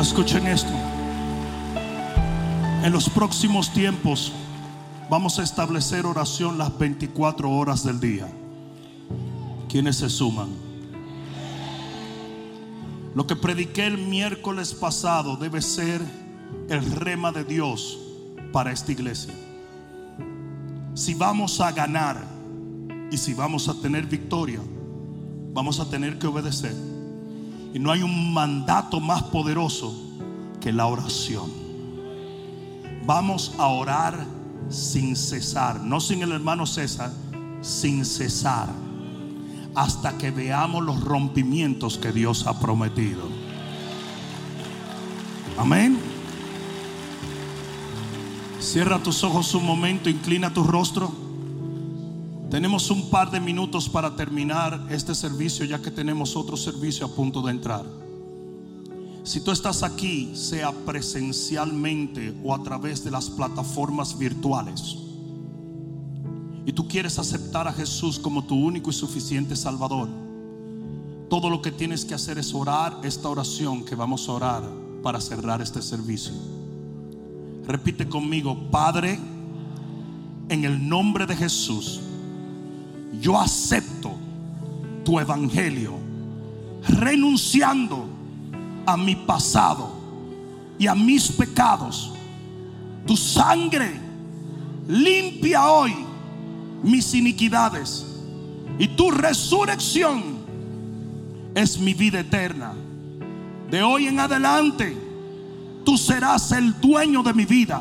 Escuchen 0.00 0.46
esto. 0.46 0.72
En 2.82 2.92
los 2.92 3.08
próximos 3.08 3.72
tiempos 3.72 4.32
vamos 5.08 5.38
a 5.38 5.42
establecer 5.42 6.04
oración 6.04 6.58
las 6.58 6.76
24 6.76 7.50
horas 7.50 7.84
del 7.84 8.00
día. 8.00 8.28
¿Quiénes 9.68 9.96
se 9.96 10.10
suman? 10.10 10.63
Lo 13.14 13.26
que 13.26 13.36
prediqué 13.36 13.86
el 13.86 13.98
miércoles 13.98 14.74
pasado 14.74 15.36
debe 15.36 15.62
ser 15.62 16.00
el 16.68 16.90
rema 16.90 17.30
de 17.30 17.44
Dios 17.44 17.98
para 18.52 18.72
esta 18.72 18.90
iglesia. 18.92 19.32
Si 20.94 21.14
vamos 21.14 21.60
a 21.60 21.70
ganar 21.72 22.24
y 23.10 23.16
si 23.16 23.34
vamos 23.34 23.68
a 23.68 23.74
tener 23.74 24.06
victoria, 24.06 24.60
vamos 25.52 25.78
a 25.78 25.88
tener 25.88 26.18
que 26.18 26.26
obedecer. 26.26 26.74
Y 27.72 27.78
no 27.78 27.92
hay 27.92 28.02
un 28.02 28.32
mandato 28.32 28.98
más 28.98 29.22
poderoso 29.24 29.94
que 30.60 30.72
la 30.72 30.86
oración. 30.86 31.50
Vamos 33.06 33.54
a 33.58 33.66
orar 33.68 34.26
sin 34.68 35.14
cesar, 35.14 35.80
no 35.80 36.00
sin 36.00 36.22
el 36.22 36.32
hermano 36.32 36.66
César, 36.66 37.12
sin 37.60 38.04
cesar, 38.04 38.68
hasta 39.74 40.16
que 40.18 40.30
veamos 40.30 40.84
los 40.84 41.02
rompimientos 41.02 41.98
que 41.98 42.12
Dios 42.12 42.46
ha 42.46 42.58
prometido. 42.58 43.22
Amén. 45.58 45.98
Cierra 48.60 49.02
tus 49.02 49.22
ojos 49.24 49.54
un 49.54 49.66
momento, 49.66 50.08
inclina 50.08 50.52
tu 50.52 50.64
rostro. 50.64 51.12
Tenemos 52.50 52.90
un 52.90 53.10
par 53.10 53.30
de 53.30 53.40
minutos 53.40 53.88
para 53.88 54.16
terminar 54.16 54.86
este 54.90 55.14
servicio 55.14 55.64
ya 55.64 55.82
que 55.82 55.90
tenemos 55.90 56.36
otro 56.36 56.56
servicio 56.56 57.06
a 57.06 57.14
punto 57.14 57.42
de 57.42 57.50
entrar. 57.50 57.84
Si 59.24 59.40
tú 59.40 59.50
estás 59.50 59.82
aquí, 59.82 60.36
sea 60.36 60.70
presencialmente 60.70 62.34
o 62.44 62.54
a 62.54 62.62
través 62.62 63.02
de 63.02 63.10
las 63.10 63.30
plataformas 63.30 64.18
virtuales, 64.18 64.98
y 66.66 66.72
tú 66.72 66.88
quieres 66.88 67.18
aceptar 67.18 67.68
a 67.68 67.72
Jesús 67.72 68.18
como 68.18 68.44
tu 68.44 68.54
único 68.54 68.90
y 68.90 68.94
suficiente 68.94 69.54
Salvador, 69.54 70.08
todo 71.28 71.50
lo 71.50 71.60
que 71.60 71.70
tienes 71.70 72.04
que 72.04 72.14
hacer 72.14 72.38
es 72.38 72.54
orar 72.54 72.98
esta 73.02 73.28
oración 73.28 73.84
que 73.84 73.94
vamos 73.94 74.28
a 74.28 74.32
orar 74.32 74.62
para 75.02 75.20
cerrar 75.20 75.60
este 75.60 75.82
servicio. 75.82 76.32
Repite 77.66 78.08
conmigo, 78.08 78.70
Padre, 78.70 79.18
en 80.48 80.64
el 80.64 80.88
nombre 80.88 81.26
de 81.26 81.36
Jesús, 81.36 82.00
yo 83.20 83.38
acepto 83.38 84.12
tu 85.04 85.18
evangelio, 85.18 85.94
renunciando 86.88 88.06
a 88.86 88.96
mi 88.96 89.16
pasado 89.16 89.90
y 90.78 90.86
a 90.86 90.94
mis 90.94 91.30
pecados. 91.32 92.12
Tu 93.06 93.16
sangre 93.16 94.00
limpia 94.88 95.70
hoy 95.70 95.94
mis 96.84 97.14
iniquidades 97.14 98.06
y 98.78 98.88
tu 98.88 99.10
resurrección 99.10 100.22
es 101.54 101.78
mi 101.78 101.94
vida 101.94 102.20
eterna. 102.20 102.72
De 103.70 103.82
hoy 103.82 104.06
en 104.06 104.20
adelante, 104.20 104.96
tú 105.84 105.96
serás 105.96 106.52
el 106.52 106.80
dueño 106.80 107.22
de 107.22 107.32
mi 107.32 107.44
vida, 107.44 107.80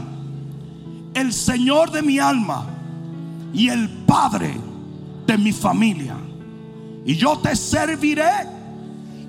el 1.14 1.34
Señor 1.34 1.92
de 1.92 2.02
mi 2.02 2.20
alma 2.20 2.66
y 3.54 3.70
el 3.70 3.90
Padre 3.90 4.58
de 5.28 5.38
mi 5.38 5.52
familia. 5.52 6.16
Y 7.06 7.16
yo 7.16 7.38
te 7.40 7.56
serviré 7.56 8.32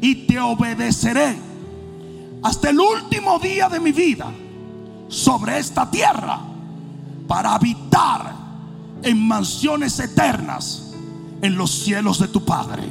y 0.01 0.27
te 0.27 0.39
obedeceré 0.39 1.37
hasta 2.43 2.71
el 2.71 2.79
último 2.79 3.39
día 3.39 3.69
de 3.69 3.81
mi 3.81 3.91
vida 3.91 4.31
sobre 5.09 5.59
esta 5.59 5.91
tierra 5.91 6.41
para 7.27 7.55
habitar 7.55 8.34
en 9.05 9.27
mansiones 9.27 9.99
eternas 9.99 10.93
en 11.43 11.57
los 11.57 11.71
cielos 11.71 12.19
de 12.19 12.29
tu 12.29 12.45
Padre. 12.45 12.83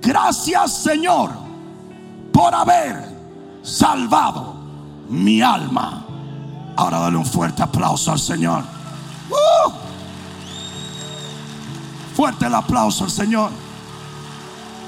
Gracias 0.00 0.82
Señor 0.82 1.30
por 2.32 2.54
haber 2.54 3.04
salvado 3.62 4.54
mi 5.08 5.40
alma. 5.40 6.06
Ahora 6.76 6.98
dale 6.98 7.16
un 7.16 7.26
fuerte 7.26 7.62
aplauso 7.62 8.10
al 8.10 8.18
Señor. 8.18 8.64
¡Uh! 9.30 9.72
Fuerte 12.16 12.46
el 12.46 12.54
aplauso 12.54 13.04
al 13.04 13.10
Señor. 13.10 13.50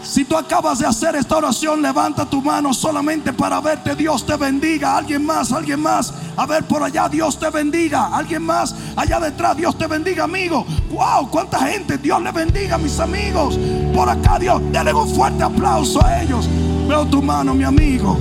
Si 0.02 0.24
tú 0.24 0.36
acabas 0.36 0.78
de 0.78 0.86
hacer 0.86 1.16
esta 1.16 1.38
oración, 1.38 1.80
levanta 1.80 2.26
tu 2.26 2.42
mano 2.42 2.74
solamente 2.74 3.32
para 3.32 3.60
verte. 3.60 3.94
Dios 3.94 4.26
te 4.26 4.36
bendiga. 4.36 4.96
Alguien 4.98 5.24
más, 5.24 5.50
alguien 5.50 5.80
más. 5.80 6.12
A 6.36 6.46
ver 6.46 6.64
por 6.64 6.82
allá, 6.82 7.08
Dios 7.08 7.38
te 7.38 7.50
bendiga. 7.50 8.06
Alguien 8.16 8.42
más, 8.42 8.74
allá 8.96 9.20
detrás, 9.20 9.56
Dios 9.56 9.76
te 9.78 9.86
bendiga, 9.86 10.24
amigo. 10.24 10.66
Wow, 10.90 11.30
cuánta 11.30 11.58
gente. 11.66 11.98
Dios 11.98 12.22
le 12.22 12.32
bendiga, 12.32 12.78
mis 12.78 12.98
amigos. 12.98 13.58
Por 13.94 14.08
acá, 14.08 14.38
Dios, 14.38 14.60
denle 14.72 14.92
un 14.92 15.08
fuerte 15.14 15.42
aplauso 15.42 16.04
a 16.04 16.22
ellos. 16.22 16.48
Veo 16.88 17.06
tu 17.06 17.22
mano, 17.22 17.54
mi 17.54 17.64
amigo. 17.64 18.18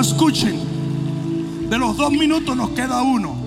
Escuchen, 0.00 1.68
de 1.70 1.78
los 1.78 1.96
dos 1.96 2.10
minutos 2.12 2.56
nos 2.56 2.70
queda 2.70 3.02
uno. 3.02 3.46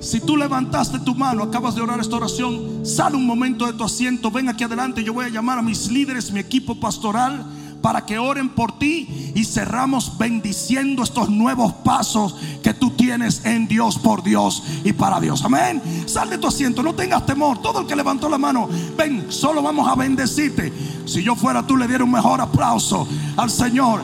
Si 0.00 0.20
tú 0.20 0.36
levantaste 0.36 0.98
tu 0.98 1.14
mano, 1.14 1.44
acabas 1.44 1.76
de 1.76 1.80
orar 1.80 2.00
esta 2.00 2.16
oración, 2.16 2.84
sale 2.84 3.16
un 3.16 3.24
momento 3.24 3.66
de 3.66 3.72
tu 3.72 3.84
asiento, 3.84 4.32
ven 4.32 4.48
aquí 4.48 4.64
adelante, 4.64 5.04
yo 5.04 5.12
voy 5.12 5.26
a 5.26 5.28
llamar 5.28 5.60
a 5.60 5.62
mis 5.62 5.92
líderes, 5.92 6.32
mi 6.32 6.40
equipo 6.40 6.74
pastoral, 6.74 7.46
para 7.82 8.06
que 8.06 8.18
oren 8.18 8.48
por 8.48 8.78
ti 8.78 9.32
y 9.34 9.44
cerramos 9.44 10.16
bendiciendo 10.16 11.02
estos 11.02 11.28
nuevos 11.28 11.72
pasos 11.84 12.36
que 12.62 12.72
tú 12.72 12.90
tienes 12.90 13.44
en 13.44 13.66
Dios, 13.66 13.98
por 13.98 14.22
Dios 14.22 14.62
y 14.84 14.92
para 14.92 15.20
Dios. 15.20 15.44
Amén. 15.44 15.82
Sal 16.06 16.30
de 16.30 16.38
tu 16.38 16.46
asiento, 16.46 16.82
no 16.82 16.94
tengas 16.94 17.26
temor. 17.26 17.60
Todo 17.60 17.80
el 17.80 17.86
que 17.86 17.96
levantó 17.96 18.28
la 18.28 18.38
mano, 18.38 18.68
ven, 18.96 19.26
solo 19.30 19.62
vamos 19.62 19.88
a 19.88 19.96
bendecirte. 19.96 20.72
Si 21.04 21.22
yo 21.22 21.34
fuera 21.34 21.66
tú, 21.66 21.76
le 21.76 21.88
diera 21.88 22.04
un 22.04 22.12
mejor 22.12 22.40
aplauso 22.40 23.06
al 23.36 23.50
Señor. 23.50 24.02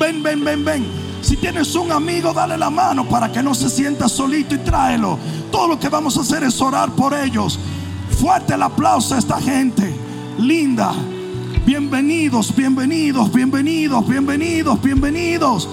Ven, 0.00 0.22
ven, 0.22 0.42
ven, 0.42 0.64
ven. 0.64 0.86
Si 1.20 1.36
tienes 1.36 1.74
un 1.74 1.92
amigo, 1.92 2.32
dale 2.32 2.56
la 2.56 2.70
mano 2.70 3.06
para 3.06 3.30
que 3.30 3.42
no 3.42 3.54
se 3.54 3.68
sienta 3.68 4.08
solito 4.08 4.54
y 4.54 4.58
tráelo. 4.58 5.18
Todo 5.50 5.68
lo 5.68 5.78
que 5.78 5.88
vamos 5.88 6.16
a 6.16 6.22
hacer 6.22 6.42
es 6.42 6.60
orar 6.60 6.90
por 6.92 7.14
ellos. 7.14 7.58
Fuerte 8.18 8.54
el 8.54 8.62
aplauso 8.62 9.14
a 9.14 9.18
esta 9.18 9.40
gente 9.40 9.94
linda. 10.38 10.94
Bienvenidos, 11.66 12.54
bienvenidos, 12.54 13.32
bienvenidos, 13.32 14.06
bienvenidos, 14.06 14.82
bienvenidos. 14.82 15.66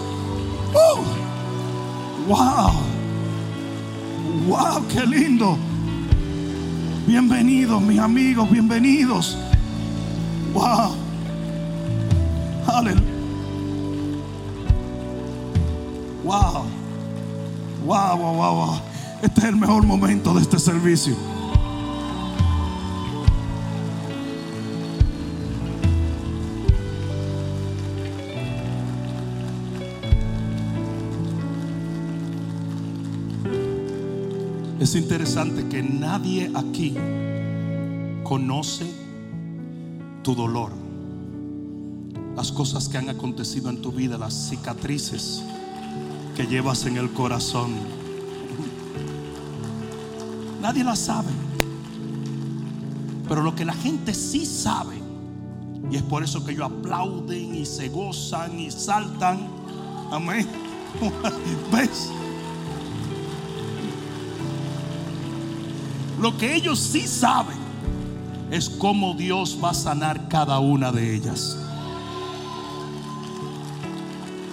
Uh. 0.74 2.30
wow. 2.30 2.72
Wow, 4.48 4.88
qué 4.88 5.06
lindo. 5.06 5.58
Bienvenidos, 7.06 7.82
mis 7.82 8.00
amigos, 8.00 8.50
bienvenidos. 8.50 9.38
Wow. 10.54 10.96
Aleluya. 12.68 13.02
Wow. 16.24 16.65
Wow, 17.86 18.18
wow, 18.18 18.36
wow, 18.36 18.56
wow. 18.56 18.82
Este 19.22 19.41
es 19.41 19.48
el 19.48 19.57
mejor 19.57 19.84
momento 19.86 20.34
de 20.34 20.41
este 20.41 20.57
servicio. 20.57 21.18
Es 34.82 34.95
interesante 34.95 35.68
que 35.70 35.84
nadie 35.84 36.52
aquí 36.56 36.95
conoce 38.24 38.91
tu 40.24 40.34
dolor, 40.34 40.72
las 42.36 42.52
cosas 42.52 42.90
que 42.90 42.98
han 42.98 43.08
acontecido 43.08 43.70
en 43.70 43.80
tu 43.84 43.91
vida, 43.91 44.18
las 44.18 44.34
cicatrices 44.49 45.44
que 46.36 46.48
llevas 46.48 46.88
en 46.88 46.98
el 46.98 47.12
corazón. 47.12 47.76
Nadie 50.64 50.84
la 50.84 50.95
sabe. 50.95 51.30
Pero 53.30 53.44
lo 53.44 53.53
que 53.53 53.66
la 53.66 53.74
gente 53.74 54.16
sí 54.16 54.48
sabe, 54.48 54.95
y 55.91 55.95
es 55.95 56.02
por 56.02 56.24
eso 56.24 56.44
que 56.44 56.53
ellos 56.53 56.72
aplauden 56.72 57.53
y 57.53 57.68
se 57.68 57.88
gozan 57.90 58.60
y 58.60 58.72
saltan. 58.72 59.48
Amén. 60.10 60.48
¿Ves? 61.72 62.10
Lo 66.22 66.38
que 66.38 66.56
ellos 66.56 66.77
sí 66.77 67.07
saben 67.07 67.57
es 68.52 68.69
cómo 68.69 69.15
Dios 69.15 69.57
va 69.61 69.72
a 69.72 69.73
sanar 69.73 70.27
cada 70.27 70.60
una 70.60 70.91
de 70.91 71.15
ellas. 71.15 71.57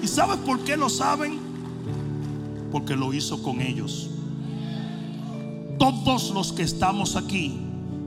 ¿Y 0.02 0.08
sabes 0.08 0.38
por 0.38 0.60
qué 0.60 0.78
lo 0.78 0.88
saben? 0.88 1.38
Porque 2.72 2.96
lo 2.96 3.12
hizo 3.12 3.42
con 3.42 3.60
ellos. 3.60 4.08
Todos 5.78 6.30
los 6.30 6.52
que 6.54 6.62
estamos 6.62 7.16
aquí 7.16 7.60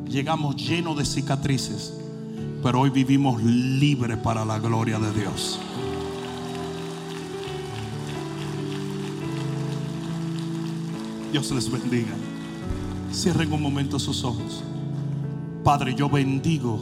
llegamos 0.09 0.55
llenos 0.55 0.97
de 0.97 1.05
cicatrices, 1.05 1.93
pero 2.63 2.79
hoy 2.79 2.89
vivimos 2.89 3.43
libres 3.43 4.17
para 4.17 4.43
la 4.43 4.57
gloria 4.57 4.97
de 4.97 5.13
Dios. 5.13 5.59
Dios 11.31 11.51
les 11.51 11.71
bendiga. 11.71 12.30
Cierren 13.13 13.51
un 13.51 13.61
momento 13.61 13.99
sus 13.99 14.23
ojos. 14.23 14.63
Padre, 15.63 15.93
yo 15.93 16.09
bendigo 16.09 16.79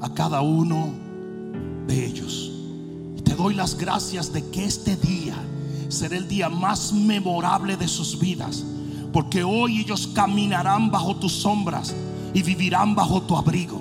a 0.00 0.12
cada 0.14 0.40
uno 0.40 0.90
de 1.86 2.06
ellos. 2.06 2.52
Te 3.24 3.34
doy 3.34 3.54
las 3.54 3.76
gracias 3.76 4.32
de 4.32 4.48
que 4.50 4.64
este 4.64 4.96
día 4.96 5.34
será 5.88 6.16
el 6.16 6.28
día 6.28 6.48
más 6.48 6.92
memorable 6.92 7.76
de 7.76 7.88
sus 7.88 8.18
vidas. 8.18 8.64
Porque 9.12 9.42
hoy 9.42 9.80
ellos 9.80 10.06
caminarán 10.14 10.90
bajo 10.90 11.16
tus 11.16 11.32
sombras 11.32 11.94
y 12.32 12.42
vivirán 12.42 12.94
bajo 12.94 13.22
tu 13.22 13.36
abrigo. 13.36 13.80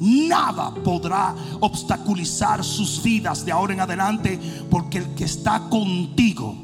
Nada 0.00 0.74
podrá 0.74 1.34
obstaculizar 1.60 2.64
sus 2.64 3.02
vidas 3.02 3.44
de 3.46 3.52
ahora 3.52 3.72
en 3.72 3.80
adelante 3.80 4.38
porque 4.70 4.98
el 4.98 5.14
que 5.14 5.24
está 5.24 5.60
contigo 5.70 6.54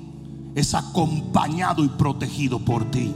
es 0.55 0.75
acompañado 0.75 1.85
y 1.85 1.89
protegido 1.89 2.59
por 2.59 2.91
ti. 2.91 3.13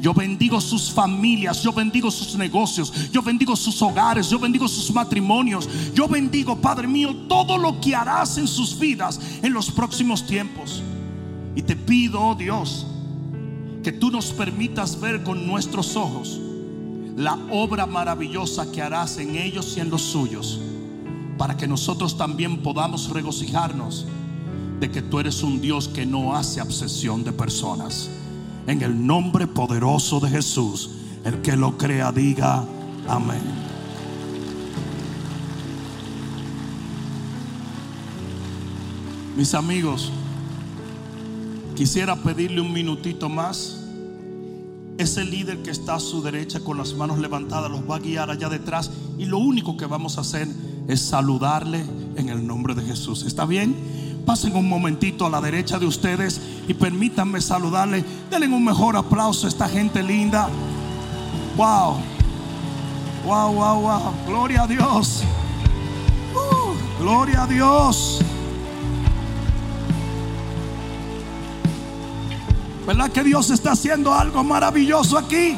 Yo 0.00 0.14
bendigo 0.14 0.60
sus 0.60 0.92
familias, 0.92 1.62
yo 1.62 1.72
bendigo 1.72 2.10
sus 2.10 2.36
negocios, 2.36 3.10
yo 3.10 3.20
bendigo 3.20 3.56
sus 3.56 3.82
hogares, 3.82 4.30
yo 4.30 4.38
bendigo 4.38 4.68
sus 4.68 4.92
matrimonios, 4.92 5.68
yo 5.92 6.06
bendigo, 6.06 6.56
Padre 6.56 6.86
mío, 6.86 7.14
todo 7.28 7.58
lo 7.58 7.80
que 7.80 7.96
harás 7.96 8.38
en 8.38 8.46
sus 8.46 8.78
vidas 8.78 9.20
en 9.42 9.52
los 9.52 9.70
próximos 9.70 10.24
tiempos. 10.24 10.82
Y 11.56 11.62
te 11.62 11.74
pido, 11.74 12.20
oh 12.20 12.34
Dios, 12.36 12.86
que 13.82 13.90
tú 13.90 14.10
nos 14.10 14.26
permitas 14.26 15.00
ver 15.00 15.24
con 15.24 15.46
nuestros 15.46 15.96
ojos 15.96 16.40
la 17.16 17.36
obra 17.50 17.84
maravillosa 17.84 18.70
que 18.70 18.80
harás 18.80 19.18
en 19.18 19.34
ellos 19.34 19.76
y 19.76 19.80
en 19.80 19.90
los 19.90 20.02
suyos, 20.02 20.60
para 21.36 21.56
que 21.56 21.66
nosotros 21.66 22.16
también 22.16 22.62
podamos 22.62 23.10
regocijarnos 23.10 24.06
de 24.78 24.88
que 24.92 25.02
tú 25.02 25.18
eres 25.18 25.42
un 25.42 25.60
Dios 25.60 25.88
que 25.88 26.06
no 26.06 26.36
hace 26.36 26.60
obsesión 26.60 27.24
de 27.24 27.32
personas. 27.32 28.08
En 28.68 28.82
el 28.82 29.06
nombre 29.06 29.46
poderoso 29.46 30.20
de 30.20 30.28
Jesús, 30.28 30.90
el 31.24 31.40
que 31.40 31.56
lo 31.56 31.78
crea 31.78 32.12
diga 32.12 32.66
amén. 33.08 33.40
Mis 39.38 39.54
amigos, 39.54 40.12
quisiera 41.76 42.14
pedirle 42.14 42.60
un 42.60 42.70
minutito 42.70 43.30
más. 43.30 43.86
Ese 44.98 45.24
líder 45.24 45.62
que 45.62 45.70
está 45.70 45.94
a 45.94 46.00
su 46.00 46.20
derecha 46.20 46.60
con 46.60 46.76
las 46.76 46.92
manos 46.92 47.18
levantadas 47.20 47.70
los 47.70 47.88
va 47.88 47.96
a 47.96 48.00
guiar 48.00 48.30
allá 48.30 48.50
detrás 48.50 48.90
y 49.16 49.24
lo 49.24 49.38
único 49.38 49.78
que 49.78 49.86
vamos 49.86 50.18
a 50.18 50.20
hacer 50.20 50.46
es 50.88 51.00
saludarle 51.00 51.86
en 52.16 52.28
el 52.28 52.46
nombre 52.46 52.74
de 52.74 52.82
Jesús. 52.82 53.22
¿Está 53.22 53.46
bien? 53.46 53.74
Pasen 54.28 54.54
un 54.56 54.68
momentito 54.68 55.24
a 55.24 55.30
la 55.30 55.40
derecha 55.40 55.78
de 55.78 55.86
ustedes 55.86 56.38
y 56.68 56.74
permítanme 56.74 57.40
saludarle. 57.40 58.04
Denle 58.30 58.46
un 58.48 58.62
mejor 58.62 58.94
aplauso 58.94 59.46
a 59.46 59.48
esta 59.48 59.66
gente 59.66 60.02
linda. 60.02 60.50
Wow. 61.56 61.96
Wow, 63.24 63.54
wow, 63.54 63.80
wow. 63.80 64.14
Gloria 64.26 64.64
a 64.64 64.66
Dios. 64.66 65.22
Uh, 66.34 67.02
gloria 67.02 67.44
a 67.44 67.46
Dios. 67.46 68.18
¿Verdad 72.86 73.10
que 73.10 73.24
Dios 73.24 73.48
está 73.48 73.72
haciendo 73.72 74.12
algo 74.12 74.44
maravilloso 74.44 75.16
aquí? 75.16 75.56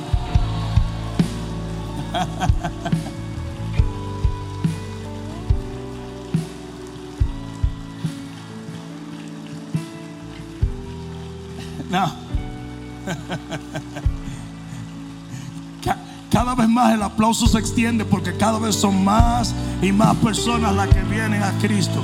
No. 11.90 12.12
Cada 16.30 16.54
vez 16.54 16.68
más 16.68 16.94
el 16.94 17.02
aplauso 17.02 17.48
se 17.48 17.58
extiende 17.58 18.04
porque 18.04 18.36
cada 18.36 18.60
vez 18.60 18.76
son 18.76 19.04
más 19.04 19.52
y 19.82 19.90
más 19.90 20.16
personas 20.18 20.72
las 20.74 20.88
que 20.88 21.02
vienen 21.02 21.42
a 21.42 21.50
Cristo. 21.58 22.02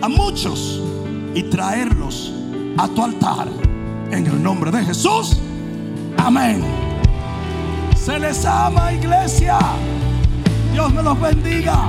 a 0.00 0.08
muchos 0.08 0.82
y 1.34 1.42
traerlos 1.44 2.32
a 2.78 2.88
tu 2.88 3.02
altar. 3.02 3.48
En 4.10 4.26
el 4.26 4.42
nombre 4.42 4.70
de 4.70 4.84
Jesús. 4.84 5.38
Amén. 6.18 6.62
Se 7.96 8.18
les 8.18 8.44
ama, 8.44 8.92
iglesia. 8.92 9.58
Dios 10.72 10.92
me 10.92 11.02
los 11.02 11.18
bendiga. 11.20 11.88